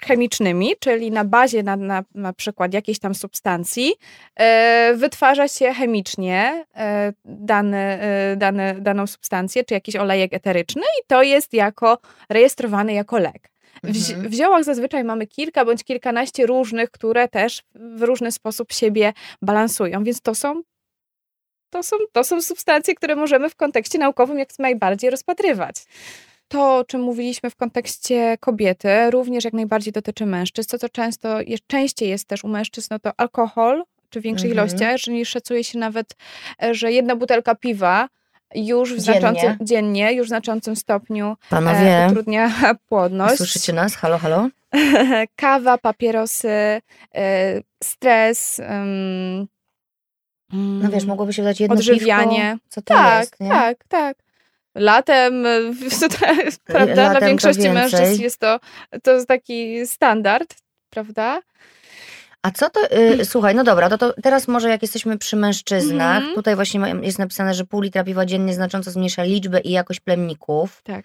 chemicznymi, 0.00 0.72
czyli 0.80 1.10
na 1.10 1.24
bazie 1.24 1.62
na, 1.62 1.76
na, 1.76 2.04
na 2.14 2.32
przykład 2.32 2.74
jakiejś 2.74 2.98
tam 2.98 3.14
substancji 3.14 3.94
e, 4.36 4.94
wytwarza 4.94 5.48
się 5.48 5.72
chemicznie 5.72 6.64
e, 6.76 7.12
dane, 7.24 8.00
e, 8.00 8.36
dane, 8.36 8.74
daną 8.80 9.06
substancję, 9.06 9.64
czy 9.64 9.74
jakiś 9.74 9.96
olejek 9.96 10.34
eteryczny 10.34 10.82
i 10.82 11.06
to 11.06 11.22
jest 11.22 11.54
jako 11.54 11.98
rejestrowany 12.28 12.92
jako 12.92 13.18
lek. 13.18 13.50
W, 13.82 14.10
Mhm. 14.10 14.28
w 14.28 14.34
ziołach 14.34 14.64
zazwyczaj 14.64 15.04
mamy 15.04 15.26
kilka 15.26 15.64
bądź 15.64 15.84
kilkanaście 15.84 16.46
różnych, 16.46 16.90
które 16.90 17.28
też 17.28 17.62
w 17.74 18.02
różny 18.02 18.32
sposób 18.32 18.72
siebie 18.72 19.12
balansują, 19.42 20.04
więc 20.04 20.20
to 20.20 20.34
są 20.34 20.62
to 21.70 21.82
są, 21.82 21.96
to 22.12 22.24
są 22.24 22.42
substancje, 22.42 22.94
które 22.94 23.16
możemy 23.16 23.50
w 23.50 23.56
kontekście 23.56 23.98
naukowym 23.98 24.38
jak 24.38 24.48
najbardziej 24.58 25.10
rozpatrywać. 25.10 25.76
To, 26.48 26.76
o 26.76 26.84
czym 26.84 27.00
mówiliśmy 27.00 27.50
w 27.50 27.56
kontekście 27.56 28.36
kobiety, 28.40 29.10
również 29.10 29.44
jak 29.44 29.54
najbardziej 29.54 29.92
dotyczy 29.92 30.26
mężczyzn. 30.26 30.70
To, 30.70 30.78
co 30.78 30.88
często, 30.88 31.40
je- 31.40 31.58
częściej 31.66 32.08
jest 32.08 32.24
też 32.28 32.44
u 32.44 32.48
mężczyzn, 32.48 32.88
no 32.90 32.98
to 32.98 33.10
alkohol, 33.16 33.84
czy 34.10 34.20
w 34.20 34.22
większych 34.22 34.50
Mhm. 34.50 34.68
ilościach, 34.68 34.96
że 34.96 35.24
szacuje 35.24 35.64
się 35.64 35.78
nawet, 35.78 36.16
e, 36.62 36.74
że 36.74 36.92
jedna 36.92 37.16
butelka 37.16 37.54
piwa 37.54 38.08
już 38.54 38.94
w 38.94 38.98
Dziennie. 39.02 39.20
znaczącym, 39.20 39.56
dziennie, 39.66 40.12
już 40.12 40.26
w 40.26 40.28
znaczącym 40.28 40.76
stopniu 40.76 41.26
e, 41.30 41.36
Panowie, 41.50 42.06
utrudnia 42.10 42.50
płodność. 42.88 43.36
słyszycie 43.36 43.72
nas? 43.72 43.94
Halo, 43.96 44.18
halo? 44.18 44.48
Kawa, 45.36 45.78
papierosy, 45.78 46.48
e, 47.14 47.60
stres. 47.84 48.60
em, 48.60 49.46
No 50.52 50.90
wiesz, 50.90 51.04
mogłoby 51.04 51.32
się 51.32 51.42
dać 51.42 51.60
jedno 51.60 51.76
Odżywianie. 51.76 52.52
piwko. 52.52 52.66
Co 52.68 52.82
to 52.82 52.94
tak, 52.94 53.20
jest, 53.20 53.40
nie? 53.40 53.48
tak, 53.48 53.84
tak. 53.88 54.16
Latem, 54.78 55.46
y, 55.46 55.72
prawda, 56.64 56.94
Latem 57.02 57.18
dla 57.18 57.28
większości 57.28 57.70
mężczyzn 57.70 58.22
jest 58.22 58.38
to, 58.38 58.60
to 59.02 59.24
taki 59.24 59.86
standard, 59.86 60.54
prawda? 60.90 61.40
A 62.42 62.50
co 62.50 62.70
to, 62.70 62.80
y, 62.96 63.24
słuchaj, 63.32 63.54
no 63.54 63.64
dobra, 63.64 63.88
to, 63.88 63.98
to 63.98 64.14
teraz 64.22 64.48
może 64.48 64.68
jak 64.68 64.82
jesteśmy 64.82 65.18
przy 65.18 65.36
mężczyznach, 65.36 66.16
Mhm. 66.16 66.34
tutaj 66.34 66.54
właśnie 66.56 66.80
jest 67.02 67.18
napisane, 67.18 67.54
że 67.54 67.64
pół 67.64 67.80
litra 67.80 68.04
piwa 68.04 68.26
dziennie 68.26 68.54
znacząco 68.54 68.90
zmniejsza 68.90 69.22
liczbę 69.22 69.60
i 69.60 69.70
jakość 69.70 70.00
plemników. 70.00 70.82
Tak. 70.84 71.04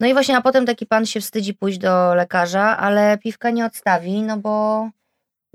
No 0.00 0.06
i 0.06 0.12
właśnie, 0.12 0.36
a 0.36 0.40
potem 0.40 0.66
taki 0.66 0.86
pan 0.86 1.06
się 1.06 1.20
wstydzi 1.20 1.54
pójść 1.54 1.78
do 1.78 2.14
lekarza, 2.14 2.76
ale 2.76 3.18
piwka 3.18 3.50
nie 3.50 3.66
odstawi, 3.66 4.22
no 4.22 4.36
bo, 4.36 4.88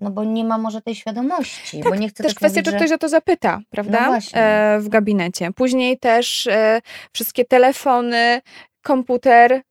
no 0.02 0.12
bo 0.12 0.24
nie 0.24 0.44
ma 0.44 0.58
może 0.58 0.82
tej 0.82 0.96
świadomości, 0.96 1.82
bo 1.84 1.96
nie 1.96 2.10
chce 2.10 2.24
Też 2.24 2.34
tak 2.34 2.38
kwestia, 2.38 2.60
mówić, 2.60 2.66
czy 2.66 2.72
że... 2.72 2.78
ktoś 2.78 2.92
o 2.92 2.98
to 2.98 3.10
zapyta, 3.10 3.60
prawda? 3.70 4.10
No. 4.10 4.40
E, 4.40 4.80
w 4.80 4.90
gabinecie. 4.90 5.52
Później 5.56 6.00
też 6.00 6.48
e, 6.48 6.82
wszystkie 7.14 7.46
telefony, 7.46 8.42
komputer 8.82 9.54
e, 9.54 9.62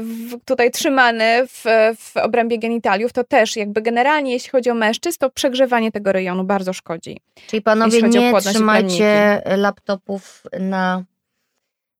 w, 0.00 0.44
tutaj 0.44 0.70
trzymany 0.70 1.46
w, 1.46 1.64
w 1.98 2.16
obrębie 2.16 2.58
genitaliów, 2.58 3.12
to 3.12 3.24
też 3.24 3.56
jakby 3.56 3.82
generalnie, 3.82 4.32
jeśli 4.32 4.50
chodzi 4.50 4.70
o 4.70 4.74
mężczyzn, 4.74 5.18
to 5.20 5.30
przegrzewanie 5.30 5.92
tego 5.92 6.12
rejonu 6.12 6.44
bardzo 6.44 6.72
szkodzi. 6.72 7.20
Czyli 7.46 7.62
panowie 7.62 8.02
nie 8.02 8.32
trzymajcie 8.40 9.42
laptopów 9.56 10.42
na 10.60 11.04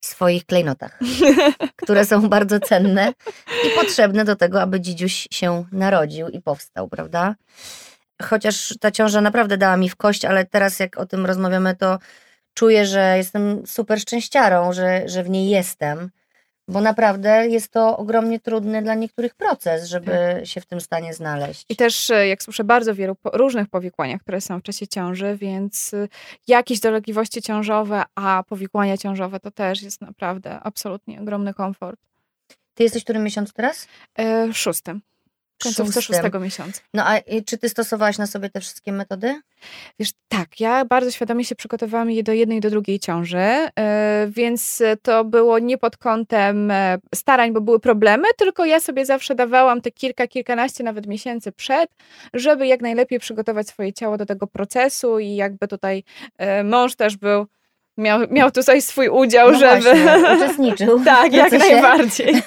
swoich 0.06 0.46
klejnotach, 0.46 0.98
które 1.82 2.04
są 2.04 2.28
bardzo 2.28 2.60
cenne 2.60 3.12
i 3.66 3.70
potrzebne 3.80 4.24
do 4.24 4.36
tego, 4.36 4.62
aby 4.62 4.80
dzidziuś 4.80 5.28
się 5.30 5.64
narodził 5.72 6.28
i 6.28 6.42
powstał, 6.42 6.88
prawda? 6.88 7.34
Chociaż 8.22 8.74
ta 8.80 8.90
ciąża 8.90 9.20
naprawdę 9.20 9.56
dała 9.56 9.76
mi 9.76 9.88
w 9.88 9.96
kość, 9.96 10.24
ale 10.24 10.44
teraz 10.44 10.78
jak 10.78 10.98
o 10.98 11.06
tym 11.06 11.26
rozmawiamy, 11.26 11.76
to 11.76 11.98
czuję, 12.54 12.86
że 12.86 13.14
jestem 13.16 13.66
super 13.66 14.00
szczęściarą, 14.00 14.72
że, 14.72 15.08
że 15.08 15.22
w 15.22 15.30
niej 15.30 15.48
jestem, 15.48 16.10
bo 16.68 16.80
naprawdę 16.80 17.48
jest 17.48 17.72
to 17.72 17.96
ogromnie 17.96 18.40
trudny 18.40 18.82
dla 18.82 18.94
niektórych 18.94 19.34
proces, 19.34 19.88
żeby 19.88 20.40
się 20.44 20.60
w 20.60 20.66
tym 20.66 20.80
stanie 20.80 21.14
znaleźć. 21.14 21.64
I 21.68 21.76
też, 21.76 22.10
e, 22.10 22.28
jak 22.28 22.42
słyszę, 22.42 22.64
bardzo 22.64 22.94
wielu 22.94 23.14
po, 23.14 23.30
różnych 23.30 23.68
powikłaniach, 23.68 24.20
które 24.20 24.40
są 24.40 24.60
w 24.60 24.62
czasie 24.62 24.86
ciąży, 24.86 25.36
więc 25.36 25.94
e, 25.94 26.08
jakieś 26.48 26.80
dolegliwości 26.80 27.42
ciążowe, 27.42 28.02
a 28.14 28.42
powikłania 28.48 28.96
ciążowe 28.96 29.40
to 29.40 29.50
też 29.50 29.82
jest 29.82 30.00
naprawdę 30.00 30.60
absolutnie 30.60 31.20
ogromny 31.20 31.54
komfort. 31.54 32.00
Ty 32.74 32.82
jesteś 32.82 33.04
który 33.04 33.18
miesiąc 33.18 33.52
teraz? 33.52 33.88
E, 34.18 34.52
szóstym. 34.52 35.00
Końcówce 35.62 35.92
Szóstym. 35.92 36.14
szóstego 36.14 36.40
miesiąca. 36.40 36.80
No 36.94 37.04
a 37.06 37.14
czy 37.46 37.58
ty 37.58 37.68
stosowałaś 37.68 38.18
na 38.18 38.26
sobie 38.26 38.50
te 38.50 38.60
wszystkie 38.60 38.92
metody? 38.92 39.40
Wiesz, 39.98 40.10
tak, 40.28 40.60
ja 40.60 40.84
bardzo 40.84 41.10
świadomie 41.10 41.44
się 41.44 41.54
przygotowałam 41.54 42.10
je 42.10 42.22
do 42.22 42.32
jednej 42.32 42.58
i 42.58 42.60
do 42.60 42.70
drugiej 42.70 42.98
ciąży, 42.98 43.38
e, 43.38 44.26
więc 44.30 44.82
to 45.02 45.24
było 45.24 45.58
nie 45.58 45.78
pod 45.78 45.96
kątem 45.96 46.70
e, 46.70 46.98
starań, 47.14 47.52
bo 47.52 47.60
były 47.60 47.80
problemy, 47.80 48.24
tylko 48.38 48.64
ja 48.64 48.80
sobie 48.80 49.06
zawsze 49.06 49.34
dawałam 49.34 49.80
te 49.80 49.90
kilka, 49.90 50.26
kilkanaście 50.26 50.84
nawet 50.84 51.06
miesięcy 51.06 51.52
przed, 51.52 51.90
żeby 52.34 52.66
jak 52.66 52.80
najlepiej 52.80 53.18
przygotować 53.18 53.68
swoje 53.68 53.92
ciało 53.92 54.16
do 54.16 54.26
tego 54.26 54.46
procesu 54.46 55.18
i 55.18 55.34
jakby 55.36 55.68
tutaj 55.68 56.04
e, 56.38 56.64
mąż 56.64 56.94
też 56.94 57.16
był, 57.16 57.46
miał, 57.96 58.20
miał 58.30 58.50
tutaj 58.50 58.82
swój 58.82 59.08
udział, 59.08 59.52
No 59.52 59.58
żeby... 59.58 59.80
właśnie, 59.82 60.34
uczestniczył. 60.36 61.04
tak, 61.04 61.32
jak 61.32 61.52
najbardziej. 61.52 62.42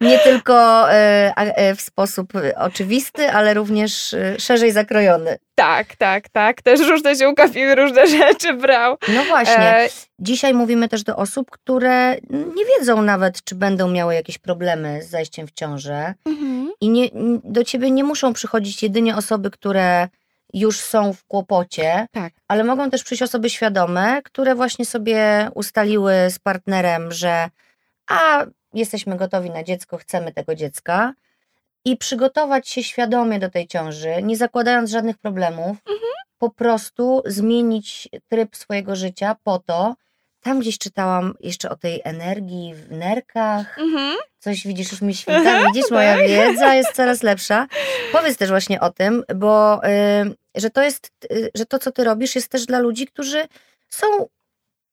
Nie 0.00 0.18
tylko 0.18 0.86
e, 0.92 1.32
e, 1.36 1.74
w 1.74 1.80
sposób 1.80 2.32
oczywisty, 2.56 3.30
ale 3.30 3.54
również 3.54 4.14
e, 4.14 4.40
szerzej 4.40 4.72
zakrojony. 4.72 5.38
tak, 5.54 5.96
tak, 5.96 6.28
tak. 6.28 6.62
Też 6.62 6.80
różne 6.80 7.16
się 7.16 7.28
ukapiły, 7.28 7.74
różne 7.74 8.06
rzeczy 8.18 8.54
brał. 8.54 8.96
No 9.08 9.24
właśnie. 9.24 9.88
Dzisiaj 10.18 10.54
mówimy 10.54 10.88
też 10.88 11.02
do 11.02 11.16
osób, 11.16 11.50
które 11.50 12.14
nie 12.30 12.64
wiedzą 12.78 13.02
nawet, 13.02 13.44
czy 13.44 13.54
będą 13.54 13.88
miały 13.88 14.14
jakieś 14.14 14.38
problemy 14.38 15.02
z 15.02 15.08
zajściem 15.10 15.46
w 15.46 15.52
ciążę. 15.52 16.14
mhm. 16.24 16.70
I 16.80 16.88
nie, 16.88 17.08
do 17.44 17.64
ciebie 17.64 17.90
nie 17.90 18.04
muszą 18.04 18.32
przychodzić 18.32 18.82
jedynie 18.82 19.16
osoby, 19.16 19.50
które 19.50 20.08
już 20.54 20.80
są 20.80 21.12
w 21.12 21.24
kłopocie, 21.24 22.06
Tak. 22.12 22.32
ale 22.48 22.64
mogą 22.64 22.90
też 22.90 23.04
przyjść 23.04 23.22
osoby 23.22 23.50
świadome, 23.50 24.20
które 24.24 24.54
właśnie 24.54 24.86
sobie 24.86 25.48
ustaliły 25.54 26.12
z 26.30 26.38
partnerem, 26.38 27.12
że 27.12 27.48
a 28.10 28.46
jesteśmy 28.80 29.16
gotowi 29.16 29.50
na 29.50 29.62
dziecko, 29.62 29.96
chcemy 29.96 30.32
tego 30.32 30.54
dziecka 30.54 31.14
i 31.84 31.96
przygotować 31.96 32.68
się 32.68 32.82
świadomie 32.82 33.38
do 33.38 33.50
tej 33.50 33.66
ciąży, 33.66 34.22
nie 34.22 34.36
zakładając 34.36 34.90
żadnych 34.90 35.18
problemów, 35.18 35.76
po 36.38 36.50
prostu 36.50 37.22
zmienić 37.26 38.08
tryb 38.28 38.56
swojego 38.56 38.96
życia 38.96 39.36
po 39.44 39.58
to, 39.58 39.96
tam 40.40 40.60
gdzieś 40.60 40.78
czytałam 40.78 41.34
jeszcze 41.40 41.70
o 41.70 41.76
tej 41.76 42.00
energii 42.04 42.74
w 42.74 42.90
nerkach, 42.90 43.78
Mhm. 43.78 44.16
Coś 44.38 44.66
widzisz, 44.66 44.92
już 44.92 45.02
mi 45.02 45.14
świta, 45.20 45.66
widzisz, 45.66 45.90
moja 45.90 46.16
wiedza 46.16 46.74
jest 46.74 46.92
coraz 46.92 47.22
lepsza. 47.22 47.66
Powiedz 48.12 48.36
też 48.36 48.48
właśnie 48.48 48.80
o 48.80 48.90
tym, 48.90 49.24
bo 49.34 49.84
y, 49.84 49.90
że 50.54 50.70
to 50.70 50.82
jest, 50.82 51.10
y, 51.32 51.50
że 51.54 51.66
to, 51.66 51.78
co 51.78 51.92
ty 51.92 52.04
robisz, 52.04 52.34
jest 52.34 52.48
też 52.48 52.66
dla 52.66 52.78
ludzi, 52.78 53.06
którzy 53.06 53.44
są 53.88 54.06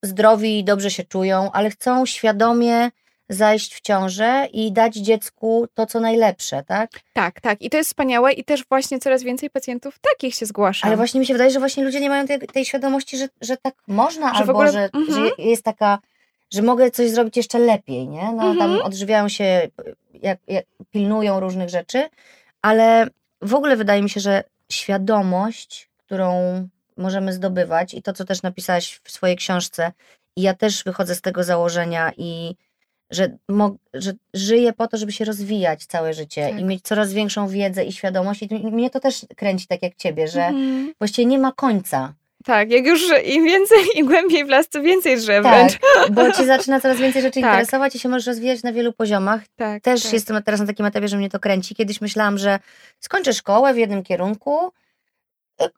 zdrowi 0.04 0.60
i 0.60 0.64
dobrze 0.64 0.92
się 0.92 1.04
czują, 1.04 1.52
ale 1.52 1.70
chcą 1.70 2.06
świadomie 2.06 2.90
zajść 3.34 3.76
w 3.76 3.82
ciążę 3.82 4.48
i 4.54 4.72
dać 4.72 4.96
dziecku 4.96 5.68
to, 5.74 5.86
co 5.86 6.00
najlepsze, 6.00 6.64
tak? 6.64 6.90
Tak, 7.14 7.42
tak. 7.42 7.62
I 7.62 7.70
to 7.70 7.78
jest 7.78 7.90
wspaniałe 7.90 8.34
i 8.34 8.44
też 8.44 8.64
właśnie 8.70 9.00
coraz 9.00 9.24
więcej 9.24 9.50
pacjentów 9.50 10.00
takich 10.00 10.36
się 10.36 10.46
zgłasza. 10.46 10.88
Ale 10.88 10.98
właśnie 10.98 11.20
mi 11.20 11.26
się 11.26 11.34
wydaje, 11.34 11.52
że 11.52 11.60
właśnie 11.60 11.84
ludzie 11.84 12.00
nie 12.00 12.10
mają 12.10 12.28
tej, 12.28 12.40
tej 12.40 12.66
świadomości, 12.66 13.18
że, 13.18 13.28
że 13.42 13.58
tak 13.58 13.74
można, 13.88 14.34
Że 14.34 14.40
albo 14.40 14.52
ogóle- 14.54 14.72
że, 14.72 14.90
mhm. 14.94 15.14
że 15.14 15.44
jest 15.44 15.64
taka, 15.64 16.00
że 16.54 16.62
mogę 16.62 16.92
coś 16.92 17.10
zrobić 17.10 17.38
jeszcze 17.38 17.60
lepiej, 17.60 18.08
nie? 18.08 18.32
No 18.32 18.42
tam 18.42 18.62
Mhm. 18.62 18.82
odżywiają 18.82 19.30
się, 19.30 19.68
jak, 20.14 20.40
jak 20.48 20.66
pilnują 20.92 21.40
różnych 21.40 21.70
rzeczy, 21.70 22.10
ale 22.62 23.08
w 23.42 23.54
ogóle 23.56 23.76
wydaje 23.76 24.02
mi 24.04 24.10
się, 24.10 24.20
że 24.20 24.44
świadomość, 24.72 25.90
którą 25.98 26.34
możemy 26.98 27.34
zdobywać 27.34 27.94
i 27.94 28.02
to, 28.02 28.14
co 28.14 28.26
też 28.26 28.42
napisałaś 28.42 29.00
w 29.04 29.12
swojej 29.12 29.36
książce, 29.36 29.92
i 30.36 30.42
ja 30.42 30.54
też 30.54 30.84
wychodzę 30.84 31.16
z 31.16 31.22
tego 31.22 31.44
założenia 31.44 32.12
i 32.18 32.56
że, 33.12 33.38
że 33.94 34.14
żyję 34.34 34.74
po 34.74 34.88
to, 34.88 34.98
żeby 34.98 35.12
się 35.12 35.26
rozwijać 35.26 35.86
całe 35.86 36.14
życie 36.14 36.50
Tak. 36.50 36.60
i 36.60 36.64
mieć 36.64 36.82
coraz 36.84 37.14
większą 37.14 37.48
wiedzę 37.48 37.86
i 37.86 37.92
świadomość 37.92 38.42
i 38.44 38.48
mnie 38.72 38.90
to 38.90 39.00
też 39.00 39.26
kręci 39.38 39.68
tak 39.68 39.82
jak 39.84 39.96
ciebie, 39.96 40.28
że 40.28 40.42
Mhm. 40.46 40.94
właściwie 41.00 41.26
nie 41.26 41.40
ma 41.40 41.52
końca. 41.52 42.14
Tak, 42.46 42.72
jak 42.72 42.86
już 42.86 43.02
im 43.26 43.46
więcej, 43.46 43.78
im 43.96 44.06
głębiej 44.06 44.46
w 44.46 44.50
las, 44.50 44.70
to 44.70 44.82
więcej 44.82 45.18
drzew 45.18 45.44
Tak, 45.44 45.54
wręcz. 45.56 45.80
bo 46.12 46.32
cię 46.32 46.46
zaczyna 46.46 46.80
coraz 46.82 46.98
więcej 46.98 47.22
rzeczy 47.22 47.42
Tak. 47.42 47.52
interesować 47.52 47.96
i 47.96 48.00
się 48.00 48.10
możesz 48.10 48.28
rozwijać 48.28 48.64
na 48.64 48.74
wielu 48.74 48.94
poziomach. 48.94 49.42
Tak, 49.56 49.84
Też 49.84 50.04
tak. 50.04 50.14
jestem 50.14 50.44
teraz 50.44 50.60
na 50.60 50.66
takim 50.68 50.86
etapie, 50.86 51.08
że 51.08 51.18
mnie 51.18 51.30
to 51.30 51.40
kręci. 51.40 51.76
Kiedyś 51.76 52.02
myślałam, 52.02 52.38
że 52.38 52.60
skończę 53.00 53.34
szkołę 53.34 53.74
w 53.74 53.78
jednym 53.78 54.04
kierunku, 54.04 54.58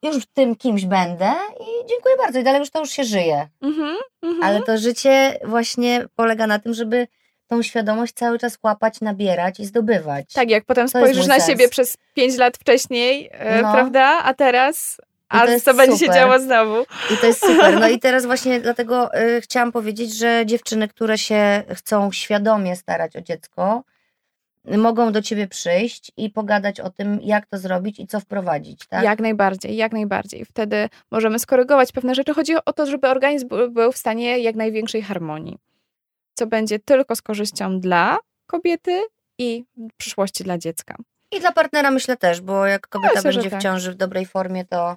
już 0.03 0.23
w 0.23 0.25
tym 0.25 0.55
kimś 0.55 0.85
będę 0.85 1.31
i 1.59 1.87
dziękuję 1.89 2.15
bardzo. 2.17 2.39
I 2.39 2.43
dalej 2.43 2.59
już 2.59 2.69
to 2.69 2.79
już 2.79 2.89
się 2.89 3.03
żyje. 3.03 3.47
Mhm, 3.61 3.95
mhm. 4.23 4.43
Ale 4.43 4.61
to 4.61 4.77
życie 4.77 5.39
właśnie 5.43 6.05
polega 6.15 6.47
na 6.47 6.59
tym, 6.59 6.73
żeby 6.73 7.07
tą 7.47 7.61
świadomość 7.61 8.13
cały 8.13 8.39
czas 8.39 8.57
łapać, 8.63 9.01
nabierać 9.01 9.59
i 9.59 9.65
zdobywać. 9.65 10.33
Tak, 10.33 10.49
jak 10.49 10.65
potem 10.65 10.87
To 10.87 10.99
spojrzysz 10.99 11.27
na 11.27 11.35
sens. 11.35 11.47
siebie 11.47 11.69
przez 11.69 11.97
pięć 12.13 12.37
lat 12.37 12.57
wcześniej, 12.57 13.29
e, 13.33 13.61
No. 13.61 13.73
prawda? 13.73 14.21
A 14.23 14.33
teraz, 14.33 15.01
a 15.29 15.47
co 15.59 15.73
będzie 15.73 15.97
się 16.05 16.13
działo 16.13 16.39
znowu? 16.39 16.85
I 17.13 17.17
to 17.17 17.25
jest 17.27 17.39
super. 17.45 17.79
No 17.79 17.89
i 17.89 17.99
teraz 18.05 18.25
właśnie 18.25 18.59
dlatego 18.59 19.19
y, 19.19 19.41
chciałam 19.41 19.71
powiedzieć, 19.71 20.17
że 20.17 20.43
dziewczyny, 20.45 20.87
które 20.87 21.17
się 21.17 21.63
chcą 21.73 22.11
świadomie 22.11 22.75
starać 22.75 23.15
o 23.15 23.21
dziecko, 23.21 23.83
mogą 24.67 25.11
do 25.11 25.21
ciebie 25.21 25.47
przyjść 25.47 26.11
i 26.17 26.29
pogadać 26.29 26.79
o 26.79 26.89
tym, 26.89 27.19
jak 27.21 27.45
to 27.45 27.57
zrobić 27.57 27.99
i 27.99 28.07
co 28.07 28.19
wprowadzić, 28.19 28.87
tak? 28.87 29.03
Jak 29.03 29.19
najbardziej, 29.19 29.75
jak 29.75 29.91
najbardziej. 29.93 30.45
Wtedy 30.45 30.89
możemy 31.11 31.39
skorygować 31.39 31.91
pewne 31.91 32.15
rzeczy. 32.15 32.33
Chodzi 32.33 32.53
o 32.65 32.73
to, 32.73 32.85
żeby 32.85 33.07
organizm 33.07 33.47
był- 33.69 33.91
w 33.91 33.97
stanie 33.97 34.39
jak 34.39 34.55
największej 34.55 35.01
harmonii, 35.01 35.57
co 36.33 36.47
będzie 36.47 36.79
tylko 36.79 37.15
z 37.15 37.21
korzyścią 37.21 37.79
dla 37.79 38.17
kobiety 38.47 39.01
i 39.37 39.65
w 39.77 39.93
przyszłości 39.97 40.43
dla 40.43 40.57
dziecka. 40.57 40.95
I 41.31 41.39
dla 41.39 41.51
partnera 41.51 41.91
myślę 41.91 42.17
też, 42.17 42.41
bo 42.41 42.65
jak 42.65 42.87
kobieta 42.87 43.13
Myślę, 43.15 43.31
będzie 43.33 43.49
tak. 43.49 43.59
w 43.59 43.63
ciąży 43.63 43.91
w 43.91 43.95
dobrej 43.95 44.25
formie, 44.25 44.65
to, 44.65 44.95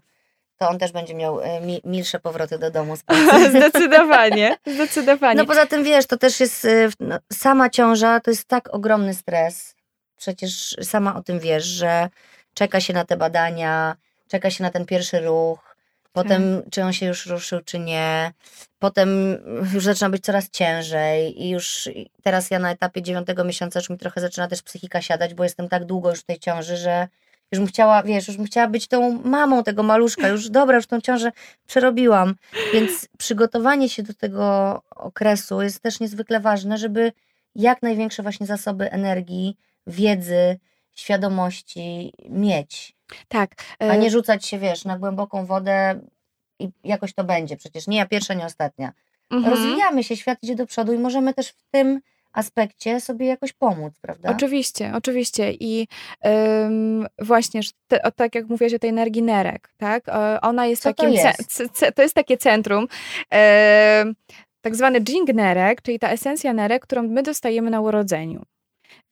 to 0.59 0.68
on 0.68 0.78
też 0.78 0.92
będzie 0.92 1.14
miał 1.14 1.40
y, 1.40 1.61
mi, 1.61 1.80
milsze 1.84 2.20
powroty 2.20 2.59
do 2.59 2.70
domu 2.70 2.96
z 2.96 3.02
pracy. 3.04 3.50
zdecydowanie, 3.50 4.56
zdecydowanie. 4.74 5.36
No 5.40 5.46
poza 5.46 5.66
tym 5.66 5.84
wiesz, 5.84 6.06
to 6.06 6.16
też 6.16 6.40
jest, 6.40 6.64
y, 6.64 6.88
no, 7.00 7.18
sama 7.32 7.70
ciąża 7.70 8.20
to 8.20 8.30
jest 8.30 8.44
tak 8.44 8.74
ogromny 8.74 9.14
stres. 9.14 9.74
Przecież 10.16 10.76
sama 10.82 11.16
o 11.16 11.22
tym 11.22 11.40
wiesz, 11.40 11.64
że 11.64 12.09
czeka 12.54 12.80
się 12.80 12.92
na 12.92 13.04
te 13.04 13.16
badania, 13.16 13.96
czeka 14.28 14.50
się 14.50 14.64
na 14.64 14.70
ten 14.70 14.86
pierwszy 14.86 15.20
ruch, 15.20 15.76
potem 16.12 16.62
czy 16.70 16.82
on 16.84 16.92
się 16.92 17.06
już 17.06 17.26
ruszył, 17.26 17.61
czy 17.64 17.78
nie. 17.78 18.32
Potem 18.78 19.38
już 19.74 19.84
zaczyna 19.84 20.11
być 20.11 20.24
coraz 20.24 20.50
ciężej 20.50 21.42
i 21.42 21.50
już 21.50 21.88
teraz 22.22 22.50
ja 22.50 22.59
na 22.59 22.70
etapie 22.70 23.02
dziewiątego 23.02 23.44
miesiąca 23.44 23.78
już 23.78 23.90
mi 23.90 23.98
trochę 23.98 24.20
zaczyna 24.20 24.48
też 24.48 24.62
psychika 24.62 25.02
siadać, 25.02 25.34
bo 25.34 25.44
jestem 25.44 25.68
tak 25.68 25.84
długo 25.84 26.11
już 26.11 26.20
w 26.20 26.24
tej 26.24 26.38
ciąży, 26.38 26.76
że 26.76 27.09
już 27.53 27.59
bym 27.59 27.68
chciała, 27.68 28.03
wiesz, 28.03 28.28
już 28.28 28.36
bym 28.36 28.46
chciała 28.46 28.68
być 28.68 28.88
tą 28.88 29.22
mamą 29.22 29.62
tego 29.64 29.82
maluszka, 29.82 30.28
już 30.28 30.51
dobra, 30.51 30.76
już 30.76 30.86
tą 30.86 31.01
ciążę 31.01 31.32
przerobiłam. 31.66 32.34
Więc 32.72 33.09
przygotowanie 33.18 33.88
się 33.88 34.03
do 34.03 34.14
tego 34.14 34.82
okresu 34.90 35.62
jest 35.62 35.80
też 35.80 36.01
niezwykle 36.01 36.40
ważne, 36.40 36.78
żeby 36.78 37.12
jak 37.55 37.82
największe 37.82 38.22
właśnie 38.22 38.46
zasoby 38.46 38.90
energii, 38.90 39.57
wiedzy, 39.86 40.59
świadomości 40.94 42.12
mieć, 42.28 42.96
tak. 43.28 43.51
a 43.78 43.84
e, 43.84 43.99
nie 43.99 44.11
rzucać 44.11 44.46
się, 44.46 44.59
wiesz, 44.59 44.84
na 44.84 44.99
głęboką 44.99 45.46
wodę 45.46 46.01
i 46.59 46.70
jakoś 46.84 47.14
to 47.14 47.24
będzie. 47.24 47.57
Przecież 47.57 47.86
nie 47.86 47.96
ja 47.96 48.07
pierwsza, 48.07 48.34
nie 48.34 48.44
ostatnia. 48.44 48.92
mhm. 49.30 49.55
Rozwijamy 49.55 50.05
się, 50.05 50.16
świat 50.16 50.42
idzie 50.42 50.55
do 50.55 50.66
przodu 50.66 50.92
i 50.92 50.99
możemy 50.99 51.34
też 51.34 51.49
w 51.49 51.62
tym 51.70 52.01
aspekcie 52.33 53.01
sobie 53.01 53.26
jakoś 53.26 53.53
pomóc, 53.53 53.95
prawda? 54.01 54.31
Oczywiście, 54.31 54.93
oczywiście. 54.95 55.53
I 55.53 55.89
ym, 56.26 57.07
właśnie, 57.18 57.62
że 57.62 57.70
te, 57.89 58.03
o, 58.03 58.11
tak 58.11 58.35
jak 58.35 58.49
mówiłaś 58.49 58.74
o 58.74 58.79
tej 58.79 58.91
energii 58.91 59.22
nerek, 59.22 59.70
tak? 59.76 60.05
Ona 60.43 60.66
jest 60.66 60.83
Co 60.83 60.95
to 60.95 61.03
takim. 61.03 61.18
ce- 61.18 61.35
jest? 61.39 61.95
to 61.95 62.03
jest 62.03 62.14
takie 62.14 62.37
centrum. 62.37 62.89
em, 63.31 64.14
tak 64.61 64.76
zwany 64.76 65.01
dżing 65.01 65.35
nerek, 65.35 65.83
czyli 65.83 65.99
ta 65.99 66.11
esencja 66.11 66.53
nerek, 66.53 66.83
którą 66.83 67.03
my 67.03 67.22
dostajemy 67.22 67.70
na 67.70 67.81
urodzeniu. 67.81 68.43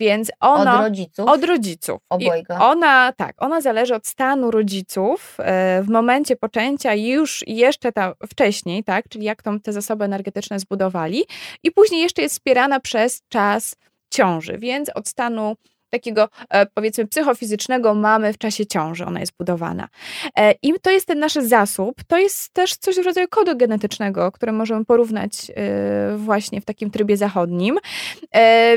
Więc 0.00 0.32
ona. 0.40 0.74
Od 0.74 0.80
rodziców. 0.80 1.28
Od 1.28 1.44
rodziców. 1.44 2.00
I 2.20 2.26
Obojga. 2.26 2.58
ona, 2.60 3.12
tak, 3.12 3.34
ona 3.38 3.60
zależy 3.60 3.94
od 3.94 4.06
stanu 4.06 4.50
rodziców 4.50 5.36
e, 5.38 5.82
w 5.82 5.88
momencie 5.88 6.36
poczęcia 6.36 6.94
i 6.94 7.08
już 7.08 7.44
jeszcze 7.46 7.92
ta, 7.92 8.12
wcześniej, 8.30 8.84
tak, 8.84 9.08
czyli 9.08 9.24
jak 9.24 9.42
tą, 9.42 9.60
te 9.60 9.72
zasoby 9.72 10.04
energetyczne 10.04 10.58
zbudowali 10.58 11.24
i 11.62 11.70
później 11.70 12.02
jeszcze 12.02 12.22
jest 12.22 12.34
wspierana 12.34 12.80
przez 12.80 13.22
czas 13.28 13.76
ciąży, 14.10 14.58
więc 14.58 14.90
od 14.94 15.08
stanu 15.08 15.56
takiego 15.96 16.28
e, 16.50 16.66
powiedzmy 16.66 17.06
psychofizycznego 17.06 17.94
mamy 17.94 18.32
w 18.32 18.38
czasie 18.38 18.66
ciąży, 18.66 19.04
ona 19.04 19.20
jest 19.20 19.32
budowana. 19.38 19.88
E, 20.36 20.54
I 20.62 20.72
to 20.82 20.90
jest 20.90 21.06
ten 21.06 21.18
nasz 21.18 21.34
zasób, 21.34 22.04
to 22.06 22.18
jest 22.18 22.52
też 22.52 22.76
coś 22.76 22.96
w 22.96 23.04
rodzaju 23.04 23.26
kodu 23.30 23.56
genetycznego, 23.56 24.32
który 24.32 24.52
możemy 24.52 24.84
porównać 24.84 25.32
e, 25.50 26.16
właśnie 26.16 26.60
w 26.60 26.64
takim 26.64 26.90
trybie 26.90 27.16
zachodnim. 27.16 27.78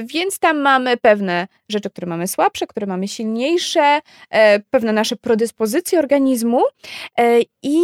Więc 0.03 0.39
tam 0.39 0.57
mamy 0.57 0.97
pewne 0.97 1.47
rzeczy, 1.69 1.89
które 1.89 2.07
mamy 2.07 2.27
słabsze, 2.27 2.67
które 2.67 2.87
mamy 2.87 3.07
silniejsze, 3.07 3.99
pewne 4.69 4.93
nasze 4.93 5.15
predyspozycje 5.15 5.99
organizmu 5.99 6.61
i 7.63 7.79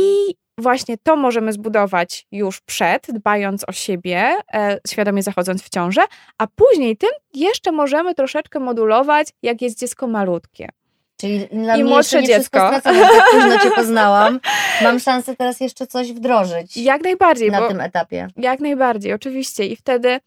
właśnie 0.57 0.97
to 0.97 1.15
możemy 1.15 1.53
zbudować 1.53 2.27
już 2.31 2.61
przed, 2.61 3.07
dbając 3.13 3.69
o 3.69 3.71
siebie, 3.71 4.33
e, 4.53 4.79
świadomie 4.87 5.23
zachodząc 5.23 5.63
w 5.63 5.69
ciążę, 5.69 6.01
a 6.37 6.47
później 6.47 6.97
tym 6.97 7.09
jeszcze 7.33 7.71
możemy 7.71 8.15
troszeczkę 8.15 8.59
modulować, 8.59 9.27
jak 9.43 9.61
jest 9.61 9.79
dziecko 9.79 10.07
malutkie. 10.07 10.69
Czyli 11.17 11.47
dla 11.47 11.75
I 11.75 11.83
mnie 11.83 11.93
młodsze 11.93 12.21
nie 12.21 12.27
dziecko. 12.27 12.71
tak 12.83 12.95
późno 13.31 13.59
Cię 13.59 13.71
poznałam. 13.81 14.39
Mam 14.83 14.99
szansę 14.99 15.35
teraz 15.35 15.59
jeszcze 15.59 15.87
coś 15.87 16.13
wdrożyć 16.13 16.77
Jak 16.77 17.03
najbardziej, 17.03 17.51
na 17.51 17.67
tym 17.67 17.81
etapie. 17.81 18.27
Jak 18.37 18.59
najbardziej, 18.59 19.13
oczywiście. 19.13 19.65
I 19.65 19.75
wtedy 19.75 20.19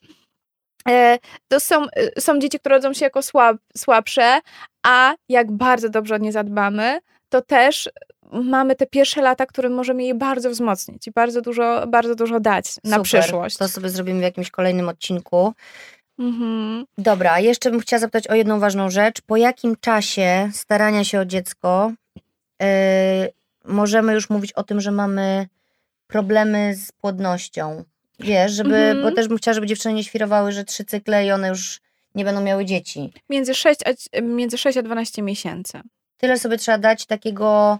e, 0.88 1.18
to 1.48 1.60
są, 1.60 1.84
e, 1.84 2.20
są 2.20 2.38
dzieci, 2.38 2.58
które 2.58 2.76
rodzą 2.76 2.92
się 2.92 3.04
jako 3.04 3.22
słab, 3.22 3.56
słabsze, 3.76 4.40
a 4.86 5.14
jak 5.28 5.52
bardzo 5.52 5.88
dobrze 5.88 6.14
o 6.14 6.18
nie 6.18 6.32
zadbamy, 6.32 6.98
to 7.28 7.42
też 7.42 7.88
mamy 8.32 8.76
te 8.76 8.86
pierwsze 8.86 9.22
lata, 9.22 9.46
które 9.46 9.68
możemy 9.68 10.02
jej 10.02 10.14
bardzo 10.14 10.50
wzmocnić 10.50 11.06
i 11.06 11.10
bardzo 11.10 11.40
dużo, 11.42 11.86
bardzo 11.86 12.14
dużo 12.14 12.40
dać 12.40 12.64
na 12.84 12.96
Super. 12.96 13.02
przyszłość. 13.02 13.56
To 13.56 13.68
sobie 13.68 13.88
zrobimy 13.90 14.20
w 14.20 14.22
jakimś 14.22 14.50
kolejnym 14.50 14.88
odcinku. 14.88 15.52
Mhm. 16.18 16.84
Dobra, 16.98 17.40
jeszcze 17.40 17.70
bym 17.70 17.80
chciała 17.80 18.00
zapytać 18.00 18.26
o 18.26 18.34
jedną 18.34 18.60
ważną 18.60 18.90
rzecz. 18.90 19.20
Po 19.20 19.36
jakim 19.36 19.76
czasie 19.80 20.50
starania 20.52 21.04
się 21.04 21.20
o 21.20 21.24
dziecko 21.24 21.92
yy, 22.60 22.66
możemy 23.64 24.14
już 24.14 24.30
mówić 24.30 24.52
o 24.52 24.62
tym, 24.62 24.80
że 24.80 24.90
mamy 24.90 25.46
problemy 26.06 26.74
z 26.74 26.92
płodnością? 26.92 27.84
Wiesz, 28.20 28.52
żeby, 28.52 28.76
Mhm. 28.76 29.02
bo 29.02 29.12
też 29.12 29.28
bym 29.28 29.38
chciała, 29.38 29.54
żeby 29.54 29.66
dziewczyny 29.66 29.94
nie 29.94 30.04
świrowały, 30.04 30.52
że 30.52 30.64
trzy 30.64 30.84
cykle 30.84 31.26
i 31.26 31.32
one 31.32 31.48
już 31.48 31.80
nie 32.14 32.24
będą 32.24 32.40
miały 32.40 32.64
dzieci. 32.64 33.12
Między, 33.30 33.54
6 33.54 33.80
a, 33.86 34.20
między 34.20 34.58
6 34.58 34.78
a 34.78 34.82
12 34.82 35.22
miesięcy. 35.22 35.80
Tyle 36.16 36.38
sobie 36.38 36.58
trzeba 36.58 36.78
dać 36.78 37.06
takiego. 37.06 37.78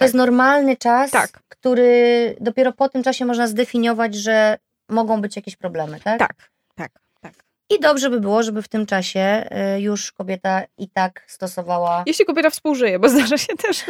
To 0.00 0.04
jest 0.04 0.14
normalny 0.14 0.76
czas, 0.76 1.10
Tak. 1.10 1.30
który 1.48 2.36
dopiero 2.40 2.72
po 2.72 2.88
tym 2.88 3.02
czasie 3.02 3.24
można 3.24 3.46
zdefiniować, 3.46 4.14
że 4.14 4.58
mogą 4.88 5.20
być 5.20 5.36
jakieś 5.36 5.56
problemy, 5.56 6.00
tak? 6.00 6.18
Tak, 6.18 6.50
tak, 6.74 6.90
tak. 7.20 7.32
I 7.70 7.80
dobrze 7.80 8.10
by 8.10 8.20
było, 8.20 8.42
żeby 8.42 8.62
w 8.62 8.68
tym 8.68 8.86
czasie 8.86 9.48
y, 9.76 9.80
już 9.80 10.12
kobieta 10.12 10.62
i 10.78 10.88
tak 10.88 11.24
stosowała. 11.26 12.02
Jeśli 12.06 12.24
kobieta 12.24 12.50
współżyje, 12.50 12.98
bo 12.98 13.08
zdarza 13.08 13.38
się 13.38 13.56
też. 13.56 13.84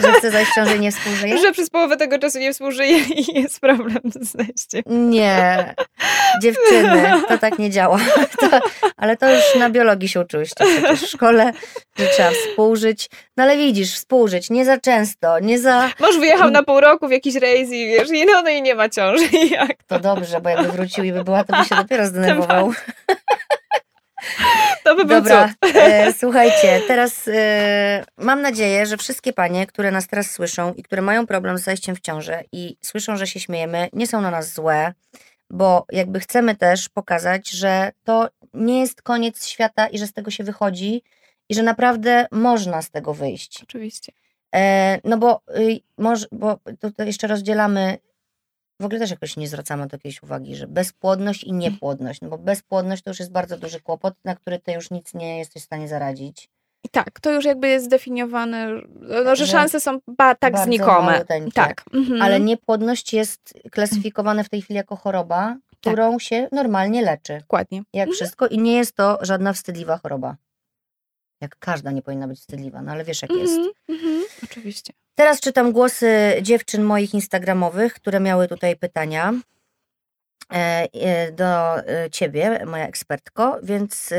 Że 0.00 0.12
chce 0.12 0.30
zajść 0.30 0.50
w 0.50 0.54
ciąży 0.54 0.76
i 0.76 0.80
nie 0.80 0.92
współżyje? 0.92 1.38
Że 1.38 1.52
przez 1.52 1.70
połowę 1.70 1.96
tego 1.96 2.18
czasu 2.18 2.38
nie 2.38 2.52
współżyje 2.52 2.98
i 2.98 3.40
jest 3.40 3.60
problem 3.60 4.00
z 4.20 4.32
zajściem. 4.32 4.82
Nie, 4.86 5.74
dziewczyny, 6.42 7.12
to 7.28 7.38
tak 7.38 7.58
nie 7.58 7.70
działa. 7.70 7.98
To, 8.40 8.60
ale 8.96 9.16
to 9.16 9.34
już 9.34 9.42
na 9.58 9.70
biologii 9.70 10.08
się 10.08 10.20
uczyłyście 10.20 10.64
przecież 10.64 11.00
w 11.00 11.10
szkole, 11.10 11.52
że 11.98 12.06
trzeba 12.06 12.30
współżyć. 12.30 13.10
No 13.36 13.44
ale 13.44 13.56
widzisz, 13.56 13.94
współżyć 13.94 14.50
nie 14.50 14.64
za 14.64 14.78
często, 14.78 15.38
nie 15.38 15.58
za... 15.58 15.90
Mąż 16.00 16.16
wyjechał 16.18 16.50
na 16.50 16.62
pół 16.62 16.80
roku 16.80 17.08
w 17.08 17.10
jakiś 17.10 17.34
rejs 17.34 17.70
i 17.70 17.86
wiesz, 17.86 18.10
i 18.10 18.26
no, 18.26 18.42
no 18.42 18.50
i 18.50 18.62
nie 18.62 18.74
ma 18.74 18.88
ciąży. 18.88 19.24
Jak 19.50 19.82
To 19.82 20.00
dobrze, 20.00 20.40
bo 20.40 20.48
jakby 20.48 20.68
wrócił 20.68 21.04
i 21.04 21.12
by 21.12 21.24
była, 21.24 21.44
to 21.44 21.56
by 21.56 21.64
się 21.64 21.74
dopiero 21.74 22.06
zdenerwował. 22.06 22.72
To 24.84 24.96
by 24.96 25.04
był 25.04 25.16
Dobra, 25.16 25.54
e, 25.74 26.12
słuchajcie, 26.12 26.80
teraz 26.88 27.28
e, 27.28 28.04
mam 28.16 28.42
nadzieję, 28.42 28.86
że 28.86 28.96
wszystkie 28.96 29.32
panie, 29.32 29.66
które 29.66 29.90
nas 29.90 30.06
teraz 30.06 30.30
słyszą 30.30 30.74
i 30.74 30.82
które 30.82 31.02
mają 31.02 31.26
problem 31.26 31.58
z 31.58 31.62
zajściem 31.62 31.96
w 31.96 32.00
ciążę 32.00 32.42
i 32.52 32.76
słyszą, 32.80 33.16
że 33.16 33.26
się 33.26 33.40
śmiejemy, 33.40 33.88
nie 33.92 34.06
są 34.06 34.20
na 34.20 34.30
nas 34.30 34.54
złe, 34.54 34.92
bo 35.50 35.86
jakby 35.92 36.20
chcemy 36.20 36.56
też 36.56 36.88
pokazać, 36.88 37.50
że 37.50 37.92
to 38.04 38.28
nie 38.54 38.80
jest 38.80 39.02
koniec 39.02 39.46
świata 39.46 39.86
i 39.86 39.98
że 39.98 40.06
z 40.06 40.12
tego 40.12 40.30
się 40.30 40.44
wychodzi 40.44 41.02
i 41.48 41.54
że 41.54 41.62
naprawdę 41.62 42.26
można 42.32 42.82
z 42.82 42.90
tego 42.90 43.14
wyjść. 43.14 43.62
Oczywiście. 43.62 44.12
E, 44.54 44.98
no 45.04 45.18
bo, 45.18 45.40
y, 45.56 45.80
bo 46.32 46.58
tutaj 46.80 47.06
jeszcze 47.06 47.26
rozdzielamy, 47.26 47.98
w 48.82 48.84
ogóle 48.84 49.00
też 49.00 49.10
jakoś 49.10 49.36
nie 49.36 49.48
zwracamy 49.48 49.86
do 49.86 49.94
jakiejś 49.94 50.22
uwagi, 50.22 50.56
że 50.56 50.66
bezpłodność 50.66 51.44
i 51.44 51.52
niepłodność, 51.52 52.20
no 52.20 52.28
bo 52.28 52.38
bezpłodność 52.38 53.02
to 53.02 53.10
już 53.10 53.18
jest 53.18 53.32
bardzo 53.32 53.58
duży 53.58 53.80
kłopot, 53.80 54.14
na 54.24 54.36
który 54.36 54.58
ty 54.58 54.72
już 54.72 54.90
nic 54.90 55.14
nie 55.14 55.38
jesteś 55.38 55.62
w 55.62 55.66
stanie 55.66 55.88
zaradzić. 55.88 56.50
I 56.84 56.88
tak, 56.88 57.20
to 57.20 57.32
już 57.32 57.44
jakby 57.44 57.68
jest 57.68 57.84
zdefiniowane, 57.84 58.68
no, 59.24 59.36
że 59.36 59.46
Że 59.46 59.52
szanse 59.52 59.80
są 59.80 59.98
ba, 60.06 60.34
tak 60.34 60.52
bardzo 60.52 60.66
znikome. 60.66 61.24
Tak. 61.54 61.84
Mhm. 61.94 62.22
Ale 62.22 62.40
niepłodność 62.40 63.12
jest 63.12 63.54
klasyfikowana 63.70 64.42
w 64.42 64.48
tej 64.48 64.62
chwili 64.62 64.76
jako 64.76 64.96
choroba, 64.96 65.56
którą 65.80 66.18
się 66.18 66.48
normalnie 66.52 67.02
leczy, 67.02 67.38
Dokładnie. 67.38 67.82
jak 67.92 68.10
wszystko 68.10 68.46
i 68.46 68.58
nie 68.58 68.76
jest 68.76 68.96
to 68.96 69.18
żadna 69.20 69.52
wstydliwa 69.52 69.98
choroba. 69.98 70.36
Jak 71.40 71.56
każda 71.58 71.90
nie 71.90 72.02
powinna 72.02 72.28
być 72.28 72.38
wstydliwa, 72.38 72.82
no 72.82 72.92
ale 72.92 73.04
wiesz 73.04 73.22
jak 73.22 73.30
jest. 73.30 73.56
Mhm, 73.56 73.72
mhm. 73.88 74.22
Oczywiście. 74.44 74.92
Teraz 75.14 75.40
czytam 75.40 75.72
głosy 75.72 76.38
dziewczyn 76.42 76.82
moich 76.82 77.14
instagramowych, 77.14 77.94
które 77.94 78.20
miały 78.20 78.48
tutaj 78.48 78.76
pytania 78.76 79.32
e, 80.52 80.88
e, 80.92 81.32
do 81.32 81.78
e, 81.78 82.10
ciebie, 82.10 82.64
moja 82.66 82.86
ekspertko, 82.86 83.58
więc 83.62 84.10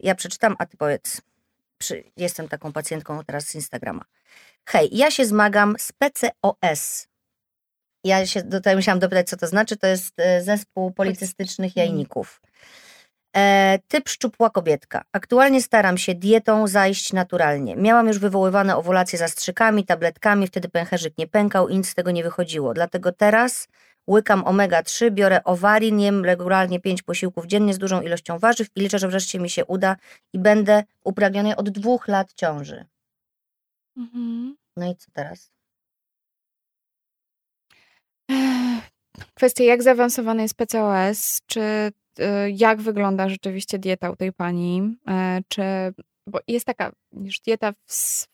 ja 0.00 0.14
przeczytam, 0.14 0.56
a 0.58 0.66
ty 0.66 0.76
powiedz. 0.76 1.20
Jestem 2.16 2.48
taką 2.48 2.72
pacjentką 2.72 3.24
teraz 3.24 3.44
z 3.44 3.54
Instagrama. 3.54 4.04
Hej, 4.66 4.88
ja 4.92 5.10
się 5.10 5.24
zmagam 5.24 5.74
z 5.78 5.92
PCOS. 5.92 7.08
Ja 8.04 8.26
się 8.26 8.42
tutaj 8.42 8.76
musiałam 8.76 8.98
dopytać, 8.98 9.28
co 9.28 9.36
to 9.36 9.46
znaczy. 9.46 9.76
To 9.76 9.86
jest 9.86 10.14
zespół 10.40 10.90
policystycznych 10.90 11.76
jajników. 11.76 12.40
E, 13.36 13.78
typ 13.88 14.08
szczupła 14.08 14.50
kobietka. 14.50 15.04
Aktualnie 15.12 15.62
staram 15.62 15.98
się 15.98 16.14
dietą 16.14 16.66
zajść 16.66 17.12
naturalnie. 17.12 17.76
Miałam 17.76 18.06
już 18.06 18.18
wywoływane 18.18 18.76
owulacje 18.76 19.18
zastrzykami, 19.18 19.84
tabletkami, 19.84 20.46
wtedy 20.46 20.68
pęcherzyk 20.68 21.18
nie 21.18 21.26
pękał 21.26 21.68
i 21.68 21.76
nic 21.76 21.88
z 21.88 21.94
tego 21.94 22.10
nie 22.10 22.22
wychodziło. 22.22 22.74
Dlatego 22.74 23.12
teraz 23.12 23.68
łykam 24.06 24.42
omega-3, 24.42 25.10
biorę 25.10 25.44
owarin, 25.44 26.00
jem 26.00 26.24
regularnie 26.24 26.80
5 26.80 27.02
posiłków 27.02 27.46
dziennie 27.46 27.74
z 27.74 27.78
dużą 27.78 28.00
ilością 28.00 28.38
warzyw 28.38 28.68
i 28.76 28.80
liczę, 28.80 28.98
że 28.98 29.08
wreszcie 29.08 29.38
mi 29.38 29.50
się 29.50 29.64
uda 29.64 29.96
i 30.32 30.38
będę 30.38 30.84
upragnionej 31.04 31.56
od 31.56 31.70
dwóch 31.70 32.08
lat 32.08 32.32
ciąży. 32.32 32.84
Mhm. 33.96 34.56
No 34.76 34.90
i 34.90 34.96
co 34.96 35.10
teraz? 35.12 35.50
Kwestia, 39.34 39.64
jak 39.64 39.82
zaawansowany 39.82 40.42
jest 40.42 40.54
PCOS, 40.54 41.40
czy 41.46 41.92
jak 42.54 42.80
wygląda 42.80 43.28
rzeczywiście 43.28 43.78
dieta 43.78 44.10
u 44.10 44.16
tej 44.16 44.32
pani, 44.32 44.96
e, 45.08 45.40
czy, 45.48 45.62
bo 46.26 46.40
jest 46.48 46.66
taka 46.66 46.92
już 47.12 47.40
dieta 47.40 47.72
w, 47.86 48.26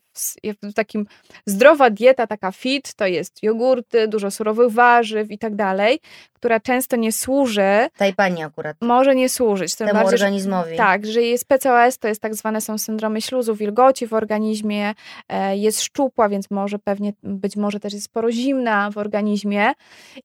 w, 0.63 0.73
takim, 0.75 1.07
zdrowa 1.47 1.91
dieta, 1.91 2.27
taka 2.27 2.53
fit, 2.53 2.95
to 2.95 3.07
jest 3.07 3.43
jogurty, 3.43 4.09
dużo 4.09 4.31
surowych 4.31 4.73
warzyw 4.73 5.31
i 5.31 5.39
tak 5.39 5.55
dalej, 5.55 6.01
która 6.33 6.61
często 6.61 6.97
nie 6.97 7.13
służy, 7.13 7.89
Tej 7.97 8.15
pani 8.15 8.43
akurat, 8.43 8.77
może 8.81 9.15
nie 9.15 9.29
służyć. 9.29 9.75
Tym 9.77 9.87
temu 9.87 9.99
bardziej, 10.01 10.19
że- 10.19 10.25
organizmowi. 10.25 10.77
tak, 10.77 11.07
że 11.07 11.23
jest 11.23 11.45
PCOS, 11.49 11.99
to 11.99 12.09
jest 12.09 12.21
tak 12.23 12.35
zwane 12.35 12.61
są 12.61 12.79
syndromy 12.79 13.21
śluzu, 13.23 13.55
wilgoci 13.55 14.07
w 14.07 14.13
organizmie, 14.13 14.95
e, 15.29 15.57
jest 15.57 15.83
szczupła, 15.83 16.29
więc 16.29 16.51
może 16.51 16.79
pewnie, 16.79 17.13
być 17.23 17.57
może 17.57 17.81
też 17.81 17.93
jest 17.93 18.05
sporo 18.07 18.33
zimna 18.33 18.91
w 18.91 18.99
organizmie 18.99 19.73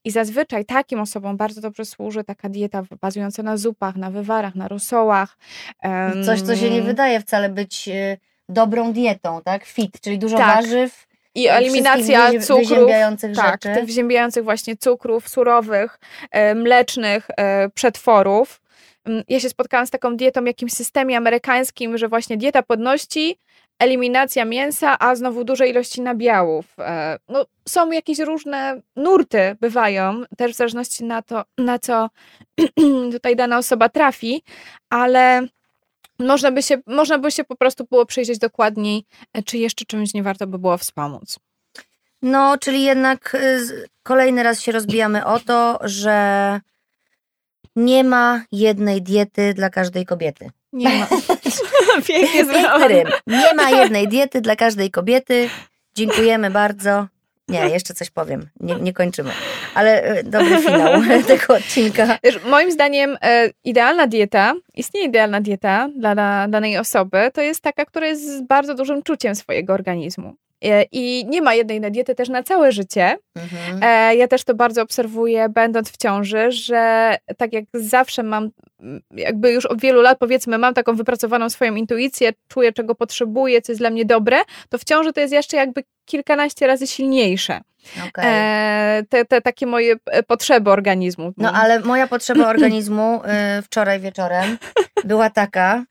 i 0.03 0.11
zazwyczaj 0.11 0.65
takim 0.65 0.99
osobom 0.99 1.37
bardzo 1.37 1.61
dobrze 1.61 1.85
służy 1.85 2.23
taka 2.23 2.49
dieta 2.49 2.83
bazująca 3.01 3.43
na 3.43 3.57
zupach, 3.57 3.95
na 3.95 4.11
wywarach, 4.11 4.55
na 4.55 4.67
rosołach. 4.67 5.37
Coś, 6.25 6.41
co 6.41 6.55
się 6.55 6.69
nie 6.69 6.81
wydaje 6.81 7.19
wcale 7.19 7.49
być 7.49 7.87
y, 7.87 8.17
dobrą 8.49 8.93
dietą, 8.93 9.41
tak? 9.45 9.65
Fit, 9.65 10.01
czyli 10.01 10.19
dużo 10.19 10.37
Tak. 10.37 10.55
warzyw, 10.55 11.05
I 11.35 11.47
eliminacja 11.47 12.31
wyzie- 12.31 12.41
cukrów, 12.41 12.69
wyziębiających 12.69 13.35
tak, 13.35 13.51
rzeczy. 13.63 13.75
tych 13.79 13.85
wziębiających 13.85 14.43
właśnie 14.43 14.77
cukrów, 14.77 15.29
surowych, 15.29 15.99
e, 16.31 16.55
mlecznych 16.55 17.27
e, 17.37 17.69
przetworów. 17.69 18.61
Mm, 19.05 19.23
Ja 19.27 19.39
się 19.39 19.49
spotkałam 19.49 19.87
z 19.87 19.89
taką 19.89 20.17
dietą, 20.17 20.43
jakimś 20.45 20.73
systemie 20.73 21.17
amerykańskim, 21.17 21.97
że 21.97 22.07
właśnie 22.07 22.37
dieta 22.37 22.63
podności, 22.63 23.39
eliminacja 23.79 24.45
mięsa, 24.45 24.99
a 24.99 25.15
znowu 25.15 25.43
duże 25.43 25.67
ilości 25.67 26.01
nabiałów. 26.01 26.65
E, 26.79 27.17
No, 27.29 27.45
są 27.69 27.91
jakieś 27.91 28.19
różne 28.19 28.81
nurty, 28.95 29.55
bywają, 29.61 30.23
też 30.37 30.51
w 30.51 30.55
zależności 30.55 31.03
na 31.03 31.21
to, 31.21 31.43
na 31.57 31.79
co 31.79 32.09
tutaj 33.13 33.35
dana 33.35 33.57
osoba 33.57 33.89
trafi, 33.89 34.43
ale 34.89 35.41
można 36.19 36.51
by 36.51 36.63
się, 36.63 36.77
można 36.87 37.19
by 37.19 37.31
się 37.31 37.43
po 37.43 37.55
prostu 37.55 37.85
było 37.85 38.05
przyjrzeć 38.05 38.39
dokładniej, 38.39 39.05
e, 39.33 39.43
czy 39.43 39.57
jeszcze 39.57 39.85
czymś 39.85 40.13
nie 40.13 40.23
warto 40.23 40.47
by 40.47 40.59
było 40.59 40.77
wspomóc. 40.77 41.39
No, 42.21 42.57
czyli 42.57 42.83
jednak 42.83 43.35
y, 43.35 43.87
kolejny 44.03 44.43
raz 44.43 44.61
się 44.61 44.71
rozbijamy 44.71 45.25
o 45.25 45.39
to, 45.39 45.79
że 45.81 46.59
nie 47.75 48.03
ma 48.03 48.43
jednej 48.51 49.01
diety 49.01 49.53
dla 49.53 49.69
każdej 49.69 50.05
kobiety. 50.05 50.49
Nie 50.73 50.89
ma. 50.89 51.07
Pięknie 52.07 52.45
zrobione. 52.45 53.03
Nie 53.27 53.53
ma 53.55 53.69
jednej 53.69 54.07
diety 54.07 54.41
dla 54.41 54.55
każdej 54.55 54.91
kobiety. 54.91 55.49
Dziękujemy 55.95 56.51
bardzo. 56.51 57.07
Nie, 57.47 57.59
jeszcze 57.59 57.93
coś 57.93 58.09
powiem. 58.09 58.49
Nie, 58.59 58.75
nie 58.75 58.93
kończymy. 58.93 59.31
Ale 59.75 60.19
y, 60.19 60.23
dobry 60.23 60.57
finał 60.57 61.01
tego 61.27 61.53
odcinka. 61.53 62.17
Wiesz, 62.23 62.39
moim 62.45 62.71
zdaniem 62.71 63.17
e, 63.21 63.49
idealna 63.63 64.07
dieta, 64.07 64.53
istnieje 64.75 65.07
idealna 65.07 65.41
dieta 65.41 65.89
dla 65.97 66.15
da, 66.15 66.47
danej 66.47 66.77
osoby, 66.77 67.31
to 67.33 67.41
jest 67.41 67.61
taka, 67.61 67.85
która 67.85 68.07
jest 68.07 68.37
z 68.37 68.41
bardzo 68.41 68.75
dużym 68.75 69.03
czuciem 69.03 69.35
swojego 69.35 69.73
organizmu. 69.73 70.35
E, 70.63 70.85
I 70.91 71.25
nie 71.25 71.41
ma 71.41 71.53
jednej 71.53 71.81
na 71.81 71.89
diety 71.89 72.15
też 72.15 72.29
na 72.29 72.43
całe 72.43 72.71
życie. 72.71 73.17
Mhm. 73.35 73.83
E, 73.83 74.15
ja 74.15 74.27
też 74.27 74.43
to 74.43 74.55
bardzo 74.55 74.81
obserwuję, 74.81 75.49
będąc 75.49 75.91
w 75.91 75.97
ciąży, 75.97 76.51
że 76.51 77.15
tak 77.37 77.53
jak 77.53 77.65
zawsze 77.73 78.23
mam, 78.23 78.49
jakby 79.11 79.51
już 79.51 79.65
od 79.65 79.81
wielu 79.81 80.01
lat 80.01 80.17
powiedzmy, 80.19 80.57
mam 80.57 80.73
taką 80.73 80.95
wypracowaną 80.95 81.49
swoją 81.49 81.75
intuicję, 81.75 82.33
czuję 82.47 82.73
czego 82.73 82.95
potrzebuję, 82.95 83.61
co 83.61 83.71
jest 83.71 83.81
dla 83.81 83.89
mnie 83.89 84.05
dobre, 84.05 84.37
to 84.69 84.77
w 84.77 84.83
ciąży 84.83 85.13
to 85.13 85.21
jest 85.21 85.33
jeszcze 85.33 85.57
jakby 85.57 85.83
kilkanaście 86.05 86.67
razy 86.67 86.87
silniejsze. 86.87 87.61
Okej. 88.07 88.25
E, 88.27 89.03
te, 89.09 89.25
te 89.25 89.41
takie 89.41 89.65
moje 89.65 89.95
e, 90.05 90.23
potrzeby 90.23 90.69
organizmu. 90.69 91.33
No 91.37 91.51
ale 91.51 91.79
moja 91.79 92.07
potrzeba 92.07 92.47
organizmu 92.53 93.21
y, 93.59 93.61
wczoraj 93.61 93.99
wieczorem 93.99 94.57
była 95.05 95.29
taka. 95.29 95.83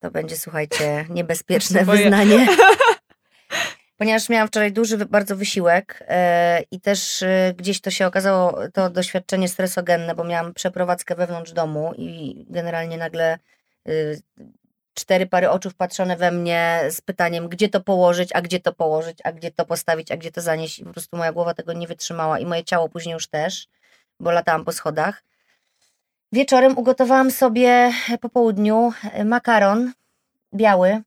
To 0.00 0.10
będzie, 0.10 0.36
słuchajcie, 0.36 1.06
niebezpieczne 1.10 1.84
boję. 1.84 2.02
wyznanie. 2.02 2.46
Ponieważ 4.02 4.28
miałam 4.28 4.48
wczoraj 4.48 4.72
duży 4.72 4.96
bardzo 5.06 5.36
wysiłek 5.36 6.04
e, 6.08 6.62
i 6.70 6.80
też 6.80 7.22
e, 7.22 7.54
gdzieś 7.56 7.80
to 7.80 7.90
się 7.90 8.06
okazało, 8.06 8.58
to 8.74 8.90
doświadczenie 8.90 9.48
stresogenne, 9.48 10.14
bo 10.14 10.24
miałam 10.24 10.54
przeprowadzkę 10.54 11.14
wewnątrz 11.14 11.52
domu 11.52 11.92
i 11.96 12.44
generalnie 12.50 12.98
nagle 12.98 13.38
y, 13.88 14.20
cztery 14.94 15.26
pary 15.26 15.50
oczu 15.50 15.70
wpatrzone 15.70 16.16
we 16.16 16.30
mnie 16.30 16.80
z 16.90 17.00
pytaniem, 17.00 17.48
gdzie 17.48 17.68
to 17.68 17.80
położyć, 17.80 18.30
a 18.32 18.42
gdzie 18.42 18.60
to 18.60 18.72
położyć, 18.72 19.18
a 19.24 19.32
gdzie 19.32 19.50
to 19.50 19.64
postawić, 19.64 20.12
a 20.12 20.16
gdzie 20.16 20.32
to 20.32 20.40
zanieść. 20.40 20.78
I 20.78 20.84
po 20.84 20.92
prostu 20.92 21.16
moja 21.16 21.32
głowa 21.32 21.54
tego 21.54 21.72
nie 21.72 21.86
wytrzymała 21.86 22.38
i 22.38 22.46
moje 22.46 22.64
ciało 22.64 22.88
później 22.88 23.12
już 23.12 23.26
też, 23.26 23.68
bo 24.20 24.30
latałam 24.30 24.64
po 24.64 24.72
schodach. 24.72 25.22
Wieczorem 26.32 26.78
ugotowałam 26.78 27.30
sobie 27.30 27.92
po 28.20 28.28
południu 28.28 28.92
e, 29.12 29.24
makaron 29.24 29.92
biały 30.54 31.02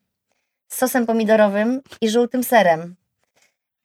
z 0.68 0.78
sosem 0.78 1.06
pomidorowym 1.06 1.82
i 2.02 2.10
żółtym 2.10 2.44
serem. 2.44 2.96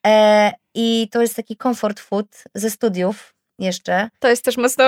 E, 0.06 0.52
I 0.74 1.08
to 1.12 1.22
jest 1.22 1.36
taki 1.36 1.56
comfort 1.56 2.00
food 2.00 2.44
ze 2.54 2.70
studiów 2.70 3.34
jeszcze. 3.58 4.08
To 4.18 4.28
jest 4.28 4.44
też 4.44 4.56
mocno 4.56 4.84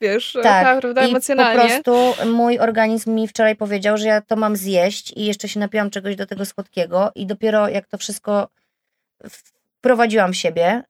wiesz, 0.00 0.36
Tak, 0.42 0.80
prawda, 0.80 1.06
I 1.06 1.10
emocjonalnie. 1.10 1.62
po 1.62 1.68
prostu 1.68 2.26
mój 2.32 2.58
organizm 2.58 3.14
mi 3.14 3.28
wczoraj 3.28 3.56
powiedział, 3.56 3.96
że 3.96 4.08
ja 4.08 4.20
to 4.20 4.36
mam 4.36 4.56
zjeść 4.56 5.12
i 5.16 5.24
jeszcze 5.24 5.48
się 5.48 5.60
napiłam 5.60 5.90
czegoś 5.90 6.16
do 6.16 6.26
tego 6.26 6.44
słodkiego 6.44 7.12
i 7.14 7.26
dopiero 7.26 7.68
jak 7.68 7.86
to 7.86 7.98
wszystko 7.98 8.48
wprowadziłam 9.78 10.32
w 10.32 10.36
siebie, 10.36 10.82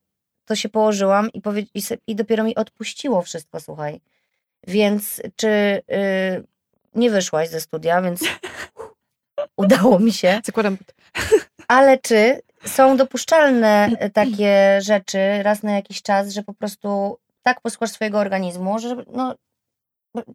to 0.45 0.57
się 0.57 0.69
położyłam 0.69 1.33
i, 1.33 1.41
powie- 1.41 1.67
i, 1.75 1.83
i 2.07 2.15
dopiero 2.17 2.45
mi 2.45 2.55
odpuściło 2.55 3.23
wszystko, 3.23 3.61
słuchaj. 3.61 4.01
Więc 4.67 5.23
czy 5.37 5.49
y, 5.49 5.83
nie 6.95 7.11
wyszłaś 7.11 7.49
ze 7.49 7.61
studia, 7.61 8.03
więc 8.03 8.25
udało 9.57 9.99
mi 9.99 10.13
się, 10.13 10.41
Zakładam 10.45 10.77
ale 11.69 11.99
czy 11.99 12.41
są 12.67 12.97
dopuszczalne 12.97 13.91
takie 14.15 14.79
rzeczy 14.83 15.19
raz 15.43 15.63
na 15.63 15.73
jakiś 15.73 16.03
czas, 16.03 16.33
że 16.33 16.43
po 16.43 16.55
prostu 16.55 17.19
tak 17.49 17.61
posłuchasz 17.61 17.91
swojego 17.91 18.19
organizmu, 18.19 18.79
że 18.79 18.97
no 19.13 19.35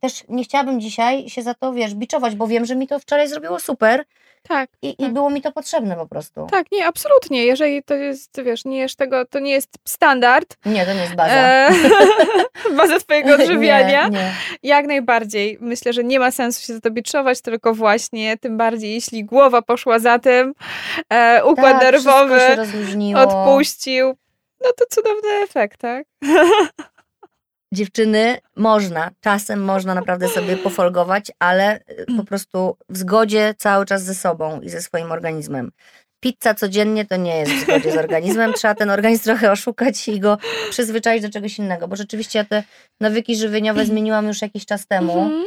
też 0.01 0.23
nie 0.29 0.43
chciałabym 0.43 0.81
dzisiaj 0.81 1.29
się 1.29 1.41
za 1.41 1.53
to, 1.53 1.73
wiesz, 1.73 1.95
biczować, 1.95 2.35
bo 2.35 2.47
wiem, 2.47 2.65
że 2.65 2.75
mi 2.75 2.87
to 2.87 2.99
wczoraj 2.99 3.27
zrobiło 3.27 3.59
super 3.59 4.03
Tak, 4.47 4.69
i, 4.81 4.89
i 4.89 4.95
Tak. 4.97 5.13
było 5.13 5.29
mi 5.29 5.41
to 5.41 5.51
potrzebne 5.51 5.95
po 5.95 6.07
prostu. 6.07 6.47
tak, 6.51 6.71
nie, 6.71 6.85
absolutnie. 6.87 7.45
Jeżeli 7.45 7.83
to 7.83 7.93
jest, 7.93 8.41
wiesz, 8.43 8.65
nie 8.65 8.77
jesz 8.77 8.95
tego, 8.95 9.25
to 9.25 9.39
nie 9.39 9.51
jest 9.51 9.69
standard, 9.87 10.57
Nie, 10.65 10.85
to 10.85 10.93
nie 10.93 10.99
jest 11.01 11.15
baza. 11.15 11.33
e, 11.35 11.69
baza 12.77 12.99
twojego 12.99 13.33
odżywiania, 13.35 14.07
Nie, 14.07 14.19
nie. 14.19 14.33
jak 14.63 14.85
najbardziej. 14.87 15.57
Myślę, 15.61 15.93
że 15.93 16.03
nie 16.03 16.19
ma 16.19 16.31
sensu 16.31 16.61
się 16.67 16.73
za 16.73 16.79
to 16.81 16.91
biczować, 16.91 17.41
tylko 17.41 17.73
właśnie, 17.73 18.37
tym 18.37 18.57
bardziej, 18.57 18.93
jeśli 18.93 19.25
głowa 19.25 19.61
poszła 19.61 19.99
za 19.99 20.19
tym, 20.19 20.53
e, 21.09 21.45
układ 21.45 21.73
tak, 21.73 21.83
nerwowy 21.83 22.39
odpuścił, 23.15 24.07
no 24.63 24.69
to 24.77 24.85
cudowny 24.89 25.29
efekt, 25.43 25.79
tak? 25.79 26.05
Dziewczyny, 27.73 28.37
można, 28.55 29.11
czasem 29.21 29.63
można 29.63 29.95
naprawdę 29.95 30.27
sobie 30.27 30.57
pofolgować, 30.57 31.31
ale 31.39 31.79
y, 31.79 32.05
po 32.17 32.23
prostu 32.23 32.77
w 32.89 32.97
zgodzie 32.97 33.53
cały 33.57 33.85
czas 33.85 34.03
ze 34.03 34.15
sobą 34.15 34.61
i 34.61 34.69
ze 34.69 34.81
swoim 34.81 35.11
organizmem. 35.11 35.71
Pizza 36.19 36.53
codziennie 36.53 37.05
to 37.05 37.15
nie 37.15 37.37
jest 37.37 37.51
w 37.51 37.61
zgodzie 37.61 37.91
z 37.91 37.97
organizmem. 37.97 38.53
Trzeba 38.53 38.75
ten 38.75 38.89
organizm 38.89 39.23
trochę 39.23 39.51
oszukać 39.51 40.07
i 40.07 40.19
go 40.19 40.37
przyzwyczaić 40.69 41.23
do 41.23 41.29
czegoś 41.29 41.59
innego, 41.59 41.87
bo 41.87 41.95
rzeczywiście 41.95 42.39
ja 42.39 42.45
te 42.45 42.63
nawyki 42.99 43.35
żywieniowe 43.35 43.85
zmieniłam 43.85 44.27
już 44.27 44.41
jakiś 44.41 44.65
czas 44.65 44.87
temu 44.87 45.19
Mhm. 45.21 45.45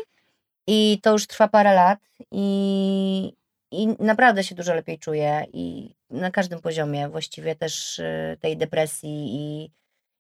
i 0.67 0.99
to 1.03 1.13
już 1.13 1.27
trwa 1.27 1.49
parę 1.49 1.75
lat 1.75 1.99
i, 2.31 3.33
i 3.71 3.87
naprawdę 3.99 4.45
się 4.45 4.55
dużo 4.55 4.75
lepiej 4.75 4.99
czuję 4.99 5.45
i 5.53 5.95
na 6.11 6.31
każdym 6.31 6.61
poziomie 6.61 7.09
właściwie 7.09 7.55
też 7.55 7.99
y, 7.99 8.37
tej 8.41 8.57
depresji 8.57 9.27
i, 9.35 9.71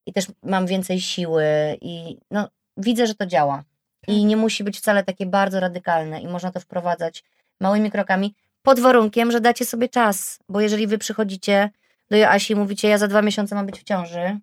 i 0.06 0.12
też 0.12 0.26
mam 0.42 0.66
więcej 0.66 1.00
siły 1.00 1.44
i 1.80 2.18
no, 2.30 2.48
widzę, 2.76 3.06
że 3.06 3.14
to 3.14 3.26
działa. 3.26 3.64
I 4.08 4.24
nie 4.24 4.36
musi 4.36 4.64
być 4.64 4.78
wcale 4.78 5.04
takie 5.04 5.26
bardzo 5.26 5.60
radykalne 5.60 6.20
i 6.20 6.28
można 6.28 6.52
to 6.52 6.60
wprowadzać 6.60 7.24
małymi 7.60 7.90
krokami 7.90 8.34
pod 8.62 8.80
warunkiem, 8.80 9.32
że 9.32 9.40
dacie 9.40 9.64
sobie 9.64 9.88
czas, 9.88 10.38
bo 10.48 10.60
jeżeli 10.60 10.86
wy 10.86 10.98
przychodzicie 10.98 11.70
do 12.10 12.16
Joasi 12.16 12.52
i 12.52 12.56
mówicie, 12.56 12.88
ja 12.88 12.98
za 12.98 13.08
dwa 13.08 13.22
miesiące 13.22 13.54
mam 13.54 13.66
być 13.66 13.80
w 13.80 13.84
ciąży, 13.84 14.38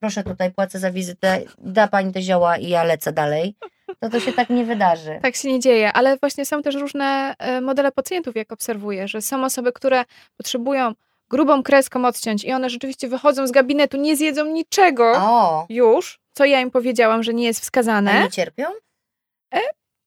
proszę 0.00 0.24
tutaj, 0.24 0.50
płacę 0.50 0.78
za 0.78 0.90
wizytę, 0.90 1.42
da 1.58 1.88
pani 1.88 2.12
te 2.12 2.22
zioła 2.22 2.56
i 2.56 2.68
ja 2.68 2.84
lecę 2.84 3.12
dalej, 3.12 3.54
to 4.00 4.10
to 4.10 4.20
się 4.20 4.32
tak 4.32 4.50
nie 4.50 4.64
wydarzy. 4.64 5.18
Tak 5.22 5.36
się 5.36 5.52
nie 5.52 5.60
dzieje, 5.60 5.92
ale 5.92 6.16
właśnie 6.16 6.46
są 6.46 6.62
też 6.62 6.74
różne 6.74 7.34
e, 7.38 7.60
modele 7.60 7.92
pacjentów, 7.92 8.36
jak 8.36 8.52
obserwuję, 8.52 9.08
że 9.08 9.22
są 9.22 9.44
osoby, 9.44 9.72
które 9.72 10.04
potrzebują 10.36 10.94
grubą 11.32 11.62
kreską 11.62 12.04
odciąć 12.04 12.44
i 12.44 12.52
one 12.52 12.70
rzeczywiście 12.70 13.08
wychodzą 13.08 13.46
z 13.46 13.50
gabinetu, 13.50 13.96
nie 13.96 14.16
zjedzą 14.16 14.44
niczego 14.46 15.12
O, 15.16 15.66
już, 15.68 16.18
co 16.32 16.44
ja 16.44 16.60
im 16.60 16.70
powiedziałam, 16.70 17.22
że 17.22 17.34
nie 17.34 17.44
jest 17.44 17.60
a 17.60 17.62
wskazane. 17.62 18.22
nie 18.22 18.30
cierpią? 18.30 18.64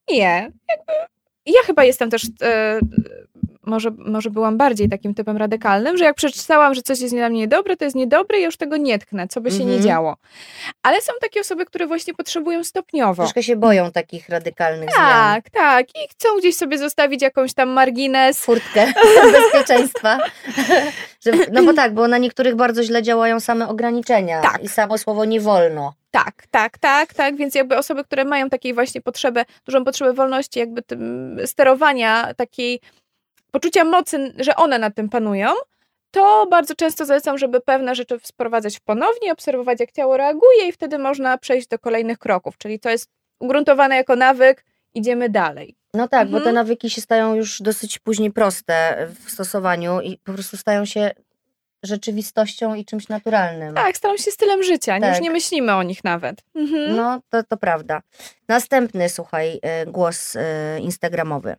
Nie, 0.10 0.52
jakby 0.70 0.94
ja 1.46 1.62
chyba 1.66 1.84
jestem 1.84 2.10
też 2.10 2.24
e, 2.42 2.80
może, 3.66 3.92
może 3.98 4.30
byłam 4.30 4.58
bardziej 4.58 4.90
takim 4.90 5.14
typem 5.14 5.38
radykalnym, 5.38 5.98
że 5.98 6.04
jak 6.06 6.16
przeczytałam, 6.16 6.74
że 6.76 6.82
coś 6.82 7.00
jest 7.00 7.16
dla 7.16 7.30
mnie 7.30 7.40
niedobre, 7.40 7.78
to 7.78 7.86
jest 7.86 7.96
niedobre 7.96 8.40
i 8.40 8.44
już 8.44 8.58
tego 8.58 8.78
nie 8.78 9.00
tknę, 9.00 9.28
co 9.28 9.42
by 9.42 9.52
się 9.52 9.58
nie 9.66 9.76
Mhm. 9.76 9.82
działo. 9.84 10.16
Ale 10.84 11.02
są 11.02 11.14
takie 11.22 11.42
osoby, 11.42 11.66
które 11.66 11.88
właśnie 11.88 12.14
potrzebują 12.14 12.64
stopniowo. 12.64 13.24
Troszkę 13.24 13.44
się 13.44 13.56
boją 13.56 13.92
takich 13.92 14.30
radykalnych 14.30 14.90
zmian. 14.96 15.10
Tak, 15.10 15.50
tak. 15.50 15.86
I 15.96 16.08
chcą 16.12 16.30
gdzieś 16.40 16.56
sobie 16.56 16.78
zostawić 16.78 17.22
jakąś 17.22 17.54
tam 17.54 17.70
margines. 17.70 18.40
Furtkę 18.40 18.94
bezpieczeństwa. 19.34 20.18
No 21.52 21.64
bo 21.64 21.74
tak, 21.74 21.94
bo 21.94 22.08
na 22.08 22.18
niektórych 22.18 22.56
bardzo 22.56 22.84
źle 22.84 23.04
działają 23.04 23.40
same 23.40 23.68
ograniczenia 23.68 24.42
Tak. 24.42 24.64
i 24.64 24.68
samo 24.68 24.98
słowo 24.98 25.26
nie 25.26 25.40
wolno. 25.42 25.94
Tak, 26.12 26.34
tak, 26.52 26.78
tak, 26.78 27.14
tak. 27.14 27.36
Więc 27.36 27.56
jakby 27.56 27.78
osoby, 27.78 28.04
które 28.04 28.26
mają 28.26 28.50
takiej 28.50 28.74
właśnie 28.74 29.02
potrzebę, 29.02 29.46
dużą 29.66 29.84
potrzebę 29.86 30.14
wolności, 30.14 30.60
jakby 30.60 30.82
sterowania, 31.46 32.34
takiej 32.34 32.80
poczucia 33.56 33.84
mocy, 33.84 34.34
że 34.38 34.56
one 34.56 34.80
nad 34.80 34.96
tym 34.96 35.10
panują, 35.10 35.50
to 36.12 36.48
bardzo 36.52 36.76
często 36.76 37.06
zalecam, 37.06 37.38
żeby 37.38 37.62
pewne 37.62 37.96
rzeczy 37.96 38.18
sprowadzać 38.24 38.80
ponownie, 38.80 39.32
obserwować 39.32 39.80
jak 39.80 39.92
ciało 39.92 40.18
reaguje 40.18 40.68
i 40.68 40.72
wtedy 40.72 40.98
można 41.00 41.38
przejść 41.38 41.68
do 41.68 41.80
kolejnych 41.80 42.18
kroków. 42.18 42.58
Czyli 42.58 42.80
to 42.80 42.90
jest 42.90 43.10
ugruntowane 43.40 43.96
jako 43.96 44.16
nawyk, 44.16 44.66
idziemy 44.94 45.30
dalej. 45.30 45.76
No 45.94 46.08
tak, 46.08 46.28
bo 46.28 46.32
te 46.38 46.38
Mhm. 46.38 46.56
nawyki 46.56 46.90
się 46.90 47.02
stają 47.02 47.36
już 47.36 47.62
dosyć 47.62 48.00
później 48.00 48.32
proste 48.32 49.08
w 49.26 49.32
stosowaniu 49.32 50.02
i 50.02 50.18
po 50.18 50.34
prostu 50.34 50.58
stają 50.58 50.86
się 50.86 51.12
rzeczywistością 51.84 52.76
i 52.76 52.86
czymś 52.86 53.08
naturalnym. 53.10 53.76
Tak, 53.76 53.98
staram 53.98 54.18
się 54.18 54.32
stylem 54.32 54.64
życia, 54.64 55.00
Tak. 55.00 55.10
już 55.10 55.22
nie 55.22 55.32
myślimy 55.32 55.74
o 55.76 55.84
nich 55.84 56.04
nawet. 56.04 56.42
Mhm. 56.56 56.96
No, 56.96 57.22
to, 57.30 57.44
to 57.44 57.58
prawda. 57.58 58.02
Następny, 58.48 59.10
słuchaj, 59.10 59.60
y, 59.84 59.92
głos 59.92 60.36
y, 60.36 60.40
instagramowy. 60.80 61.56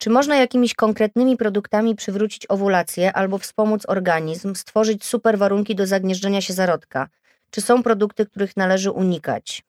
Czy 0.00 0.10
można 0.10 0.36
jakimiś 0.36 0.74
konkretnymi 0.74 1.36
produktami 1.36 1.96
przywrócić 1.96 2.46
owulację 2.48 3.12
albo 3.12 3.38
wspomóc 3.38 3.82
organizm, 3.88 4.54
stworzyć 4.54 5.04
super 5.04 5.38
warunki 5.38 5.74
do 5.74 5.86
zagnieżdżenia 5.86 6.40
się 6.40 6.52
zarodka? 6.52 7.08
Czy 7.50 7.60
są 7.60 7.82
produkty, 7.82 8.26
których 8.26 8.56
należy 8.56 8.90
unikać? 8.90 9.62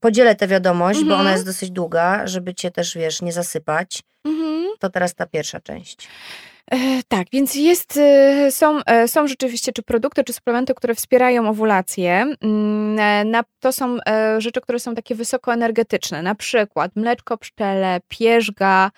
Podzielę 0.00 0.34
tę 0.36 0.48
wiadomość, 0.48 0.98
bo 0.98 1.04
Mhm. 1.04 1.20
ona 1.20 1.32
jest 1.32 1.44
dosyć 1.44 1.70
długa, 1.70 2.26
żeby 2.26 2.54
cię 2.54 2.70
też, 2.70 2.94
wiesz, 2.94 3.22
nie 3.22 3.32
zasypać. 3.32 4.02
Mhm. 4.24 4.66
To 4.78 4.90
teraz 4.90 5.14
ta 5.14 5.26
pierwsza 5.26 5.60
część. 5.60 6.08
E, 6.70 7.02
tak, 7.08 7.26
więc 7.32 7.54
jest, 7.54 7.96
e, 7.96 8.50
są, 8.52 8.80
e, 8.84 9.08
są 9.08 9.26
rzeczywiście 9.26 9.72
czy 9.72 9.82
produkty, 9.82 10.24
czy 10.24 10.32
suplementy, 10.32 10.74
które 10.74 10.94
wspierają 10.94 11.48
owulację. 11.48 12.34
Mm, 12.40 13.44
to 13.60 13.72
są 13.72 13.98
rzeczy, 14.38 14.60
które 14.60 14.78
są 14.78 14.94
takie 14.94 15.14
wysokoenergetyczne, 15.14 16.22
na 16.22 16.34
przykład 16.34 16.96
mleczko 16.96 17.38
pszczele, 17.38 18.00
pierzga. 18.08 18.90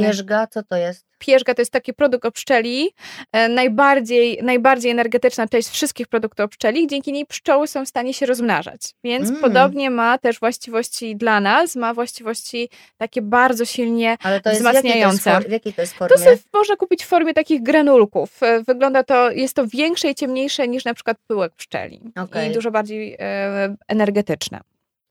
Pierzga, 0.00 0.46
co 0.46 0.62
to 0.62 0.76
jest? 0.76 1.13
Pierzga 1.18 1.54
to 1.54 1.62
jest 1.62 1.72
taki 1.72 1.94
produkt 1.94 2.24
o 2.24 2.30
pszczeli, 2.32 2.90
e, 3.32 3.48
najbardziej, 3.48 4.38
najbardziej 4.42 4.90
energetyczna 4.90 5.48
część 5.48 5.68
wszystkich 5.68 6.08
produktów 6.08 6.44
o 6.44 6.48
pszczeli, 6.48 6.86
dzięki 6.86 7.12
niej 7.12 7.26
pszczoły 7.26 7.66
są 7.68 7.84
w 7.84 7.88
stanie 7.88 8.14
się 8.14 8.26
rozmnażać. 8.26 8.80
Więc 9.04 9.28
Mm. 9.28 9.40
podobnie 9.40 9.90
ma 9.90 10.18
też 10.18 10.40
właściwości 10.40 11.16
dla 11.16 11.40
nas, 11.40 11.76
ma 11.76 11.94
właściwości 11.94 12.68
takie 12.96 13.22
bardzo 13.22 13.64
silnie 13.64 14.16
Ale 14.22 14.40
to 14.40 14.50
jest 14.50 14.62
w 14.62 14.64
jakiej 14.64 14.82
to 14.82 14.88
jest, 14.88 15.00
Wzmacniające. 15.18 15.48
w 15.48 15.52
jakiej 15.52 15.72
to 15.72 15.80
jest 15.82 15.94
formie? 15.94 16.16
to 16.16 16.22
sobie 16.22 16.38
można 16.54 16.76
kupić 16.76 17.04
w 17.04 17.06
formie 17.08 17.34
takich 17.34 17.62
granulków. 17.62 18.42
E, 18.42 18.62
Wygląda 18.62 19.02
to, 19.02 19.30
jest 19.30 19.54
to 19.56 19.66
większe 19.66 20.10
i 20.10 20.14
ciemniejsze 20.14 20.68
niż 20.68 20.84
na 20.84 20.94
przykład 20.94 21.16
pyłek 21.26 21.52
pszczeli. 21.56 22.00
Okej. 22.16 22.50
I 22.50 22.54
dużo 22.54 22.70
bardziej 22.70 23.16
e, 23.20 23.76
energetyczne. 23.88 24.60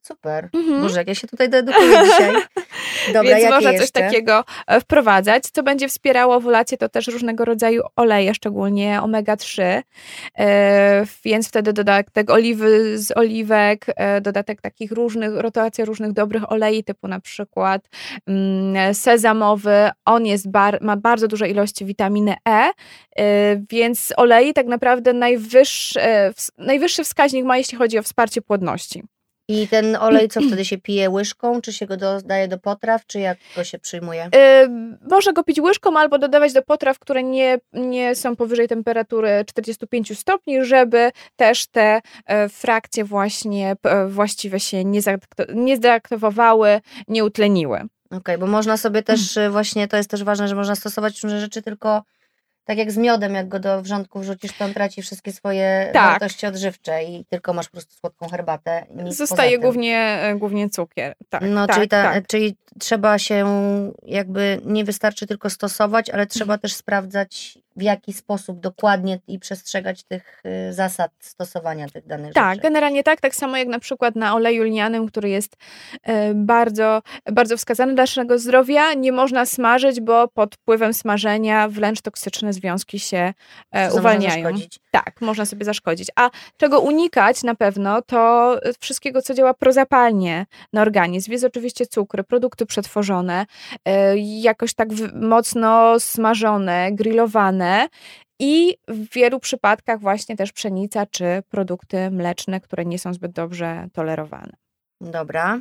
Super. 0.03 0.49
Mhm. 0.53 0.81
Boże, 0.81 0.97
jak 0.99 1.07
ja 1.07 1.15
się 1.15 1.27
tutaj 1.27 1.49
doedukuję 1.49 2.01
dzisiaj. 2.05 2.33
Dobra, 3.13 3.37
Więc 3.37 3.49
można 3.49 3.71
jeszcze? 3.71 3.87
coś 3.87 3.91
takiego 3.91 4.43
e, 4.67 4.79
wprowadzać. 4.79 5.43
Co 5.43 5.63
będzie 5.63 5.87
wspierało 5.87 6.35
owulację, 6.35 6.77
to 6.77 6.89
też 6.89 7.07
różnego 7.07 7.45
rodzaju 7.45 7.83
oleje, 7.95 8.33
szczególnie 8.33 8.99
omega-3. 9.01 9.81
E, 10.37 11.05
więc 11.23 11.47
wtedy 11.47 11.73
dodatek 11.73 12.29
oliwy 12.29 12.99
z 12.99 13.17
oliwek, 13.17 13.85
e, 13.87 14.21
dodatek 14.21 14.61
takich 14.61 14.91
różnych, 14.91 15.35
rotacja 15.35 15.85
różnych 15.85 16.11
dobrych 16.11 16.51
olei, 16.51 16.83
typu 16.83 17.07
na 17.07 17.19
przykład 17.19 17.89
mm, 18.27 18.93
sezamowy. 18.95 19.89
On 20.05 20.25
jest 20.25 20.51
bar, 20.51 20.81
ma 20.81 20.97
bardzo 20.97 21.27
duże 21.27 21.49
ilości 21.49 21.85
witaminy 21.85 22.35
E, 23.19 23.61
więc 23.69 24.13
olei 24.17 24.53
tak 24.53 24.67
naprawdę 24.67 25.13
najwyższy, 25.13 25.99
najwyższy 26.57 27.03
wskaźnik 27.03 27.45
ma, 27.45 27.57
jeśli 27.57 27.77
chodzi 27.77 27.99
o 27.99 28.03
wsparcie 28.03 28.41
płodności. 28.41 29.03
I 29.61 29.67
ten 29.67 29.95
olej, 29.95 30.29
co 30.29 30.41
wtedy 30.47 30.65
się 30.65 30.77
pije 30.77 31.09
łyżką, 31.09 31.61
czy 31.61 31.73
się 31.73 31.85
go 31.85 31.97
dodaje 31.97 32.47
do 32.47 32.57
potraw, 32.57 33.05
czy 33.05 33.19
jak 33.19 33.37
go 33.55 33.63
się 33.63 33.79
przyjmuje? 33.79 34.25
Y, 34.25 34.69
Można 35.09 35.33
go 35.33 35.43
pić 35.43 35.59
łyżką 35.59 35.97
albo 35.97 36.17
dodawać 36.17 36.53
do 36.53 36.61
potraw, 36.61 36.99
które 36.99 37.23
nie, 37.23 37.57
nie 37.73 38.15
są 38.15 38.35
powyżej 38.35 38.67
temperatury 38.67 39.45
45 39.47 40.19
stopni, 40.19 40.65
żeby 40.65 41.11
też 41.35 41.67
te 41.67 42.01
e, 42.25 42.49
frakcje 42.49 43.03
właśnie 43.03 43.75
e, 43.83 44.07
właściwe 44.07 44.59
się 44.59 44.83
nie, 44.85 45.01
zaakto- 45.01 45.55
nie 45.55 45.77
nie 47.07 47.23
utleniły. 47.23 47.81
Okej, 48.11 48.37
bo 48.37 48.47
można 48.47 48.77
sobie 48.77 49.03
też 49.03 49.37
y, 49.37 49.49
właśnie, 49.49 49.87
to 49.87 49.97
jest 49.97 50.09
też 50.09 50.23
ważne, 50.23 50.47
że 50.47 50.55
można 50.55 50.75
stosować 50.75 51.23
różne 51.23 51.39
rzeczy, 51.39 51.61
tylko 51.61 52.03
Tak 52.65 52.77
jak 52.77 52.91
z 52.91 52.97
miodem, 52.97 53.33
jak 53.33 53.47
go 53.47 53.59
do 53.59 53.81
wrzątku 53.81 54.19
wrzucisz, 54.19 54.51
to 54.57 54.65
on 54.65 54.73
traci 54.73 55.01
wszystkie 55.01 55.31
swoje 55.31 55.89
Tak. 55.93 56.09
wartości 56.09 56.45
odżywcze 56.45 57.03
i 57.03 57.25
tylko 57.25 57.53
masz 57.53 57.65
po 57.67 57.71
prostu 57.71 57.95
słodką 57.95 58.29
herbatę. 58.29 58.85
Zostaje 59.07 59.59
głównie, 59.59 59.97
e, 59.99 60.35
głównie 60.35 60.69
cukier. 60.69 61.15
Tak, 61.29 61.41
No, 61.45 61.67
tak, 61.67 61.75
czyli, 61.75 61.87
ta, 61.87 62.03
tak. 62.03 62.27
czyli 62.27 62.55
trzeba 62.79 63.19
się 63.19 63.45
jakby 64.03 64.61
nie 64.65 64.83
wystarczy 64.83 65.27
tylko 65.27 65.49
stosować, 65.49 66.09
ale 66.09 66.27
trzeba 66.27 66.57
też 66.57 66.73
sprawdzać 66.73 67.57
w 67.75 67.81
jaki 67.81 68.13
sposób 68.13 68.59
dokładnie 68.59 69.19
i 69.27 69.39
przestrzegać 69.39 70.03
tych 70.03 70.41
y, 70.69 70.73
zasad 70.73 71.11
stosowania 71.19 71.87
tych 71.89 72.07
danych 72.07 72.33
Tak, 72.33 72.55
rzeczy. 72.55 72.61
generalnie 72.63 73.03
tak, 73.03 73.21
tak 73.21 73.35
samo 73.35 73.57
jak 73.57 73.67
na 73.67 73.79
przykład 73.79 74.15
na 74.15 74.35
oleju 74.35 74.63
lnianym, 74.63 75.07
który 75.07 75.29
jest 75.29 75.55
e, 76.03 76.33
bardzo, 76.33 77.01
bardzo 77.31 77.57
wskazany 77.57 77.93
dla 77.93 78.03
naszego 78.03 78.39
zdrowia. 78.39 78.93
Nie 78.93 79.11
można 79.11 79.45
smażyć, 79.45 80.01
bo 80.01 80.27
pod 80.27 80.55
wpływem 80.55 80.93
smażenia 80.93 81.67
wręcz 81.67 82.01
toksyczne 82.01 82.53
związki 82.53 82.99
się 82.99 83.33
e, 83.71 83.87
Co 83.87 83.89
może 83.89 83.99
uwalniają. 83.99 84.43
zaszkodzić. 84.43 84.79
Tak, 84.91 85.21
można 85.21 85.45
sobie 85.45 85.65
zaszkodzić. 85.65 86.07
A 86.15 86.29
czego 86.57 86.79
unikać 86.79 87.43
na 87.43 87.55
pewno, 87.55 88.01
to 88.01 88.55
wszystkiego, 88.79 89.21
co 89.21 89.33
działa 89.33 89.53
prozapalnie 89.53 90.45
na 90.73 90.81
organizm. 90.81 91.31
Jest 91.31 91.43
oczywiście 91.43 91.85
cukry, 91.85 92.23
produkty 92.23 92.62
przetworzone, 92.65 93.45
e, 93.85 94.17
jakoś 94.17 94.73
tak 94.73 94.89
mocno 95.13 95.99
smażone, 95.99 96.89
grillowane 96.91 97.87
i 98.39 98.77
w 98.87 99.13
wielu 99.13 99.39
przypadkach 99.39 99.99
właśnie 99.99 100.37
też 100.37 100.51
pszenica 100.51 101.05
czy 101.05 101.43
produkty 101.49 102.11
mleczne, 102.11 102.61
które 102.61 102.85
nie 102.85 102.99
są 102.99 103.13
zbyt 103.13 103.31
dobrze 103.31 103.87
tolerowane. 103.93 104.53
Dobra. 105.01 105.59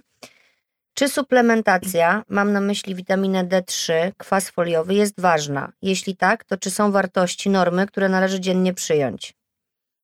Czy 0.95 1.09
suplementacja, 1.09 2.23
mam 2.29 2.53
na 2.53 2.61
myśli 2.61 2.95
witaminę 2.95 3.45
D3, 3.45 3.93
kwas 4.17 4.51
foliowy, 4.51 4.95
jest 4.95 5.21
ważna? 5.21 5.73
Jeśli 5.83 6.17
tak, 6.17 6.45
to 6.45 6.57
czy 6.57 6.71
są 6.71 6.93
wartości, 6.93 7.51
normy, 7.51 7.87
które 7.87 8.09
należy 8.09 8.41
dziennie 8.41 8.75
przyjąć? 8.75 9.35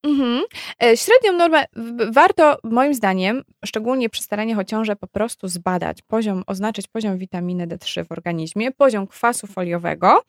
Mhm. 0.02 0.42
E, 0.82 0.96
Średnią 0.96 1.32
normę 1.32 1.64
warto, 2.10 2.58
moim 2.64 2.94
zdaniem, 2.94 3.42
szczególnie 3.64 4.10
przy 4.10 4.22
staraniach 4.22 4.58
o 4.58 4.64
ciążę, 4.64 4.96
po 4.96 5.06
prostu 5.06 5.48
zbadać 5.48 6.02
poziom, 6.02 6.42
oznaczyć 6.46 6.86
poziom 6.88 7.18
witaminy 7.18 7.66
D3 7.66 8.04
w 8.04 8.12
organizmie, 8.12 8.72
poziom 8.72 9.06
kwasu 9.06 9.46
foliowego 9.46 10.22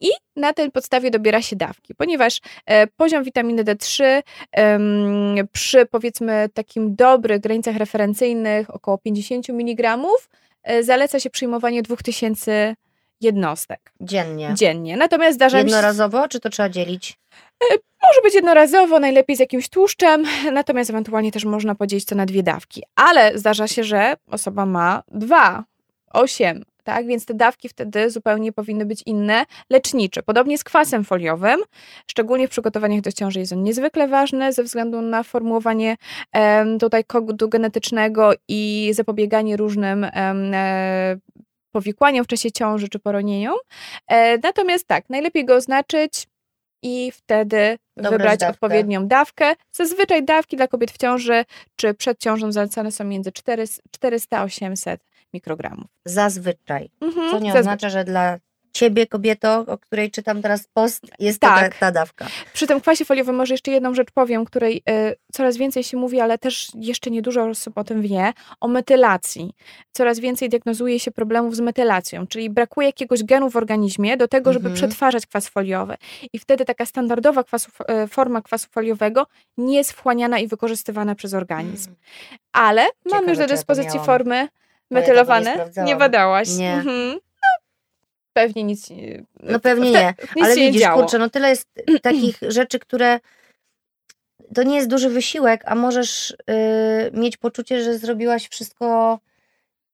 i 0.00 0.08
na 0.36 0.52
tej 0.52 0.70
podstawie 0.70 1.10
dobiera 1.10 1.42
się 1.42 1.56
dawki, 1.56 1.94
ponieważ 1.94 2.40
e, 2.66 2.86
poziom 2.86 3.24
witaminy 3.24 3.64
D3 3.64 4.22
em, 4.52 5.48
przy 5.52 5.86
powiedzmy 5.86 6.48
takim 6.54 6.96
dobrych 6.96 7.40
granicach 7.40 7.76
referencyjnych 7.76 8.74
około 8.74 8.98
50 8.98 9.50
mg 9.50 9.98
e, 10.62 10.82
zaleca 10.82 11.20
się 11.20 11.30
przyjmowanie 11.30 11.82
2000 11.82 12.76
jednostek 13.20 13.92
Dziennie. 14.00 14.54
dziennie. 14.54 14.96
Natomiast 14.96 15.34
zdarza 15.34 15.56
mi 15.56 15.62
się... 15.62 15.66
Jednorazowo, 15.66 16.28
czy 16.28 16.40
to 16.40 16.50
trzeba 16.50 16.68
dzielić? 16.68 17.18
Może 18.06 18.22
być 18.22 18.34
jednorazowo, 18.34 19.00
najlepiej 19.00 19.36
z 19.36 19.40
jakimś 19.40 19.68
tłuszczem, 19.68 20.24
natomiast 20.52 20.90
ewentualnie 20.90 21.32
też 21.32 21.44
można 21.44 21.74
podzielić 21.74 22.04
to 22.04 22.14
na 22.14 22.26
dwie 22.26 22.42
dawki. 22.42 22.82
Ale 22.96 23.38
zdarza 23.38 23.68
się, 23.68 23.84
że 23.84 24.14
osoba 24.30 24.66
ma 24.66 25.02
dwa, 25.08 25.64
osiem, 26.12 26.64
tak? 26.84 27.06
Więc 27.06 27.26
te 27.26 27.34
dawki 27.34 27.68
wtedy 27.68 28.10
zupełnie 28.10 28.52
powinny 28.52 28.86
być 28.86 29.02
inne, 29.06 29.44
lecznicze. 29.70 30.22
Podobnie 30.22 30.58
z 30.58 30.64
kwasem 30.64 31.04
foliowym, 31.04 31.60
szczególnie 32.06 32.48
w 32.48 32.50
przygotowaniach 32.50 33.00
do 33.00 33.12
ciąży 33.12 33.40
jest 33.40 33.52
on 33.52 33.62
niezwykle 33.62 34.08
ważny 34.08 34.52
ze 34.52 34.62
względu 34.62 35.02
na 35.02 35.22
formułowanie 35.22 35.96
em, 36.32 36.78
tutaj 36.78 37.04
kodu 37.04 37.48
genetycznego 37.48 38.32
i 38.48 38.90
zapobieganie 38.94 39.56
różnym 39.56 40.04
em, 40.04 40.54
e, 40.54 41.16
powikłaniom 41.72 42.24
w 42.24 42.28
czasie 42.28 42.52
ciąży 42.52 42.88
czy 42.88 42.98
poronieniom. 42.98 43.56
E, 44.08 44.38
natomiast 44.38 44.86
tak, 44.86 45.10
najlepiej 45.10 45.44
go 45.44 45.54
oznaczyć 45.54 46.27
i 46.82 47.12
wtedy 47.12 47.78
Dobrać 47.96 48.12
wybrać 48.12 48.40
dawkę. 48.40 48.50
odpowiednią 48.54 49.08
dawkę. 49.08 49.54
Zazwyczaj 49.72 50.24
dawki 50.24 50.56
dla 50.56 50.66
kobiet 50.68 50.90
w 50.90 50.98
ciąży 50.98 51.44
czy 51.76 51.94
przed 51.94 52.18
ciążą 52.18 52.52
zalecane 52.52 52.92
są 52.92 53.04
między 53.04 53.32
400 53.90 54.38
a 54.38 54.42
800 54.44 55.00
mikrogramów. 55.34 55.86
Zazwyczaj. 56.04 56.90
Mhm, 57.00 57.30
Co 57.30 57.38
nie 57.38 57.54
oznacza, 57.54 57.88
że 57.88 58.04
dla 58.04 58.38
ciebie, 58.78 59.06
kobieto, 59.06 59.64
o 59.66 59.78
której 59.78 60.10
czytam 60.10 60.42
teraz 60.42 60.66
post, 60.74 61.02
jest 61.18 61.40
Tak. 61.40 61.74
ta, 61.74 61.80
ta 61.80 61.92
dawka. 61.92 62.26
Przy 62.52 62.66
tym 62.66 62.80
kwasie 62.80 63.04
foliowym 63.04 63.36
może 63.36 63.54
jeszcze 63.54 63.70
jedną 63.70 63.94
rzecz 63.94 64.10
powiem, 64.10 64.44
której 64.44 64.76
y, 64.90 65.14
coraz 65.32 65.56
więcej 65.56 65.84
się 65.84 65.96
mówi, 65.96 66.20
ale 66.20 66.38
też 66.38 66.68
jeszcze 66.74 67.10
niedużo 67.10 67.44
osób 67.44 67.78
o 67.78 67.84
tym 67.84 68.02
wie, 68.02 68.32
o 68.60 68.68
metylacji. 68.68 69.52
Coraz 69.92 70.18
więcej 70.20 70.48
diagnozuje 70.48 71.00
się 71.00 71.10
problemów 71.10 71.56
z 71.56 71.60
metylacją, 71.60 72.26
czyli 72.26 72.50
brakuje 72.50 72.86
jakiegoś 72.86 73.24
genu 73.24 73.50
w 73.50 73.56
organizmie 73.56 74.16
do 74.16 74.28
tego, 74.28 74.52
żeby 74.52 74.68
Mhm. 74.68 74.74
przetwarzać 74.74 75.26
kwas 75.26 75.48
foliowy. 75.48 75.96
I 76.32 76.38
wtedy 76.38 76.64
taka 76.64 76.86
standardowa 76.86 77.44
kwasu, 77.44 77.70
y, 78.04 78.08
forma 78.08 78.42
kwasu 78.42 78.66
foliowego 78.72 79.26
nie 79.56 79.76
jest 79.76 79.92
wchłaniana 79.92 80.38
i 80.38 80.46
wykorzystywana 80.46 81.14
przez 81.14 81.34
organizm. 81.34 81.94
Ale 82.52 82.82
mamy 82.82 82.90
Ciekawe, 83.06 83.28
już 83.28 83.36
do 83.38 83.42
ja 83.42 83.48
dyspozycji 83.48 84.00
formy 84.00 84.34
ja 84.36 84.42
nie 84.90 85.00
metylowane. 85.00 85.52
sprawdzałam. 85.52 85.86
nie 85.88 85.96
badałaś. 85.96 86.48
Nie. 86.56 86.72
Mhm. 86.74 87.18
Pewnie 88.38 88.64
nic. 88.64 88.90
nie- 88.90 89.24
No 89.42 89.60
pewnie 89.60 89.92
te- 89.92 90.14
nie, 90.36 90.42
ale 90.44 90.56
nie 90.56 90.66
widzisz, 90.66 90.82
działo. 90.82 91.02
kurczę, 91.02 91.18
no 91.18 91.30
tyle 91.30 91.48
jest 91.48 91.66
takich 92.02 92.38
rzeczy, 92.48 92.78
które 92.78 93.20
to 94.54 94.62
nie 94.62 94.76
jest 94.76 94.88
duży 94.88 95.08
wysiłek, 95.08 95.62
a 95.64 95.74
możesz 95.74 96.30
y, 96.30 96.36
mieć 97.12 97.36
poczucie, 97.36 97.82
że 97.84 97.98
zrobiłaś 97.98 98.48
wszystko 98.48 99.18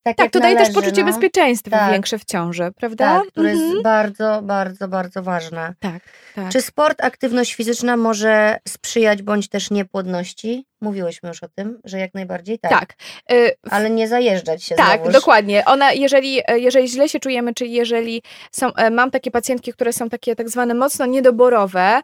tak, 0.04 0.16
Tak, 0.16 0.30
to 0.30 0.40
daje 0.40 0.54
należy, 0.54 0.72
też 0.72 0.82
poczucie 0.82 1.04
no. 1.04 1.12
bezpieczeństwa 1.12 1.70
Tak. 1.78 1.92
większe 1.92 2.18
w 2.18 2.24
ciąży, 2.24 2.70
prawda? 2.76 3.18
Tak, 3.20 3.28
które 3.28 3.50
Mhm. 3.50 3.70
jest 3.70 3.82
bardzo, 3.82 4.40
bardzo, 4.42 4.88
bardzo 4.88 5.22
ważne. 5.22 5.74
Tak, 5.80 6.02
tak. 6.34 6.48
Czy 6.48 6.62
sport, 6.62 7.04
aktywność 7.04 7.54
fizyczna 7.54 7.96
może 7.96 8.58
sprzyjać 8.68 9.22
bądź 9.22 9.48
też 9.48 9.70
niepłodności? 9.70 10.66
Mówiłyśmy 10.80 11.28
już 11.28 11.42
o 11.42 11.48
tym, 11.48 11.80
że 11.84 11.98
jak 11.98 12.14
najbardziej 12.14 12.58
tak. 12.58 12.70
tak. 12.70 12.94
Y, 13.32 13.50
Ale 13.70 13.90
nie 13.90 14.08
zajeżdżać 14.08 14.64
się 14.64 14.74
tak, 14.74 14.96
znowuż. 15.00 15.12
dokładnie. 15.14 15.64
Ona, 15.64 15.92
jeżeli, 15.92 16.40
e, 16.48 16.58
jeżeli 16.58 16.88
źle 16.88 17.08
się 17.08 17.20
czujemy, 17.20 17.54
czyli 17.54 17.72
jeżeli 17.72 18.22
są, 18.52 18.74
e, 18.74 18.90
mam 18.90 19.10
takie 19.10 19.30
pacjentki, 19.30 19.72
które 19.72 19.92
są 19.92 20.08
takie 20.08 20.36
tak 20.36 20.48
zwane 20.50 20.74
mocno 20.74 21.06
niedoborowe, 21.06 22.00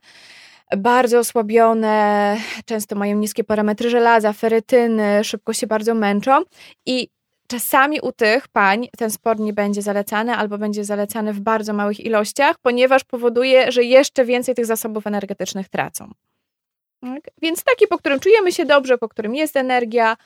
bardzo 0.76 1.18
osłabione, 1.18 2.36
często 2.64 2.96
mają 2.96 3.16
niskie 3.16 3.44
parametry 3.44 3.90
żelaza, 3.90 4.32
ferytyny, 4.32 5.24
szybko 5.24 5.53
się 5.53 5.66
bardzo 5.66 5.94
męczą 5.94 6.42
i 6.86 7.09
czasami 7.51 8.01
u 8.01 8.12
tych 8.12 8.48
pań 8.48 8.88
ten 8.98 9.11
sport 9.11 9.40
nie 9.40 9.53
będzie 9.53 9.82
zalecany 9.82 10.34
albo 10.34 10.59
będzie 10.59 10.84
zalecany 10.84 11.32
w 11.32 11.40
bardzo 11.40 11.72
małych 11.72 12.01
ilościach, 12.01 12.59
ponieważ 12.59 13.05
powoduje, 13.05 13.72
że 13.72 13.84
jeszcze 13.84 14.24
więcej 14.24 14.55
tych 14.55 14.66
zasobów 14.66 15.07
energetycznych 15.07 15.68
tracą. 15.68 16.11
Tak? 17.01 17.20
Więc 17.42 17.64
taki, 17.64 17.86
po 17.86 17.98
którym 17.98 18.20
czujemy 18.20 18.53
się 18.53 18.64
dobrze, 18.64 18.98
po 18.98 19.09
którym 19.09 19.34
jest 19.34 19.57
energia, 19.57 20.16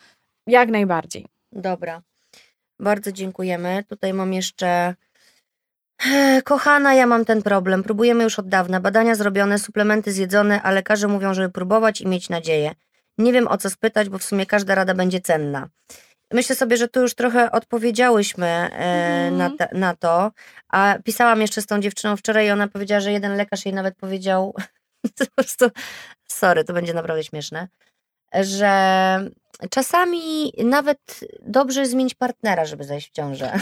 jak 0.47 0.69
najbardziej. 0.69 1.27
Dobra. 1.53 2.03
Bardzo 2.81 3.13
dziękujemy. 3.13 3.85
Tutaj 3.89 4.15
mam 4.15 4.33
jeszcze. 4.33 4.95
Kochana, 6.45 6.95
ja 6.95 7.07
mam 7.07 7.25
ten 7.25 7.43
problem. 7.43 7.83
Próbujemy 7.83 8.25
już 8.25 8.39
od 8.39 8.49
dawna. 8.49 8.81
Badania 8.81 9.15
zrobione, 9.15 9.59
suplementy 9.59 10.13
zjedzone, 10.13 10.63
a 10.63 10.71
lekarze 10.71 11.09
mówią, 11.09 11.35
żeby 11.35 11.51
próbować 11.51 12.01
i 12.01 12.07
mieć 12.07 12.29
nadzieję. 12.29 12.75
Nie 13.19 13.33
wiem 13.33 13.49
o 13.49 13.59
co 13.59 13.71
spytać, 13.71 14.09
bo 14.09 14.19
w 14.19 14.25
sumie 14.25 14.47
każda 14.47 14.75
rada 14.75 14.95
będzie 14.95 15.21
cenna. 15.21 15.69
Myślę 16.33 16.57
sobie, 16.57 16.77
że 16.77 16.89
tu 16.89 17.01
już 17.01 17.15
trochę 17.15 17.51
odpowiedziałyśmy 17.53 18.47
e, 18.47 18.69
Mhm. 19.29 19.57
na, 19.61 19.79
na 19.79 19.97
to, 19.97 20.31
a 20.69 20.95
pisałam 21.05 21.41
jeszcze 21.41 21.63
z 21.63 21.67
tą 21.67 21.81
dziewczyną 21.81 22.17
wczoraj 22.17 22.47
i 22.47 22.51
ona 22.51 22.69
powiedziała, 22.69 23.01
że 23.01 23.13
jeden 23.13 23.37
lekarz 23.37 23.65
jej 23.65 23.75
nawet 23.75 23.97
powiedział, 23.97 24.55
po 25.19 25.27
prostu, 25.37 25.71
sorry, 26.29 26.65
to 26.65 26.73
będzie 26.73 26.95
naprawdę 26.95 27.25
śmieszne, 27.25 27.69
że 28.35 28.71
czasami 29.71 30.53
nawet 30.65 31.21
dobrze 31.43 31.87
zmienić 31.87 32.15
partnera, 32.15 32.65
żeby 32.65 32.85
zajść 32.85 33.09
w 33.09 33.13
ciążę. 33.13 33.53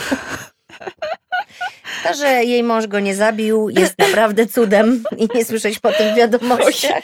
To, 2.04 2.14
że 2.14 2.26
jej 2.44 2.62
mąż 2.62 2.86
go 2.86 3.00
nie 3.00 3.14
zabił, 3.14 3.68
jest 3.70 3.98
naprawdę 3.98 4.46
cudem 4.46 5.04
i 5.16 5.28
nie 5.34 5.44
słyszeć 5.44 5.78
po 5.78 5.92
tym 5.92 6.14
wiadomościach. 6.16 7.02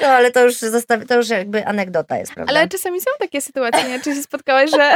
No 0.00 0.06
ale 0.06 0.30
to 0.30 0.44
już, 0.44 0.54
zostawi, 0.54 1.06
to 1.06 1.14
już 1.14 1.28
jakby 1.28 1.66
anegdota 1.66 2.18
jest, 2.18 2.34
prawda? 2.34 2.52
Ale 2.52 2.68
czasami 2.68 3.00
są 3.00 3.10
takie 3.18 3.40
sytuacje, 3.40 3.88
nie? 3.88 4.00
Czy 4.00 4.14
się 4.14 4.22
spotkałaś, 4.22 4.70
że. 4.70 4.94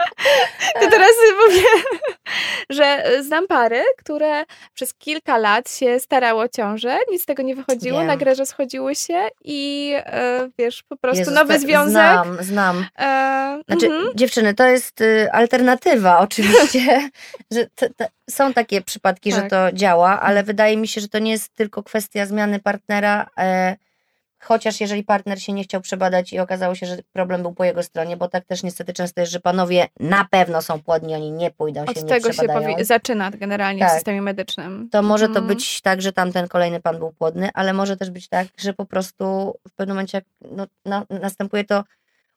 to 0.80 0.90
teraz 0.90 1.10
mówię, 1.46 1.62
że 2.70 3.04
znam 3.22 3.46
pary, 3.46 3.84
które 3.98 4.44
przez 4.74 4.94
kilka 4.94 5.38
lat 5.38 5.70
się 5.70 6.00
starało 6.00 6.42
o 6.42 6.48
ciążę, 6.48 6.98
nic 7.10 7.22
z 7.22 7.26
tego 7.26 7.42
nie 7.42 7.56
wychodziło, 7.56 7.98
Wiem. 7.98 8.06
nagle 8.06 8.34
rozchodziły 8.34 8.94
się 8.94 9.28
i 9.44 9.92
e, 9.96 10.50
wiesz, 10.58 10.82
po 10.88 10.96
prostu 10.96 11.18
Jezus, 11.18 11.34
nowy 11.34 11.58
związek. 11.58 11.92
Znam, 11.92 12.38
znam. 12.40 12.86
E, 12.98 13.34
Znaczy, 13.68 13.86
mhm. 13.86 14.04
dziewczyny, 14.14 14.54
to 14.54 14.66
jest 14.66 15.00
y, 15.00 15.32
alternatywa 15.32 16.18
oczywiście, 16.18 17.10
że 17.52 17.66
są 18.30 18.52
takie 18.52 18.82
przypadki, 18.82 19.32
że 19.32 19.40
Tak. 19.40 19.50
to 19.50 19.72
działa, 19.72 20.20
ale 20.20 20.42
wydaje 20.42 20.76
mi 20.76 20.88
się, 20.88 21.00
że 21.00 21.08
to 21.08 21.18
nie 21.18 21.30
jest 21.30 21.54
tylko 21.54 21.82
kwestia 21.82 22.26
zmiany 22.26 22.58
partnera. 22.60 23.30
E, 23.38 23.76
chociaż 24.38 24.80
jeżeli 24.80 25.04
partner 25.04 25.42
się 25.42 25.52
nie 25.52 25.64
chciał 25.64 25.80
przebadać 25.80 26.32
i 26.32 26.38
okazało 26.38 26.74
się, 26.74 26.86
że 26.86 26.96
problem 27.12 27.42
był 27.42 27.52
po 27.54 27.64
jego 27.64 27.82
stronie, 27.82 28.16
bo 28.16 28.28
tak 28.28 28.44
też 28.44 28.62
niestety 28.62 28.92
często 28.92 29.20
jest, 29.20 29.32
że 29.32 29.40
panowie 29.40 29.88
na 30.00 30.26
pewno 30.30 30.62
są 30.62 30.82
płodni, 30.82 31.14
oni 31.14 31.32
nie 31.32 31.50
pójdą 31.50 31.82
Od 31.84 31.94
się, 31.96 32.02
nie 32.02 32.08
tego 32.08 32.32
się 32.32 32.42
powie- 32.42 32.84
zaczyna 32.84 33.30
generalnie 33.30 33.80
Tak. 33.80 33.90
w 33.90 33.94
systemie 33.94 34.22
medycznym. 34.22 34.88
To 34.92 35.02
może 35.02 35.24
to 35.24 35.30
Mhm. 35.30 35.46
być 35.46 35.80
tak, 35.80 36.02
że 36.02 36.12
tamten 36.12 36.48
kolejny 36.48 36.80
pan 36.80 36.98
był 36.98 37.12
płodny, 37.12 37.50
ale 37.54 37.72
może 37.72 37.96
też 37.96 38.10
być 38.10 38.28
tak, 38.28 38.46
że 38.58 38.72
po 38.72 38.84
prostu 38.86 39.54
w 39.68 39.72
pewnym 39.72 39.96
momencie 39.96 40.22
no, 40.50 40.66
na, 40.84 41.04
następuje 41.10 41.64
to 41.64 41.84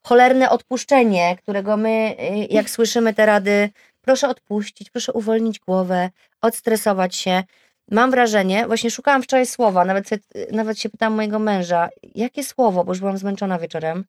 cholerne 0.04 0.50
odpuszczenie, 0.50 1.36
którego 1.42 1.78
my, 1.78 2.16
y, 2.20 2.48
jak 2.50 2.70
słyszymy 2.70 3.14
te 3.14 3.26
rady, 3.26 3.70
proszę 4.08 4.28
odpuścić, 4.30 4.90
proszę 4.90 5.14
uwolnić 5.14 5.60
głowę, 5.60 6.10
odstresować 6.42 7.16
się. 7.16 7.44
Mam 7.92 8.12
wrażenie, 8.12 8.68
właśnie 8.68 8.92
szukałam 8.92 9.24
wczoraj 9.24 9.46
słowa, 9.46 9.86
nawet, 9.86 10.10
nawet 10.52 10.80
się 10.80 10.90
pytałam 10.90 11.14
mojego 11.16 11.40
męża, 11.40 11.90
jakie 12.16 12.44
słowo, 12.44 12.84
bo 12.84 12.92
już 12.92 13.00
byłam 13.00 13.18
zmęczona 13.18 13.60
wieczorem. 13.60 14.06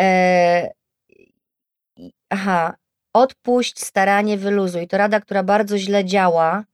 E, 0.00 0.70
i- 1.96 2.12
aha, 2.30 2.74
odpuść, 3.12 3.80
staranie, 3.84 4.36
wyluzuj. 4.38 4.88
To 4.88 4.98
rada, 4.98 5.20
która 5.20 5.42
bardzo 5.42 5.78
źle 5.78 6.04
działa, 6.04 6.64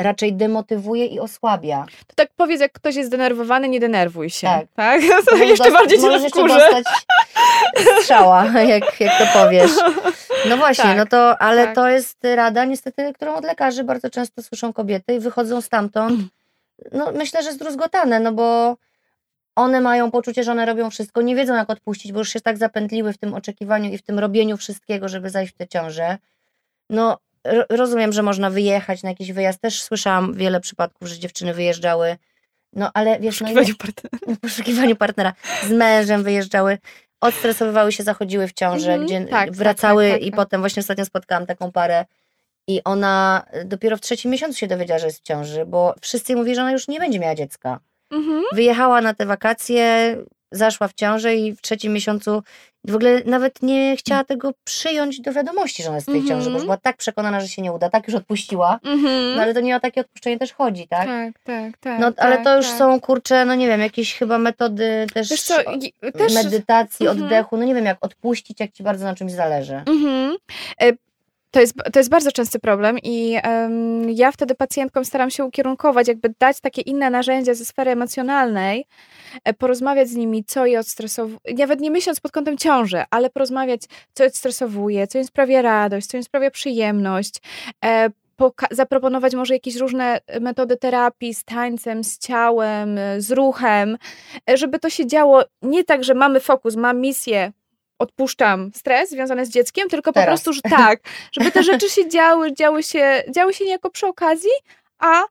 raczej 0.00 0.32
demotywuje 0.34 1.06
i 1.06 1.20
osłabia. 1.20 1.86
To 2.06 2.14
tak 2.14 2.28
powiedz, 2.36 2.60
jak 2.60 2.72
ktoś 2.72 2.94
jest 2.96 3.06
zdenerwowany, 3.08 3.68
nie 3.68 3.80
denerwuj 3.80 4.30
się. 4.30 4.46
Tak. 4.46 4.66
Tak? 4.76 5.00
To 5.30 5.36
jeszcze 5.36 5.64
dost- 5.64 5.76
bardziej 5.76 5.98
cię 5.98 6.06
możesz 6.06 6.22
jeszcze 6.22 6.44
dostać 6.48 6.84
strzała, 8.02 8.44
jak, 8.46 9.00
jak 9.00 9.18
to 9.18 9.38
powiesz. 9.40 9.70
No 10.48 10.56
właśnie, 10.56 10.84
Tak, 10.84 10.96
no 10.96 11.06
to, 11.06 11.38
ale 11.42 11.64
tak. 11.64 11.74
to 11.74 11.88
jest 11.88 12.18
rada 12.34 12.64
niestety, 12.64 13.12
którą 13.12 13.34
od 13.34 13.44
lekarzy 13.44 13.84
bardzo 13.84 14.10
często 14.10 14.42
słyszą 14.42 14.72
kobiety 14.72 15.14
i 15.14 15.20
wychodzą 15.20 15.60
stamtąd, 15.60 16.20
no 16.92 17.12
myślę, 17.12 17.42
że 17.42 17.52
zdruzgotane, 17.52 18.20
no 18.20 18.32
bo 18.32 18.76
one 19.56 19.80
mają 19.80 20.10
poczucie, 20.10 20.44
że 20.44 20.52
one 20.52 20.66
robią 20.66 20.90
wszystko, 20.90 21.22
nie 21.22 21.36
wiedzą 21.36 21.54
jak 21.54 21.70
odpuścić, 21.70 22.12
bo 22.12 22.18
już 22.18 22.28
się 22.28 22.40
tak 22.40 22.58
zapętliły 22.58 23.12
w 23.12 23.18
tym 23.18 23.34
oczekiwaniu 23.34 23.90
i 23.92 23.98
w 23.98 24.02
tym 24.02 24.18
robieniu 24.18 24.56
wszystkiego, 24.56 25.08
żeby 25.08 25.30
zajść 25.30 25.52
w 25.52 25.56
tę 25.56 25.68
ciążę. 25.68 26.18
No 26.90 27.18
ro- 27.44 27.64
rozumiem, 27.70 28.12
że 28.12 28.22
można 28.22 28.50
wyjechać 28.50 29.02
na 29.02 29.08
jakiś 29.08 29.32
wyjazd, 29.32 29.60
też 29.60 29.82
słyszałam 29.82 30.34
wiele 30.34 30.60
przypadków, 30.60 31.08
że 31.08 31.18
dziewczyny 31.18 31.54
wyjeżdżały, 31.54 32.16
no 32.72 32.90
ale 32.94 33.20
wiesz, 33.20 33.40
no 33.40 33.48
Poszukiwaniu 33.48 33.74
w 34.36 34.40
poszukiwaniu 34.40 34.96
partnera. 34.96 35.32
Z 35.66 35.70
mężem 35.70 36.22
wyjeżdżały, 36.22 36.78
odstresowywały 37.22 37.92
się, 37.92 38.02
zachodziły 38.02 38.48
w 38.48 38.52
ciążę, 38.52 38.92
Mhm, 38.92 39.06
gdzie 39.06 39.20
tak, 39.20 39.52
wracały 39.52 40.04
tak, 40.04 40.12
tak, 40.18 40.22
i 40.22 40.30
tak. 40.30 40.36
potem 40.36 40.60
właśnie 40.60 40.80
ostatnio 40.80 41.04
spotkałam 41.04 41.46
taką 41.46 41.72
parę 41.72 42.04
i 42.66 42.80
ona 42.84 43.46
dopiero 43.64 43.96
w 43.96 44.00
trzecim 44.00 44.30
miesiącu 44.30 44.58
się 44.58 44.66
dowiedziała, 44.66 44.98
że 44.98 45.06
jest 45.06 45.18
w 45.18 45.22
ciąży, 45.22 45.66
bo 45.66 45.94
wszyscy 46.00 46.36
mówili, 46.36 46.54
że 46.54 46.62
ona 46.62 46.72
już 46.72 46.88
nie 46.88 47.00
będzie 47.00 47.18
miała 47.18 47.34
dziecka. 47.34 47.80
Mhm. 48.10 48.42
Wyjechała 48.52 49.00
na 49.00 49.14
te 49.14 49.26
wakacje, 49.26 50.16
zaszła 50.52 50.88
w 50.88 50.94
ciążę 50.94 51.34
i 51.36 51.52
w 51.52 51.60
trzecim 51.60 51.92
miesiącu 51.92 52.42
w 52.84 52.94
ogóle 52.94 53.22
nawet 53.26 53.62
nie 53.62 53.96
chciała 53.96 54.24
tego 54.24 54.50
przyjąć 54.64 55.20
do 55.20 55.32
wiadomości, 55.32 55.82
że 55.82 55.88
ona 55.88 55.96
jest 55.96 56.08
w 56.08 56.12
tej 56.12 56.20
ciąży, 56.20 56.32
bo 56.34 56.36
Mhm. 56.38 56.54
już 56.54 56.64
była 56.64 56.76
tak 56.76 56.96
przekonana, 56.96 57.40
że 57.40 57.48
się 57.48 57.62
nie 57.62 57.72
uda, 57.72 57.90
tak 57.90 58.06
już 58.08 58.16
odpuściła, 58.16 58.78
Mhm. 58.84 59.36
no 59.36 59.42
ale 59.42 59.54
to 59.54 59.60
nie 59.60 59.76
o 59.76 59.80
takie 59.80 60.00
odpuszczenie 60.00 60.38
też 60.38 60.52
chodzi, 60.52 60.88
tak? 60.88 61.06
tak, 61.06 61.32
tak, 61.44 61.78
tak. 61.80 62.00
No 62.00 62.12
ale 62.16 62.36
tak, 62.36 62.44
to 62.44 62.56
już 62.56 62.66
tak. 62.68 62.78
są, 62.78 63.00
kurczę, 63.00 63.44
no 63.44 63.54
nie 63.54 63.66
wiem, 63.66 63.80
jakieś 63.80 64.14
chyba 64.14 64.38
metody 64.38 65.06
też, 65.14 65.30
Wiesz 65.30 65.42
co, 65.42 65.54
też... 66.18 66.34
medytacji, 66.34 67.06
Mhm. 67.06 67.24
oddechu, 67.24 67.56
no 67.56 67.64
nie 67.64 67.74
wiem, 67.74 67.84
jak 67.84 67.98
odpuścić, 68.04 68.60
jak 68.60 68.72
ci 68.72 68.82
bardzo 68.82 69.04
na 69.04 69.14
czymś 69.14 69.32
zależy. 69.32 69.74
Mhm. 69.86 70.36
E, 70.82 70.92
To 71.52 71.60
jest, 71.60 71.74
to 71.92 72.00
jest 72.00 72.10
bardzo 72.10 72.32
częsty 72.32 72.58
problem 72.58 72.98
i 73.02 73.38
em, 73.42 74.10
ja 74.10 74.32
wtedy 74.32 74.54
pacjentkom 74.54 75.04
staram 75.04 75.30
się 75.30 75.44
ukierunkować, 75.44 76.08
jakby 76.08 76.34
dać 76.38 76.60
takie 76.60 76.82
inne 76.82 77.10
narzędzia 77.10 77.54
ze 77.54 77.64
sfery 77.64 77.90
emocjonalnej, 77.90 78.86
e, 79.44 79.54
porozmawiać 79.54 80.08
z 80.08 80.16
nimi, 80.16 80.44
co 80.44 80.66
je 80.66 80.80
odstresowuje, 80.80 81.38
nawet 81.58 81.80
nie 81.80 81.90
myśląc 81.90 82.20
pod 82.20 82.32
kątem 82.32 82.58
ciąży, 82.58 83.04
ale 83.10 83.30
porozmawiać, 83.30 83.80
co 84.14 84.22
je 84.22 84.28
odstresowuje, 84.28 85.06
co 85.06 85.18
im 85.18 85.24
sprawia 85.24 85.62
radość, 85.62 86.06
co 86.06 86.16
im 86.16 86.22
sprawia 86.22 86.50
przyjemność, 86.50 87.34
e, 87.84 88.10
zaproponować 88.70 89.34
może 89.34 89.54
jakieś 89.54 89.76
różne 89.76 90.20
metody 90.40 90.76
terapii 90.76 91.34
z 91.34 91.44
tańcem, 91.44 92.04
z 92.04 92.18
ciałem, 92.18 92.98
e, 92.98 93.20
z 93.20 93.30
ruchem, 93.30 93.98
e, 94.50 94.56
żeby 94.56 94.78
to 94.78 94.90
się 94.90 95.06
działo 95.06 95.42
nie 95.62 95.84
tak, 95.84 96.04
że 96.04 96.14
mamy 96.14 96.40
fokus, 96.40 96.76
mam 96.76 97.00
misję, 97.00 97.52
odpuszczam 98.02 98.70
stres 98.74 99.10
związany 99.10 99.46
z 99.46 99.50
dzieckiem, 99.50 99.88
tylko 99.88 100.12
po 100.12 100.20
Teraz. 100.20 100.28
prostu, 100.28 100.52
że 100.52 100.60
tak, 100.70 101.00
żeby 101.32 101.50
te 101.50 101.62
rzeczy 101.62 101.90
się 101.90 102.08
działy, 102.18 102.54
działy 102.54 102.82
się, 102.82 103.22
działy 103.34 103.54
się 103.54 103.64
niejako 103.64 103.90
przy 103.90 104.06
okazji, 104.06 104.50
a 104.98 105.22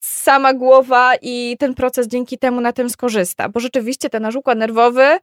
sama 0.00 0.54
głowa 0.54 1.12
i 1.22 1.56
ten 1.58 1.74
proces 1.74 2.06
dzięki 2.06 2.38
temu 2.38 2.60
na 2.60 2.72
tym 2.72 2.90
skorzysta, 2.90 3.48
bo 3.48 3.60
rzeczywiście 3.60 4.10
ten 4.10 4.22
nasz 4.22 4.36
układ 4.36 4.58
nerwowy 4.58 5.18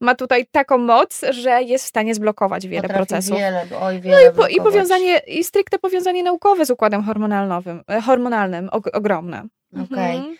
ma 0.00 0.14
tutaj 0.14 0.46
taką 0.52 0.78
moc, 0.78 1.20
że 1.30 1.62
jest 1.62 1.84
w 1.84 1.88
stanie 1.88 2.14
zblokować 2.14 2.66
wiele 2.66 2.82
Potrafi 2.82 3.06
procesów. 3.06 3.38
Wiele, 3.38 3.66
oj, 3.80 4.00
wiele 4.00 4.16
No 4.16 4.30
i, 4.30 4.34
po, 4.34 4.46
i 4.46 4.56
powiązanie, 4.56 5.18
i 5.18 5.44
stricte 5.44 5.78
powiązanie 5.78 6.22
naukowe 6.22 6.66
z 6.66 6.70
układem 6.70 7.02
hormonalnym, 7.02 7.82
e, 7.88 8.00
hormonalnym 8.00 8.68
og, 8.72 8.88
ogromne. 8.92 9.42
Okej. 9.72 10.16
Mhm. 10.16 10.36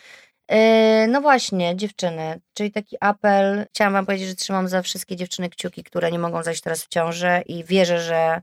Yy, 0.51 1.09
no 1.09 1.21
właśnie, 1.21 1.77
dziewczyny, 1.77 2.41
czyli 2.55 2.73
taki 2.73 2.97
apel. 3.01 3.67
Chciałam 3.71 3.93
wam 3.93 4.07
powiedzieć, 4.07 4.29
że 4.29 4.35
trzymam 4.35 4.69
za 4.69 4.83
wszystkie 4.83 5.17
dziewczyny 5.17 5.49
kciuki, 5.51 5.85
które 5.85 6.13
nie 6.13 6.19
mogą 6.19 6.43
zajść 6.43 6.63
teraz 6.63 6.85
w 6.85 6.89
ciążę 6.89 7.43
i 7.47 7.65
wierzę, 7.65 8.01
że, 8.01 8.43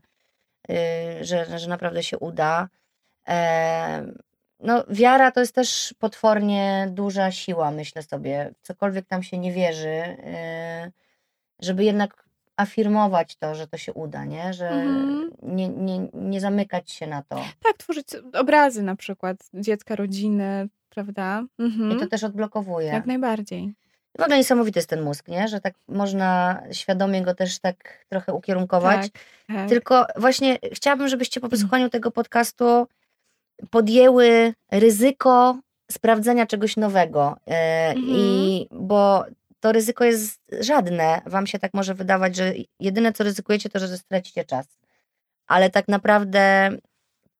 yy, 0.68 1.24
że, 1.24 1.58
że 1.58 1.68
naprawdę 1.68 2.02
się 2.02 2.18
uda. 2.18 2.68
Em, 3.24 4.18
no, 4.60 4.84
wiara 4.88 5.30
to 5.30 5.40
jest 5.40 5.54
też 5.54 5.94
potwornie 5.98 6.88
duża 6.90 7.30
siła, 7.30 7.70
myślę 7.70 8.02
sobie. 8.02 8.54
Cokolwiek 8.62 9.06
tam 9.06 9.22
się 9.22 9.38
nie 9.38 9.52
wierzy, 9.52 10.16
yy, 10.84 10.92
żeby 11.60 11.84
jednak 11.84 12.24
afirmować 12.56 13.36
to, 13.36 13.54
że 13.54 13.66
to 13.66 13.76
się 13.76 13.92
uda, 13.92 14.24
nie? 14.24 14.52
Że 14.52 14.68
Mhm. 14.68 15.30
nie, 15.42 15.68
nie, 15.68 16.08
nie 16.14 16.40
zamykać 16.40 16.90
się 16.90 17.06
na 17.06 17.22
to. 17.22 17.36
Tak, 17.62 17.76
tworzyć 17.76 18.06
obrazy 18.34 18.82
na 18.82 18.96
przykład 18.96 19.36
dziecka, 19.54 19.96
rodziny, 19.96 20.68
prawda? 20.94 21.44
Mhm. 21.58 21.92
I 21.92 21.96
to 22.00 22.06
też 22.06 22.24
odblokowuje. 22.24 22.86
Jak 22.86 23.06
najbardziej. 23.06 23.74
W 24.18 24.22
ogóle 24.22 24.36
niesamowity 24.36 24.78
jest 24.78 24.88
ten 24.88 25.02
mózg, 25.02 25.28
nie? 25.28 25.48
Że 25.48 25.60
tak 25.60 25.74
można 25.88 26.62
świadomie 26.72 27.22
go 27.22 27.34
też 27.34 27.58
tak 27.58 28.04
trochę 28.08 28.32
ukierunkować. 28.32 29.02
Tak, 29.12 29.22
tak. 29.56 29.68
Tylko 29.68 30.06
właśnie 30.16 30.58
chciałabym, 30.72 31.08
żebyście 31.08 31.40
po 31.40 31.48
wysłuchaniu 31.48 31.90
tego 31.90 32.10
podcastu 32.10 32.86
podjęły 33.70 34.54
ryzyko 34.70 35.58
sprawdzenia 35.90 36.46
czegoś 36.46 36.76
nowego. 36.76 37.36
E, 37.46 37.88
Mhm. 37.88 38.06
I 38.08 38.66
bo 38.70 39.24
to 39.60 39.72
ryzyko 39.72 40.04
jest 40.04 40.40
żadne. 40.60 41.20
Wam 41.26 41.46
się 41.46 41.58
tak 41.58 41.74
może 41.74 41.94
wydawać, 41.94 42.36
że 42.36 42.52
jedyne 42.80 43.12
co 43.12 43.24
ryzykujecie, 43.24 43.68
to 43.70 43.78
że 43.78 43.98
stracicie 43.98 44.44
czas. 44.44 44.66
Ale 45.46 45.70
tak 45.70 45.88
naprawdę 45.88 46.70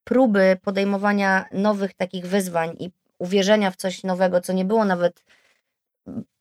próby 0.05 0.57
podejmowania 0.63 1.45
nowych 1.53 1.95
takich 1.95 2.27
wyzwań 2.27 2.77
i 2.79 2.91
uwierzenia 3.23 3.71
w 3.71 3.77
coś 3.77 4.03
nowego, 4.03 4.41
co 4.41 4.53
nie 4.53 4.65
było 4.65 4.85
nawet 4.85 5.25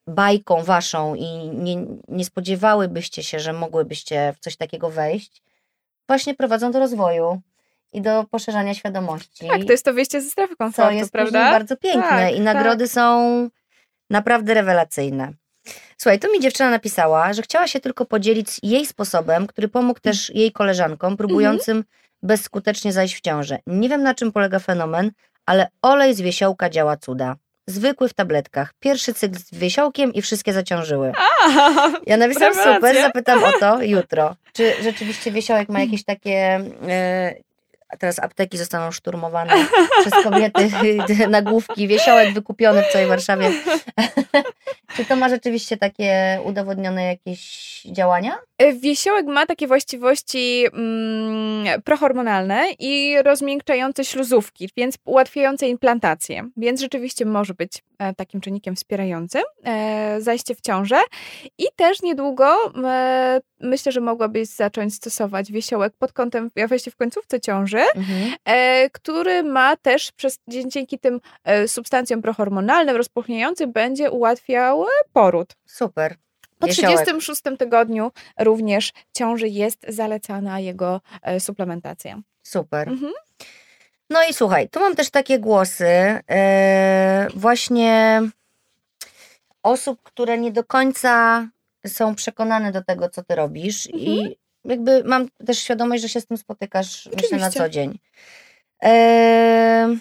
bajką 0.07 0.63
waszą 0.63 1.15
i 1.15 1.49
nie, 1.49 1.85
nie 2.07 2.25
spodziewałybyście 2.25 3.23
się, 3.23 3.39
że 3.39 3.53
mogłybyście 3.53 4.33
w 4.37 4.39
coś 4.39 4.57
takiego 4.57 4.89
wejść, 4.89 5.43
właśnie 6.07 6.35
prowadzą 6.35 6.71
do 6.71 6.79
rozwoju 6.79 7.41
i 7.93 8.01
do 8.01 8.25
poszerzania 8.31 8.73
świadomości. 8.73 9.47
tak, 9.47 9.65
to 9.65 9.71
jest 9.71 9.85
to 9.85 9.93
wyjście 9.93 10.21
ze 10.21 10.29
strefy 10.29 10.53
co 10.53 10.57
komfortu, 10.57 10.95
jest 10.95 11.11
prawda? 11.11 11.51
bardzo 11.51 11.77
piękne 11.77 12.09
Tak, 12.09 12.35
i 12.35 12.41
nagrody 12.41 12.87
są 12.87 13.49
naprawdę 14.09 14.53
rewelacyjne. 14.53 15.33
Słuchaj, 15.97 16.19
tu 16.19 16.31
mi 16.31 16.39
dziewczyna 16.39 16.69
napisała, 16.69 17.33
że 17.33 17.41
chciała 17.41 17.67
się 17.67 17.79
tylko 17.79 18.05
podzielić 18.05 18.59
jej 18.63 18.85
sposobem, 18.85 19.47
który 19.47 19.67
pomógł 19.67 19.99
też 19.99 20.29
jej 20.29 20.51
koleżankom 20.51 21.17
próbującym 21.17 21.83
bezskutecznie 22.23 22.93
zajść 22.93 23.15
w 23.15 23.21
ciążę. 23.21 23.59
Nie 23.67 23.89
wiem 23.89 24.03
na 24.03 24.13
czym 24.13 24.31
polega 24.31 24.59
fenomen, 24.59 25.11
ale 25.51 25.67
olej 25.81 26.15
z 26.15 26.21
wiesiołka 26.21 26.69
działa 26.69 26.97
cuda. 26.97 27.35
Zwykły 27.67 28.09
w 28.09 28.13
tabletkach. 28.13 28.73
Pierwszy 28.79 29.13
cykl 29.13 29.39
z 29.39 29.55
wiesiołkiem 29.55 30.13
i 30.13 30.21
wszystkie 30.21 30.53
zaciążyły. 30.53 31.11
Ja 32.07 32.17
napisałam 32.17 32.53
super, 32.53 32.95
zapytam 32.95 33.43
o 33.43 33.51
to 33.59 33.83
jutro. 33.83 34.35
Czy 34.53 34.73
rzeczywiście 34.83 35.31
wiesiołek 35.31 35.69
ma 35.69 35.79
jakieś 35.79 36.03
takie... 36.03 36.61
A 37.91 37.97
teraz 37.97 38.19
apteki 38.19 38.57
zostaną 38.57 38.91
szturmowane 38.91 39.53
przez 40.01 40.23
kobiety, 40.23 40.69
nagłówki, 41.29 41.87
wiesiołek 41.87 42.33
wykupiony 42.33 42.83
w 42.83 42.91
całej 42.91 43.07
Warszawie. 43.07 43.51
Czy 44.95 45.05
to 45.05 45.15
ma 45.15 45.29
rzeczywiście 45.29 45.77
takie 45.77 46.39
udowodnione 46.45 47.03
jakieś 47.03 47.81
działania? 47.85 48.37
E, 48.57 48.73
Wiesiołek 48.73 49.25
ma 49.25 49.45
takie 49.45 49.67
właściwości 49.67 50.65
mm, 50.73 51.81
prohormonalne 51.81 52.65
i 52.79 53.21
rozmiękczające 53.23 54.05
śluzówki, 54.05 54.69
więc 54.77 54.95
ułatwiające 55.05 55.67
implantację. 55.67 56.49
Więc 56.57 56.81
rzeczywiście 56.81 57.25
może 57.25 57.53
być 57.53 57.83
takim 58.17 58.41
czynnikiem 58.41 58.75
wspierającym 58.75 59.41
e, 59.63 60.21
zajście 60.21 60.55
w 60.55 60.61
ciążę 60.61 61.01
i 61.57 61.65
też 61.75 62.01
niedługo 62.01 62.73
e, 62.83 63.41
myślę, 63.59 63.91
że 63.91 64.01
mogłabyś 64.01 64.47
zacząć 64.47 64.95
stosować 64.95 65.51
wiesiołek 65.51 65.93
pod 65.99 66.13
kątem 66.13 66.51
wejścia 66.55 66.91
w 66.91 66.95
końcówce 66.95 67.41
ciąży, 67.41 67.81
mhm. 67.95 68.31
który 68.91 69.43
ma 69.43 69.77
też 69.77 70.11
przez, 70.11 70.39
dzięki 70.47 70.99
tym 70.99 71.21
substancjom 71.67 72.21
prohormonalnym 72.21 72.95
rozpłuchniającym 72.95 73.71
będzie 73.71 74.11
ułatwiał 74.11 74.85
poród. 75.13 75.55
Super. 75.65 76.15
Po 76.59 76.67
36 76.67 77.41
tygodniu 77.59 78.11
również 78.39 78.93
ciąży 79.13 79.47
jest 79.47 79.85
zalecana 79.87 80.59
jego 80.59 81.01
suplementacja. 81.39 82.21
Super. 82.43 82.89
Mhm. 82.89 83.11
No 84.11 84.19
i 84.29 84.33
słuchaj, 84.33 84.69
tu 84.69 84.79
mam 84.79 84.95
też 84.95 85.09
takie 85.09 85.39
głosy 85.39 85.85
yy, 85.85 87.29
właśnie 87.35 88.21
osób, 89.63 90.01
które 90.03 90.37
nie 90.37 90.51
do 90.51 90.63
końca 90.63 91.47
są 91.87 92.15
przekonane 92.15 92.71
do 92.71 92.83
tego, 92.83 93.09
co 93.09 93.23
ty 93.23 93.35
robisz 93.35 93.87
mhm. 93.87 94.03
i 94.03 94.37
jakby 94.65 95.03
mam 95.03 95.27
też 95.45 95.59
świadomość, 95.59 96.01
że 96.01 96.09
się 96.09 96.21
z 96.21 96.25
tym 96.25 96.37
spotykasz 96.37 97.07
Oczywiście. 97.07 97.35
myślę 97.35 97.47
na 97.47 97.51
co 97.51 97.69
dzień. 97.69 97.99
Yy, 98.83 99.99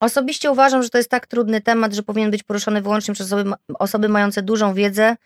osobiście 0.00 0.50
uważam, 0.50 0.82
że 0.82 0.90
to 0.90 0.98
jest 0.98 1.10
tak 1.10 1.26
trudny 1.26 1.60
temat, 1.60 1.94
że 1.94 2.02
powinien 2.02 2.30
być 2.30 2.42
poruszony 2.42 2.82
wyłącznie 2.82 3.14
przez 3.14 3.32
osoby, 3.32 3.50
osoby 3.78 4.08
mające 4.08 4.42
dużą 4.42 4.74
wiedzę 4.74 5.16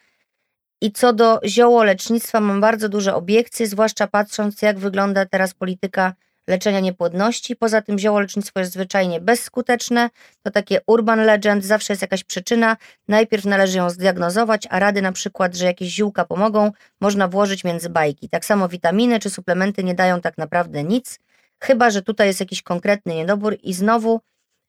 i 0.81 0.93
co 0.93 1.12
do 1.12 1.41
ziołolecznictwa 1.45 2.41
mam 2.41 2.61
bardzo 2.61 2.89
duże 2.89 3.14
obiekcje, 3.14 3.66
zwłaszcza 3.66 4.07
patrząc 4.07 4.62
jak 4.62 4.79
wygląda 4.79 5.26
teraz 5.26 5.55
polityka 5.55 6.14
leczenia 6.49 6.80
niepłodności. 6.80 7.57
Poza 7.57 7.82
tym 7.82 7.99
ziołolecznictwo 7.99 8.61
jest 8.61 8.72
zwyczajnie 8.72 9.20
bezskuteczne. 9.20 10.11
To 10.42 10.51
takie 10.51 10.80
urban 10.86 11.24
legend, 11.24 11.64
zawsze 11.64 11.92
jest 11.92 12.03
jakaś 12.03 12.24
przyczyna. 12.24 12.76
Najpierw 13.09 13.44
należy 13.44 13.78
ją 13.78 13.90
zdiagnozować, 13.90 14.66
a 14.70 14.78
rady 14.78 15.03
na 15.03 15.12
przykład, 15.12 15.57
że 15.57 15.64
jakieś 15.64 15.88
ziółka 15.88 16.24
pomogą, 16.24 16.72
można 17.01 17.28
włożyć 17.28 17.64
między 17.64 17.90
bajki. 17.90 18.28
Tak 18.28 18.44
samo 18.44 18.68
witaminy 18.68 19.20
czy 19.20 19.30
suplementy 19.30 19.84
nie 19.84 19.94
dają 19.94 20.20
tak 20.20 20.38
naprawdę 20.38 20.84
nic, 20.84 21.18
chyba 21.61 21.90
że 21.90 22.03
tutaj 22.03 22.26
jest 22.26 22.40
jakiś 22.40 22.62
konkretny 22.62 23.14
niedobór 23.14 23.57
i 23.62 23.74
znowu 23.74 24.20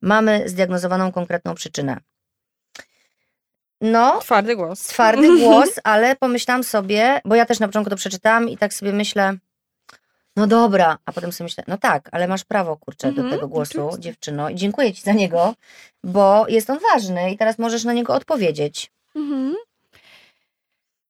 mamy 0.01 0.49
zdiagnozowaną 0.49 1.11
konkretną 1.11 1.55
przyczynę. 1.55 1.97
No. 3.81 4.19
Twardy 4.19 4.55
głos. 4.55 4.79
Twardy 4.83 5.37
głos, 5.39 5.69
ale 5.83 6.15
pomyślałam 6.15 6.63
sobie, 6.63 7.21
bo 7.25 7.35
ja 7.35 7.45
też 7.45 7.59
na 7.59 7.67
początku 7.67 7.89
to 7.89 7.95
przeczytałam 7.95 8.49
i 8.49 8.57
tak 8.57 8.73
sobie 8.73 8.93
myślę, 8.93 9.37
no 10.39 10.47
dobra, 10.47 10.97
a 11.05 11.11
potem 11.11 11.31
sobie 11.31 11.45
myślę, 11.45 11.63
no 11.67 11.77
tak, 11.77 12.09
ale 12.11 12.27
masz 12.27 12.43
prawo, 12.43 12.77
kurczę, 12.77 13.11
do 13.11 13.21
mhm, 13.21 13.29
tego 13.29 13.47
głosu, 13.47 13.81
oczywiście. 13.81 14.01
dziewczyno, 14.01 14.49
i 14.49 14.55
dziękuję 14.55 14.93
ci 14.93 15.01
za 15.01 15.13
niego, 15.13 15.53
bo 16.03 16.47
jest 16.47 16.69
on 16.69 16.79
ważny 16.93 17.31
i 17.31 17.37
teraz 17.37 17.59
możesz 17.59 17.83
na 17.83 17.93
niego 17.93 18.13
odpowiedzieć. 18.13 18.91
Mhm. 19.15 19.55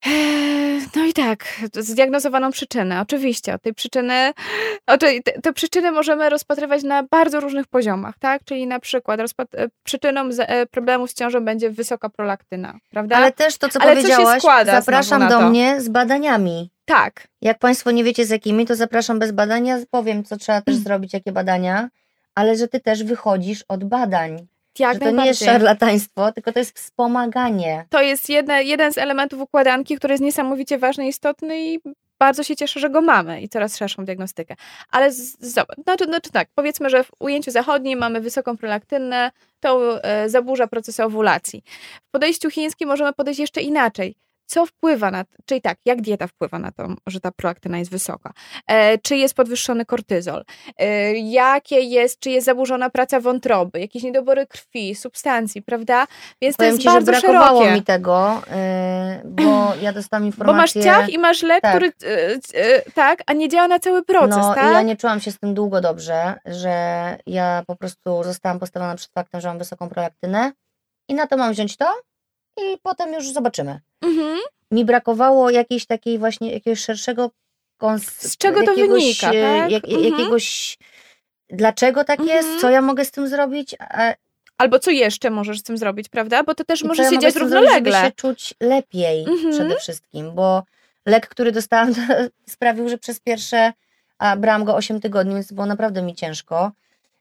Eee, 0.05 0.81
no 0.95 1.05
i 1.05 1.13
tak, 1.13 1.45
zdiagnozowaną 1.73 2.51
przyczynę. 2.51 3.01
Oczywiście, 3.01 3.53
od 3.53 3.61
tej 3.61 3.73
przyczyny, 3.73 4.33
te, 4.85 5.21
te 5.41 5.53
przyczyny 5.53 5.91
możemy 5.91 6.29
rozpatrywać 6.29 6.83
na 6.83 7.03
bardzo 7.03 7.39
różnych 7.39 7.67
poziomach, 7.67 8.19
tak? 8.19 8.43
Czyli 8.43 8.67
na 8.67 8.79
przykład 8.79 9.19
e, 9.19 9.25
przyczyną 9.83 10.29
e, 10.39 10.65
problemu 10.65 11.07
z 11.07 11.13
ciążą 11.13 11.45
będzie 11.45 11.69
wysoka 11.69 12.09
prolaktyna, 12.09 12.73
prawda? 12.89 13.15
Ale 13.15 13.31
też 13.31 13.57
to, 13.57 13.69
co 13.69 13.81
Ale 13.81 13.95
powiedziałaś, 13.95 14.41
co 14.41 14.65
zapraszam 14.65 15.29
do 15.29 15.49
mnie 15.49 15.81
z 15.81 15.89
badaniami. 15.89 16.69
Tak. 16.89 17.27
Jak 17.41 17.59
Państwo 17.59 17.91
nie 17.91 18.03
wiecie 18.03 18.25
z 18.25 18.29
jakimi, 18.29 18.65
to 18.65 18.75
zapraszam 18.75 19.19
bez 19.19 19.31
badania. 19.31 19.77
Powiem, 19.91 20.23
co 20.23 20.37
trzeba 20.37 20.61
też 20.61 20.75
mm. 20.75 20.83
zrobić, 20.83 21.13
jakie 21.13 21.31
badania, 21.31 21.89
ale 22.35 22.55
że 22.55 22.67
Ty 22.67 22.79
też 22.79 23.03
wychodzisz 23.03 23.65
od 23.67 23.83
badań. 23.83 24.47
Jak 24.79 24.93
że 24.93 24.99
to 24.99 25.11
nie 25.11 25.25
jest 25.25 25.45
szarlataństwo, 25.45 26.31
tylko 26.31 26.51
to 26.51 26.59
jest 26.59 26.77
wspomaganie. 26.77 27.85
To 27.89 28.01
jest 28.01 28.29
jedna, 28.29 28.59
jeden 28.59 28.93
z 28.93 28.97
elementów 28.97 29.41
układanki, 29.41 29.95
który 29.95 30.13
jest 30.13 30.23
niesamowicie 30.23 30.77
ważny, 30.77 31.07
istotny 31.07 31.59
i 31.65 31.79
bardzo 32.19 32.43
się 32.43 32.55
cieszę, 32.55 32.79
że 32.79 32.89
go 32.89 33.01
mamy 33.01 33.41
i 33.41 33.49
coraz 33.49 33.77
szerszą 33.77 34.05
diagnostykę. 34.05 34.55
Ale 34.91 35.11
zobacz, 35.39 35.77
znaczy, 35.83 36.05
znaczy 36.05 36.31
tak, 36.31 36.47
powiedzmy, 36.55 36.89
że 36.89 37.03
w 37.03 37.11
ujęciu 37.19 37.51
zachodnim 37.51 37.99
mamy 37.99 38.21
wysoką 38.21 38.57
prolaktynę, 38.57 39.31
to 39.59 40.03
e, 40.03 40.29
zaburza 40.29 40.67
proces 40.67 40.99
owulacji. 40.99 41.63
W 42.07 42.11
podejściu 42.11 42.49
chińskim 42.49 42.89
możemy 42.89 43.13
podejść 43.13 43.39
jeszcze 43.39 43.61
inaczej 43.61 44.15
co 44.49 44.65
wpływa 44.65 45.11
na, 45.11 45.25
czyli 45.45 45.61
tak, 45.61 45.77
jak 45.85 46.01
dieta 46.01 46.27
wpływa 46.27 46.59
na 46.59 46.71
to, 46.71 46.87
że 47.07 47.19
ta 47.19 47.31
prolaktyna 47.31 47.77
jest 47.77 47.91
wysoka, 47.91 48.33
e, 48.67 48.97
czy 48.97 49.15
jest 49.15 49.33
podwyższony 49.33 49.85
kortyzol, 49.85 50.43
e, 50.77 51.13
jakie 51.13 51.79
jest, 51.79 52.19
czy 52.19 52.29
jest 52.29 52.45
zaburzona 52.45 52.89
praca 52.89 53.19
wątroby, 53.19 53.79
jakieś 53.79 54.03
niedobory 54.03 54.47
krwi, 54.47 54.95
substancji, 54.95 55.61
prawda? 55.61 56.07
Więc 56.41 56.57
Powiem 56.57 56.71
to 56.71 56.73
jest 56.73 56.81
ci, 56.81 56.87
bardzo 56.87 57.13
że 57.13 57.19
brakowało 57.21 57.59
szerokie. 57.59 57.75
mi 57.75 57.83
tego, 57.83 58.41
e, 58.51 59.21
bo 59.25 59.73
ja 59.81 59.93
dostałam 59.93 60.25
informację... 60.25 60.53
Bo 60.53 60.57
masz 60.57 60.73
ciach 60.85 61.09
i 61.09 61.17
masz 61.17 61.43
lek, 61.43 61.61
tak. 61.61 61.75
który, 61.75 61.91
e, 62.03 62.39
e, 62.53 62.91
tak, 62.91 63.23
a 63.25 63.33
nie 63.33 63.49
działa 63.49 63.67
na 63.67 63.79
cały 63.79 64.03
proces, 64.03 64.37
no, 64.37 64.55
tak? 64.55 64.73
ja 64.73 64.81
nie 64.81 64.95
czułam 64.95 65.19
się 65.19 65.31
z 65.31 65.39
tym 65.39 65.53
długo 65.53 65.81
dobrze, 65.81 66.35
że 66.45 67.17
ja 67.27 67.63
po 67.67 67.75
prostu 67.75 68.23
zostałam 68.23 68.59
postawiona 68.59 68.95
przed 68.95 69.11
faktem, 69.11 69.41
że 69.41 69.47
mam 69.47 69.57
wysoką 69.57 69.89
prolaktynę 69.89 70.51
i 71.09 71.13
na 71.13 71.27
to 71.27 71.37
mam 71.37 71.51
wziąć 71.51 71.77
to 71.77 71.85
i 72.57 72.77
potem 72.83 73.13
już 73.13 73.31
zobaczymy. 73.31 73.79
Mhm. 74.01 74.39
Mi 74.71 74.85
brakowało 74.85 75.49
jakiejś 75.49 75.85
takiej 75.85 76.19
właśnie, 76.19 76.53
jakiegoś 76.53 76.79
szerszego 76.79 77.31
Z 77.99 78.37
czego 78.37 78.63
to 78.63 78.75
wynika, 78.75 79.31
e, 79.31 79.61
tak? 79.61 79.71
jak, 79.71 79.85
mhm. 79.85 80.03
Jakiegoś, 80.03 80.77
dlaczego 81.49 82.03
tak 82.03 82.19
mhm. 82.19 82.37
jest, 82.37 82.61
co 82.61 82.69
ja 82.69 82.81
mogę 82.81 83.05
z 83.05 83.11
tym 83.11 83.27
zrobić, 83.27 83.75
a, 83.79 84.13
Albo 84.59 84.79
co 84.79 84.91
jeszcze 84.91 85.29
możesz 85.29 85.59
z 85.59 85.63
tym 85.63 85.77
zrobić, 85.77 86.09
prawda? 86.09 86.43
Bo 86.43 86.55
to 86.55 86.63
też 86.63 86.83
może 86.83 87.09
się 87.09 87.19
dziać 87.19 87.35
równolegle. 87.35 87.91
Żeby 87.91 88.05
się 88.05 88.11
czuć 88.11 88.53
lepiej 88.59 89.25
mhm. 89.25 89.53
przede 89.53 89.75
wszystkim, 89.75 90.31
bo 90.35 90.63
lek, 91.05 91.27
który 91.27 91.51
dostałam, 91.51 91.93
sprawił, 92.55 92.89
że 92.89 92.97
przez 92.97 93.19
pierwsze, 93.19 93.73
a 94.17 94.37
brałam 94.37 94.63
go 94.63 94.75
8 94.75 95.01
tygodni, 95.01 95.33
więc 95.33 95.51
było 95.51 95.65
naprawdę 95.65 96.01
mi 96.01 96.15
ciężko 96.15 96.71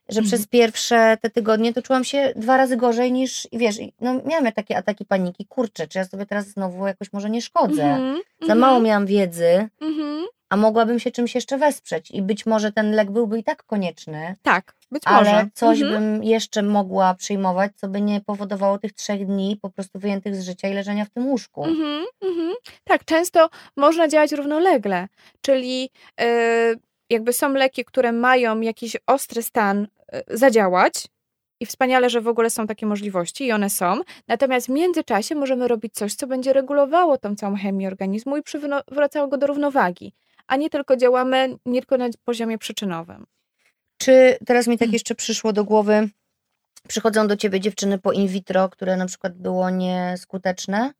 że 0.09 0.21
przez 0.21 0.39
mhm. 0.39 0.47
pierwsze 0.49 1.17
te 1.21 1.29
tygodnie 1.29 1.73
to 1.73 1.81
czułam 1.81 2.03
się 2.03 2.33
dwa 2.35 2.57
razy 2.57 2.77
gorzej 2.77 3.11
niż, 3.11 3.47
wiesz, 3.51 3.75
no 4.01 4.21
miałam 4.25 4.51
takie 4.51 4.77
ataki 4.77 5.05
paniki, 5.05 5.45
kurczę, 5.45 5.87
czy 5.87 5.97
ja 5.97 6.05
sobie 6.05 6.25
teraz 6.25 6.47
znowu 6.47 6.87
jakoś 6.87 7.13
może 7.13 7.29
nie 7.29 7.41
szkodzę. 7.41 7.83
Mm 7.83 8.15
-hmm. 8.15 8.47
Za 8.47 8.55
mało 8.55 8.77
mhm. 8.77 8.83
miałam 8.83 9.05
wiedzy, 9.05 9.69
mm 9.81 9.93
-hmm. 9.93 10.23
a 10.49 10.57
mogłabym 10.57 10.99
się 10.99 11.11
czymś 11.11 11.35
jeszcze 11.35 11.57
wesprzeć 11.57 12.11
i 12.11 12.21
być 12.21 12.45
może 12.45 12.71
ten 12.71 12.91
lek 12.91 13.11
byłby 13.11 13.39
i 13.39 13.43
tak 13.43 13.63
konieczny. 13.63 14.35
Tak, 14.41 14.75
być 14.91 15.03
ale 15.05 15.31
może. 15.31 15.47
coś 15.53 15.81
mm 15.81 15.93
-hmm. 15.93 15.99
bym 15.99 16.23
jeszcze 16.23 16.63
mogła 16.63 17.13
przyjmować, 17.13 17.71
co 17.75 17.87
by 17.87 18.01
nie 18.01 18.21
powodowało 18.21 18.77
tych 18.77 18.93
trzech 18.93 19.25
dni 19.25 19.59
po 19.61 19.69
prostu 19.69 19.99
wyjętych 19.99 20.35
z 20.35 20.45
życia 20.45 20.67
i 20.67 20.73
leżenia 20.73 21.05
w 21.05 21.09
tym 21.09 21.27
łóżku. 21.27 21.65
Tak, 22.83 23.05
często 23.05 23.49
można 23.75 24.07
działać 24.07 24.31
równolegle, 24.31 25.07
czyli... 25.41 25.89
Yy 26.19 26.79
jakby 27.09 27.33
są 27.33 27.53
leki, 27.53 27.85
które 27.85 28.11
mają 28.11 28.61
jakiś 28.61 28.97
ostry 29.07 29.41
stan 29.41 29.87
zadziałać, 30.27 31.07
i 31.59 31.65
wspaniale, 31.65 32.09
że 32.09 32.21
w 32.21 32.27
ogóle 32.27 32.49
są 32.49 32.67
takie 32.67 32.85
możliwości 32.85 33.45
i 33.45 33.51
one 33.51 33.69
są. 33.69 34.01
Natomiast 34.27 34.67
w 34.67 34.69
międzyczasie 34.69 35.35
możemy 35.35 35.67
robić 35.67 35.93
coś, 35.93 36.13
co 36.15 36.27
będzie 36.27 36.53
regulowało 36.53 37.17
tą 37.17 37.35
całą 37.35 37.55
chemię 37.55 37.87
organizmu 37.87 38.37
i 38.37 38.43
przywracało 38.43 39.27
go 39.27 39.37
do 39.37 39.47
równowagi, 39.47 40.13
a 40.47 40.55
nie 40.55 40.69
tylko 40.69 40.97
działamy 40.97 41.57
nie 41.65 41.81
tylko 41.81 41.97
na 41.97 42.09
poziomie 42.25 42.57
przyczynowym. 42.57 43.25
Czy 43.97 44.37
teraz 44.45 44.67
mi 44.67 44.77
tak 44.77 44.93
jeszcze 44.93 45.15
przyszło 45.15 45.53
do 45.53 45.63
głowy, 45.63 46.09
przychodzą 46.87 47.27
do 47.27 47.37
ciebie 47.37 47.59
dziewczyny 47.59 47.97
po 47.97 48.11
in 48.11 48.27
vitro, 48.27 48.69
które 48.69 48.97
na 48.97 49.05
przykład 49.05 49.37
było 49.37 49.69
nieskuteczne? 49.69 50.93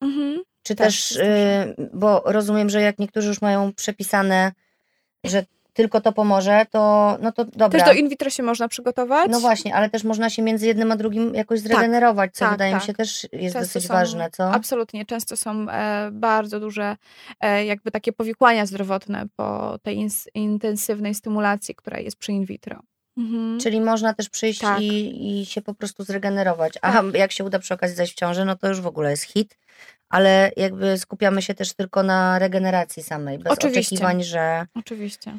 Mhm. 0.00 0.42
Czy 0.62 0.74
też, 0.74 1.08
też 1.08 1.16
y, 1.16 1.90
bo 1.92 2.22
rozumiem, 2.24 2.70
że 2.70 2.80
jak 2.82 2.98
niektórzy 2.98 3.28
już 3.28 3.42
mają 3.42 3.72
przepisane 3.72 4.52
że 5.24 5.44
tylko 5.78 6.00
to 6.00 6.12
pomoże, 6.12 6.66
to 6.70 7.18
no 7.22 7.32
to 7.32 7.44
dobra. 7.44 7.68
Też 7.68 7.88
do 7.88 7.92
in 7.92 8.08
vitro 8.08 8.30
się 8.30 8.42
można 8.42 8.68
przygotować? 8.68 9.30
No 9.30 9.40
właśnie, 9.40 9.74
ale 9.74 9.90
też 9.90 10.04
można 10.04 10.30
się 10.30 10.42
między 10.42 10.66
jednym 10.66 10.92
a 10.92 10.96
drugim 10.96 11.34
jakoś 11.34 11.62
tak, 11.62 11.68
zregenerować, 11.68 12.34
co 12.34 12.44
tak, 12.44 12.50
wydaje 12.50 12.72
tak. 12.72 12.82
mi 12.82 12.86
się 12.86 12.94
też 12.94 13.28
jest 13.32 13.54
często 13.54 13.60
dosyć 13.60 13.82
są, 13.82 13.94
ważne, 13.94 14.30
co? 14.30 14.52
Absolutnie, 14.52 15.06
często 15.06 15.36
są 15.36 15.70
e, 15.70 16.10
bardzo 16.12 16.60
duże 16.60 16.96
e, 17.40 17.64
jakby 17.64 17.90
takie 17.90 18.12
powikłania 18.12 18.66
zdrowotne 18.66 19.26
po 19.36 19.78
tej 19.82 19.96
ins, 19.96 20.28
intensywnej 20.34 21.14
stymulacji, 21.14 21.74
która 21.74 21.98
jest 21.98 22.16
przy 22.16 22.32
in 22.32 22.44
vitro. 22.44 22.80
Mhm. 23.16 23.60
Czyli 23.60 23.80
można 23.80 24.14
też 24.14 24.28
przyjść 24.28 24.60
tak. 24.60 24.80
i, 24.80 25.40
i 25.40 25.46
się 25.46 25.62
po 25.62 25.74
prostu 25.74 26.04
zregenerować. 26.04 26.72
A 26.82 26.92
tak. 26.92 27.14
jak 27.14 27.32
się 27.32 27.44
uda 27.44 27.58
przy 27.58 27.74
okazji 27.74 27.96
zajść 27.96 28.12
w 28.12 28.16
ciąży, 28.16 28.44
no 28.44 28.56
to 28.56 28.68
już 28.68 28.80
w 28.80 28.86
ogóle 28.86 29.10
jest 29.10 29.22
hit 29.22 29.58
ale 30.08 30.50
jakby 30.56 30.98
skupiamy 30.98 31.42
się 31.42 31.54
też 31.54 31.74
tylko 31.74 32.02
na 32.02 32.38
regeneracji 32.38 33.02
samej, 33.02 33.38
bez 33.38 33.52
Oczywiście. 33.52 33.80
oczekiwań, 33.80 34.24
że. 34.24 34.66
Oczywiście. 34.74 35.38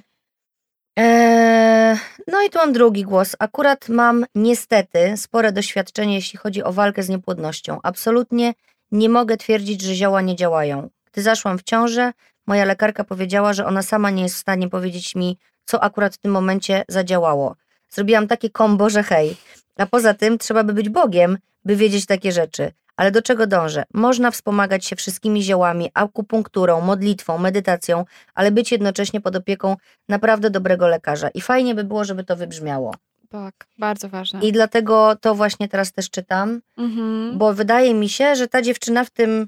Eee, 1.01 1.97
no 2.27 2.41
i 2.41 2.49
tu 2.49 2.57
mam 2.57 2.73
drugi 2.73 3.03
głos. 3.03 3.35
Akurat 3.39 3.89
mam 3.89 4.25
niestety 4.35 5.17
spore 5.17 5.51
doświadczenie, 5.51 6.15
jeśli 6.15 6.39
chodzi 6.39 6.63
o 6.63 6.73
walkę 6.73 7.03
z 7.03 7.09
niepłodnością. 7.09 7.79
Absolutnie 7.83 8.53
nie 8.91 9.09
mogę 9.09 9.37
twierdzić, 9.37 9.81
że 9.81 9.95
zioła 9.95 10.21
nie 10.21 10.35
działają. 10.35 10.89
Gdy 11.11 11.21
zaszłam 11.21 11.57
w 11.57 11.63
ciążę, 11.63 12.11
moja 12.47 12.65
lekarka 12.65 13.03
powiedziała, 13.03 13.53
że 13.53 13.65
ona 13.65 13.81
sama 13.81 14.09
nie 14.09 14.23
jest 14.23 14.35
w 14.35 14.39
stanie 14.39 14.69
powiedzieć 14.69 15.15
mi, 15.15 15.37
co 15.65 15.83
akurat 15.83 16.15
w 16.15 16.17
tym 16.17 16.31
momencie 16.31 16.83
zadziałało. 16.87 17.55
Zrobiłam 17.89 18.27
takie 18.27 18.49
kombo, 18.49 18.89
że 18.89 19.03
hej. 19.03 19.37
A 19.77 19.85
poza 19.85 20.13
tym 20.13 20.37
trzeba 20.37 20.63
by 20.63 20.73
być 20.73 20.89
Bogiem, 20.89 21.37
by 21.65 21.75
wiedzieć 21.75 22.05
takie 22.05 22.31
rzeczy. 22.31 22.71
Ale 22.99 23.11
do 23.11 23.21
czego 23.21 23.47
dążę? 23.47 23.83
Można 23.93 24.31
wspomagać 24.31 24.85
się 24.85 24.95
wszystkimi 24.95 25.43
ziołami, 25.43 25.91
akupunkturą, 25.93 26.81
modlitwą, 26.81 27.37
medytacją, 27.37 28.05
ale 28.35 28.51
być 28.51 28.71
jednocześnie 28.71 29.21
pod 29.21 29.35
opieką 29.35 29.75
naprawdę 30.09 30.49
dobrego 30.49 30.87
lekarza. 30.87 31.29
I 31.29 31.41
fajnie 31.41 31.75
by 31.75 31.83
było, 31.83 32.03
żeby 32.05 32.23
to 32.23 32.35
wybrzmiało. 32.35 32.95
Tak, 33.29 33.53
bardzo 33.77 34.09
ważne. 34.09 34.39
I 34.39 34.51
dlatego 34.51 35.15
to 35.21 35.35
właśnie 35.35 35.67
teraz 35.69 35.91
też 35.91 36.09
czytam, 36.09 36.61
Mhm. 36.77 37.37
bo 37.37 37.53
wydaje 37.53 37.93
mi 37.93 38.09
się, 38.09 38.35
że 38.35 38.47
ta 38.47 38.61
dziewczyna 38.61 39.03
w 39.03 39.09
tym, 39.09 39.47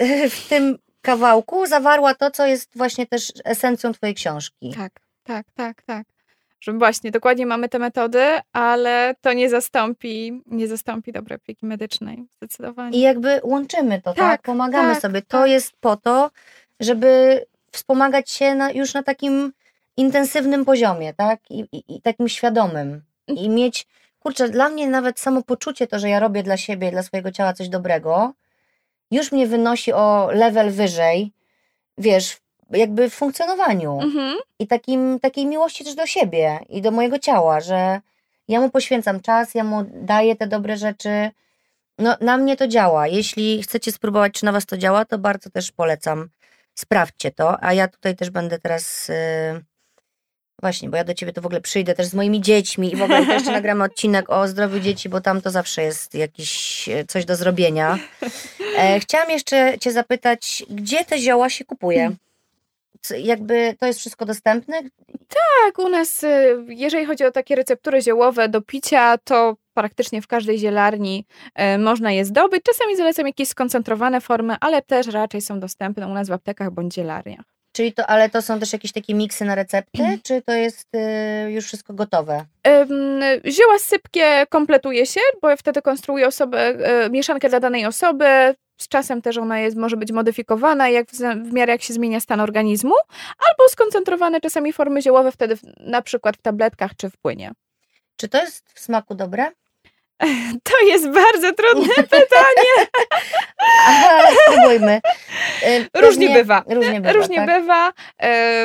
w 0.30 0.48
tym 0.48 0.78
kawałku 1.02 1.66
zawarła 1.66 2.14
to, 2.14 2.30
co 2.30 2.46
jest 2.46 2.70
właśnie 2.76 3.06
też 3.06 3.32
esencją 3.44 3.92
twojej 3.92 4.14
książki. 4.14 4.74
Tak, 4.76 4.92
tak, 5.24 5.46
tak, 5.54 5.82
tak. 5.82 6.06
Że 6.64 6.72
właśnie 6.72 7.10
dokładnie 7.10 7.46
mamy 7.46 7.68
te 7.68 7.78
metody, 7.78 8.24
ale 8.52 9.14
to 9.20 9.32
nie 9.32 9.50
zastąpi, 9.50 10.42
nie 10.46 10.68
zastąpi 10.68 11.12
dobrej 11.12 11.36
opieki 11.36 11.66
medycznej. 11.66 12.24
Zdecydowanie. 12.36 12.98
I 12.98 13.00
jakby 13.00 13.40
łączymy 13.42 14.02
to, 14.02 14.14
tak? 14.14 14.16
Tak, 14.16 14.42
Pomagamy 14.42 14.92
tak, 14.92 15.02
sobie. 15.02 15.22
To 15.22 15.38
tak. 15.38 15.50
jest 15.50 15.72
po 15.80 15.96
to, 15.96 16.30
żeby 16.80 17.40
wspomagać 17.72 18.30
się 18.30 18.54
na, 18.54 18.70
już 18.70 18.94
na 18.94 19.02
takim 19.02 19.52
intensywnym 19.96 20.64
poziomie, 20.64 21.14
tak? 21.14 21.40
I, 21.50 21.64
i, 21.72 21.96
I 21.96 22.00
takim 22.00 22.28
świadomym. 22.28 23.02
I 23.28 23.48
mieć, 23.48 23.86
kurczę, 24.20 24.48
dla 24.48 24.68
mnie 24.68 24.86
nawet 24.88 25.20
samo 25.20 25.42
poczucie 25.42 25.86
to, 25.86 25.98
że 25.98 26.08
ja 26.08 26.20
robię 26.20 26.42
dla 26.42 26.56
siebie, 26.56 26.90
dla 26.90 27.02
swojego 27.02 27.32
ciała 27.32 27.52
coś 27.52 27.68
dobrego, 27.68 28.32
już 29.10 29.32
mnie 29.32 29.46
wynosi 29.46 29.92
o 29.92 30.30
level 30.32 30.70
wyżej, 30.70 31.32
wiesz, 31.98 32.36
jakby 32.70 33.10
w 33.10 33.14
funkcjonowaniu. 33.14 34.00
Mhm. 34.02 34.36
I 34.58 34.66
takim, 34.66 35.20
takiej 35.20 35.46
miłości 35.46 35.84
też 35.84 35.94
do 35.94 36.06
siebie 36.06 36.58
i 36.68 36.82
do 36.82 36.90
mojego 36.90 37.18
ciała, 37.18 37.60
że 37.60 38.00
ja 38.48 38.60
mu 38.60 38.70
poświęcam 38.70 39.20
czas, 39.20 39.54
ja 39.54 39.64
mu 39.64 39.84
daję 39.92 40.36
te 40.36 40.46
dobre 40.46 40.76
rzeczy. 40.76 41.30
No, 41.98 42.16
na 42.20 42.36
mnie 42.36 42.56
to 42.56 42.68
działa. 42.68 43.06
Jeśli 43.06 43.62
chcecie 43.62 43.92
spróbować, 43.92 44.32
czy 44.32 44.44
na 44.44 44.52
was 44.52 44.66
to 44.66 44.78
działa, 44.78 45.04
to 45.04 45.18
bardzo 45.18 45.50
też 45.50 45.72
polecam. 45.72 46.28
Sprawdźcie 46.74 47.30
to, 47.30 47.64
a 47.64 47.72
ja 47.72 47.88
tutaj 47.88 48.16
też 48.16 48.30
będę 48.30 48.58
teraz. 48.58 49.08
Yy... 49.08 49.64
Właśnie, 50.62 50.88
bo 50.88 50.96
ja 50.96 51.04
do 51.04 51.14
ciebie 51.14 51.32
to 51.32 51.40
w 51.40 51.46
ogóle 51.46 51.60
przyjdę 51.60 51.94
też 51.94 52.06
z 52.06 52.14
moimi 52.14 52.40
dziećmi 52.40 52.92
i 52.92 52.96
w 52.96 53.02
ogóle 53.02 53.18
też 53.18 53.28
jeszcze 53.28 53.52
nagramy 53.52 53.84
odcinek 53.90 54.30
o 54.30 54.48
zdrowiu 54.48 54.80
dzieci, 54.80 55.08
bo 55.08 55.20
tam 55.20 55.40
to 55.40 55.50
zawsze 55.50 55.82
jest 55.82 56.14
jakiś 56.14 56.88
e, 56.88 57.04
coś 57.04 57.24
do 57.24 57.36
zrobienia. 57.36 57.98
E, 58.78 59.00
chciałam 59.00 59.30
jeszcze 59.30 59.78
cię 59.80 59.92
zapytać, 59.92 60.64
gdzie 60.70 61.04
te 61.04 61.18
zioła 61.18 61.50
się 61.50 61.64
kupuje? 61.64 62.10
Jakby 63.10 63.74
to 63.80 63.86
jest 63.86 63.98
wszystko 63.98 64.24
dostępne? 64.24 64.82
Tak, 65.28 65.78
u 65.78 65.88
nas, 65.88 66.24
y, 66.24 66.64
jeżeli 66.68 67.06
chodzi 67.06 67.24
o 67.24 67.30
takie 67.30 67.54
receptury 67.54 68.02
ziołowe 68.02 68.48
do 68.48 68.62
picia, 68.62 69.18
to 69.18 69.56
praktycznie 69.74 70.22
w 70.22 70.26
każdej 70.26 70.58
zielarni 70.58 71.26
e, 71.54 71.78
można 71.78 72.12
je 72.12 72.24
zdobyć. 72.24 72.62
Czasami 72.62 72.96
zalecam 72.96 73.26
jakieś 73.26 73.48
skoncentrowane 73.48 74.20
formy, 74.20 74.56
ale 74.60 74.82
też 74.82 75.06
raczej 75.06 75.40
są 75.40 75.60
dostępne 75.60 76.06
u 76.06 76.14
nas 76.14 76.28
w 76.28 76.32
aptekach 76.32 76.70
bądź 76.70 76.94
zielarniach. 76.94 77.53
Czyli 77.74 77.92
to, 77.92 78.06
ale 78.06 78.30
to 78.30 78.42
są 78.42 78.60
też 78.60 78.72
jakieś 78.72 78.92
takie 78.92 79.14
miksy 79.14 79.44
na 79.44 79.54
recepty, 79.54 79.98
czy 80.22 80.42
to 80.42 80.52
jest 80.52 80.88
y, 80.94 81.50
już 81.50 81.64
wszystko 81.64 81.94
gotowe? 81.94 82.44
Zioła 83.46 83.78
sypkie 83.78 84.46
kompletuje 84.48 85.06
się, 85.06 85.20
bo 85.42 85.50
ja 85.50 85.56
wtedy 85.56 85.82
konstruuję 85.82 86.26
osobę, 86.26 86.58
e, 86.58 87.10
mieszankę 87.10 87.48
dla 87.48 87.60
danej 87.60 87.86
osoby. 87.86 88.54
Z 88.80 88.88
czasem 88.88 89.22
też 89.22 89.36
ona 89.36 89.60
jest, 89.60 89.76
może 89.76 89.96
być 89.96 90.12
modyfikowana, 90.12 90.88
jak 90.88 91.10
w, 91.10 91.18
w 91.48 91.52
miarę 91.52 91.72
jak 91.72 91.82
się 91.82 91.94
zmienia 91.94 92.20
stan 92.20 92.40
organizmu, 92.40 92.94
albo 93.48 93.68
skoncentrowane 93.68 94.40
czasami 94.40 94.72
formy 94.72 95.02
ziołowe, 95.02 95.32
wtedy 95.32 95.56
w, 95.56 95.62
na 95.80 96.02
przykład 96.02 96.36
w 96.36 96.42
tabletkach 96.42 96.96
czy 96.96 97.10
w 97.10 97.16
płynie. 97.16 97.52
Czy 98.16 98.28
to 98.28 98.40
jest 98.42 98.72
w 98.72 98.80
smaku 98.80 99.14
dobre? 99.14 99.50
To 100.62 100.86
jest 100.86 101.08
bardzo 101.10 101.52
trudne 101.52 101.94
pytanie. 102.02 102.88
Ale 103.98 104.28
spróbujmy. 104.36 105.00
Y, 105.62 105.88
Różnie 106.06 106.30
bywa. 106.30 106.62
Różnie 106.70 107.00
bywa, 107.00 107.12
Różnie 107.12 107.36
tak? 107.36 107.46
bywa. 107.46 107.92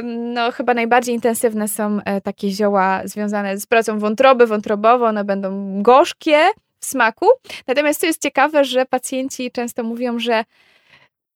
No, 0.03 0.51
chyba 0.51 0.73
najbardziej 0.73 1.15
intensywne 1.15 1.67
są 1.67 1.99
e, 2.05 2.21
takie 2.21 2.49
zioła 2.51 3.01
związane 3.05 3.57
z 3.57 3.65
pracą 3.65 3.99
wątroby, 3.99 4.47
wątrobowo. 4.47 5.05
One 5.05 5.23
będą 5.23 5.81
gorzkie 5.83 6.39
w 6.79 6.85
smaku. 6.85 7.25
Natomiast 7.67 7.99
co 7.99 8.05
jest 8.07 8.21
ciekawe, 8.21 8.63
że 8.65 8.85
pacjenci 8.85 9.51
często 9.51 9.83
mówią, 9.83 10.19
że 10.19 10.43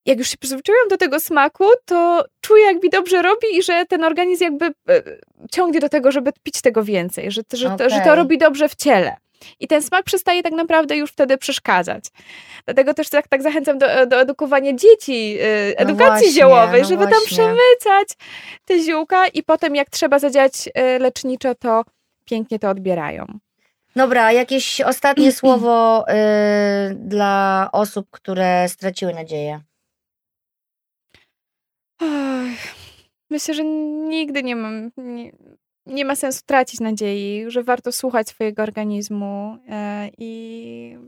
jak 0.06 0.18
już 0.18 0.28
się 0.28 0.36
przyzwyczaiłem 0.36 0.88
do 0.88 0.96
tego 0.96 1.20
smaku, 1.20 1.64
to 1.84 2.24
czuję, 2.40 2.64
jak 2.64 2.82
mi 2.82 2.90
dobrze 2.90 3.22
robi 3.22 3.46
i 3.56 3.62
że 3.62 3.84
ten 3.86 4.04
organizm 4.04 4.44
jakby 4.44 4.66
e, 4.66 4.72
ciągnie 5.52 5.80
do 5.80 5.88
tego, 5.88 6.12
żeby 6.12 6.32
pić 6.42 6.60
tego 6.60 6.82
więcej, 6.84 7.30
że, 7.30 7.44
to- 7.44 7.56
że, 7.56 7.70
to, 7.78 7.90
że 7.90 8.00
to 8.00 8.14
robi 8.14 8.38
dobrze 8.38 8.68
w 8.68 8.74
ciele. 8.74 9.16
I 9.60 9.68
ten 9.68 9.82
smak 9.82 10.04
przestaje 10.04 10.42
tak 10.42 10.52
naprawdę 10.52 10.96
już 10.96 11.10
wtedy 11.10 11.38
przeszkadzać. 11.38 12.04
Dlatego 12.64 12.94
też 12.94 13.08
tak, 13.08 13.28
tak 13.28 13.42
zachęcam 13.42 13.78
do, 13.78 14.06
do 14.06 14.20
edukowania 14.20 14.72
dzieci, 14.72 15.36
y, 15.40 15.76
edukacji 15.76 16.26
właśnie, 16.26 16.32
ziołowej, 16.32 16.82
no 16.82 16.88
żeby 16.88 17.02
tam 17.02 17.10
właśnie. 17.10 17.26
przemycać 17.26 18.08
te 18.64 18.80
ziółka 18.80 19.28
i 19.28 19.42
potem 19.42 19.74
jak 19.74 19.90
trzeba 19.90 20.18
zadziałać 20.18 20.68
y, 20.68 20.98
leczniczo, 20.98 21.54
to 21.54 21.84
pięknie 22.24 22.58
to 22.58 22.70
odbierają. 22.70 23.26
Dobra, 23.96 24.32
jakieś 24.32 24.80
ostatnie 24.80 25.32
słowo 25.40 26.04
y, 26.08 26.14
dla 26.94 27.68
osób, 27.72 28.06
które 28.10 28.68
straciły 28.68 29.14
nadzieję. 29.14 29.60
Myślę, 33.30 33.54
że 33.54 33.64
nigdy 33.64 34.42
nie 34.42 34.56
mam. 34.56 34.90
Nie, 34.96 35.32
nie 35.86 36.04
ma 36.04 36.16
sensu 36.16 36.42
tracić 36.46 36.80
nadziei, 36.80 37.44
że 37.48 37.62
warto 37.62 37.92
słuchać 37.92 38.28
swojego 38.28 38.62
organizmu 38.62 39.58
e, 39.68 40.08
i 40.18 40.98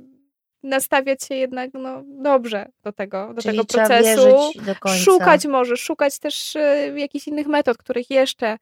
nastawiać 0.62 1.22
się 1.24 1.34
jednak 1.34 1.70
no, 1.74 2.02
dobrze 2.06 2.66
do 2.82 2.92
tego, 2.92 3.34
do 3.34 3.42
Czyli 3.42 3.58
tego 3.58 3.64
procesu. 3.64 4.52
do. 4.82 4.88
Szukać 4.88 5.46
może, 5.46 5.76
szukać 5.76 6.18
też 6.18 6.56
e, 6.56 6.92
jakichś 6.98 7.28
innych 7.28 7.46
metod, 7.46 7.78
których 7.78 8.10
jeszcze, 8.10 8.58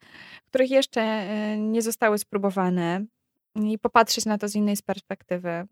których 0.47 0.71
jeszcze 0.71 1.01
e, 1.01 1.59
nie 1.59 1.83
zostały 1.83 2.19
spróbowane 2.19 3.05
i 3.55 3.79
popatrzeć 3.79 4.27
na 4.27 4.39
to 4.39 4.49
z 4.49 4.55
innej 4.55 4.77
perspektywy. 4.87 5.67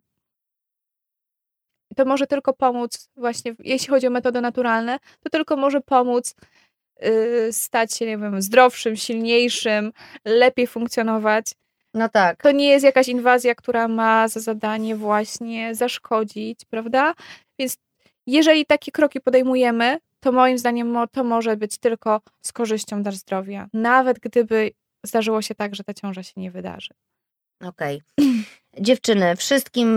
To 1.97 2.05
może 2.05 2.27
tylko 2.27 2.53
pomóc, 2.53 3.11
właśnie 3.17 3.55
jeśli 3.59 3.89
chodzi 3.89 4.07
o 4.07 4.11
metody 4.11 4.41
naturalne, 4.41 4.99
to 5.21 5.31
tylko 5.31 5.57
może 5.57 5.81
pomóc 5.81 6.35
stać 7.51 7.95
się, 7.95 8.07
nie 8.07 8.19
wiem, 8.19 8.43
zdrowszym, 8.43 8.97
silniejszym, 8.97 9.93
lepiej 10.25 10.67
funkcjonować. 10.67 11.53
No 11.95 12.09
tak. 12.09 12.43
To 12.43 12.53
nie 12.53 12.69
jest 12.69 12.85
jakaś 12.85 13.09
inwazja, 13.09 13.55
która 13.55 13.89
ma 13.89 14.29
za 14.29 14.41
zadanie 14.41 14.97
właśnie 14.97 15.75
zaszkodzić, 15.75 16.61
prawda? 16.71 17.15
Więc 17.59 17.77
jeżeli 18.27 18.67
takie 18.67 18.93
kroki 18.93 19.21
podejmujemy, 19.21 19.99
to 20.21 20.33
moim 20.33 20.59
zdaniem 20.59 20.97
to 21.13 21.25
może 21.25 21.57
być 21.57 21.79
tylko 21.79 22.21
z 22.43 22.53
korzyścią 22.53 23.03
dla 23.03 23.13
zdrowia. 23.13 23.69
Nawet 23.73 24.19
gdyby 24.19 24.71
zdarzyło 25.03 25.43
się 25.43 25.55
tak, 25.55 25.75
że 25.75 25.85
ta 25.85 25.95
ciąża 25.95 26.23
się 26.23 26.33
nie 26.37 26.51
wydarzy. 26.51 26.91
Okej. 27.61 28.03
Dziewczyny, 28.81 29.37
wszystkim 29.37 29.89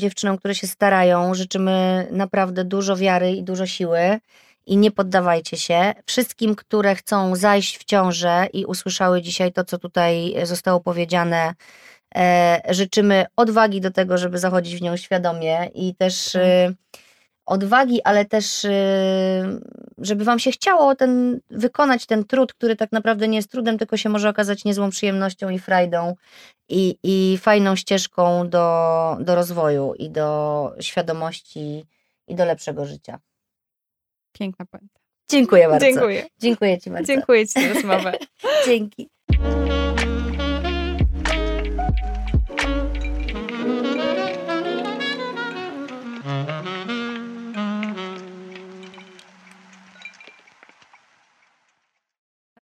dziewczynom, 0.00 0.38
które 0.38 0.54
się 0.54 0.66
starają, 0.66 1.34
życzymy 1.34 2.06
naprawdę 2.10 2.64
dużo 2.64 2.96
wiary 2.96 3.32
i 3.32 3.42
dużo 3.42 3.66
siły 3.66 4.20
i 4.66 4.76
nie 4.76 4.90
poddawajcie 4.90 5.56
się. 5.56 5.92
Wszystkim, 6.06 6.54
które 6.54 6.94
chcą 6.94 7.36
zajść 7.36 7.78
w 7.78 7.84
ciążę 7.84 8.46
i 8.52 8.64
usłyszały 8.64 9.22
dzisiaj 9.22 9.52
to, 9.52 9.64
co 9.64 9.78
tutaj 9.78 10.34
zostało 10.42 10.80
powiedziane, 10.80 11.54
e, 12.14 12.60
życzymy 12.68 13.26
odwagi 13.36 13.80
do 13.80 13.90
tego, 13.90 14.18
żeby 14.18 14.38
zachodzić 14.38 14.76
w 14.76 14.82
nią 14.82 14.96
świadomie 14.96 15.70
i 15.74 15.94
też 15.94 16.36
e, 16.36 16.72
odwagi, 17.46 18.02
ale 18.02 18.24
też 18.24 18.64
e, 18.64 19.58
żeby 19.98 20.24
wam 20.24 20.38
się 20.38 20.50
chciało 20.50 20.94
ten, 20.94 21.40
wykonać 21.50 22.06
ten 22.06 22.24
trud, 22.24 22.54
który 22.54 22.76
tak 22.76 22.92
naprawdę 22.92 23.28
nie 23.28 23.36
jest 23.36 23.50
trudem, 23.50 23.78
tylko 23.78 23.96
się 23.96 24.08
może 24.08 24.28
okazać 24.28 24.64
niezłą 24.64 24.90
przyjemnością 24.90 25.48
i 25.48 25.58
frajdą 25.58 26.14
i, 26.68 26.98
i 27.02 27.38
fajną 27.38 27.76
ścieżką 27.76 28.48
do, 28.48 29.16
do 29.20 29.34
rozwoju 29.34 29.94
i 29.94 30.10
do 30.10 30.72
świadomości 30.80 31.86
i 32.28 32.34
do 32.34 32.44
lepszego 32.44 32.86
życia. 32.86 33.18
Piękna 34.32 34.64
puenta. 34.66 35.00
Dziękuję 35.30 35.68
bardzo. 35.68 35.86
Dziękuję. 35.86 36.26
Dziękuję 36.38 36.80
Ci 36.80 36.90
bardzo. 36.90 37.06
Dziękuję 37.06 37.46
Ci 37.48 37.62
za 37.62 37.74
rozmowę. 37.74 38.12
Dzięki. 38.66 39.08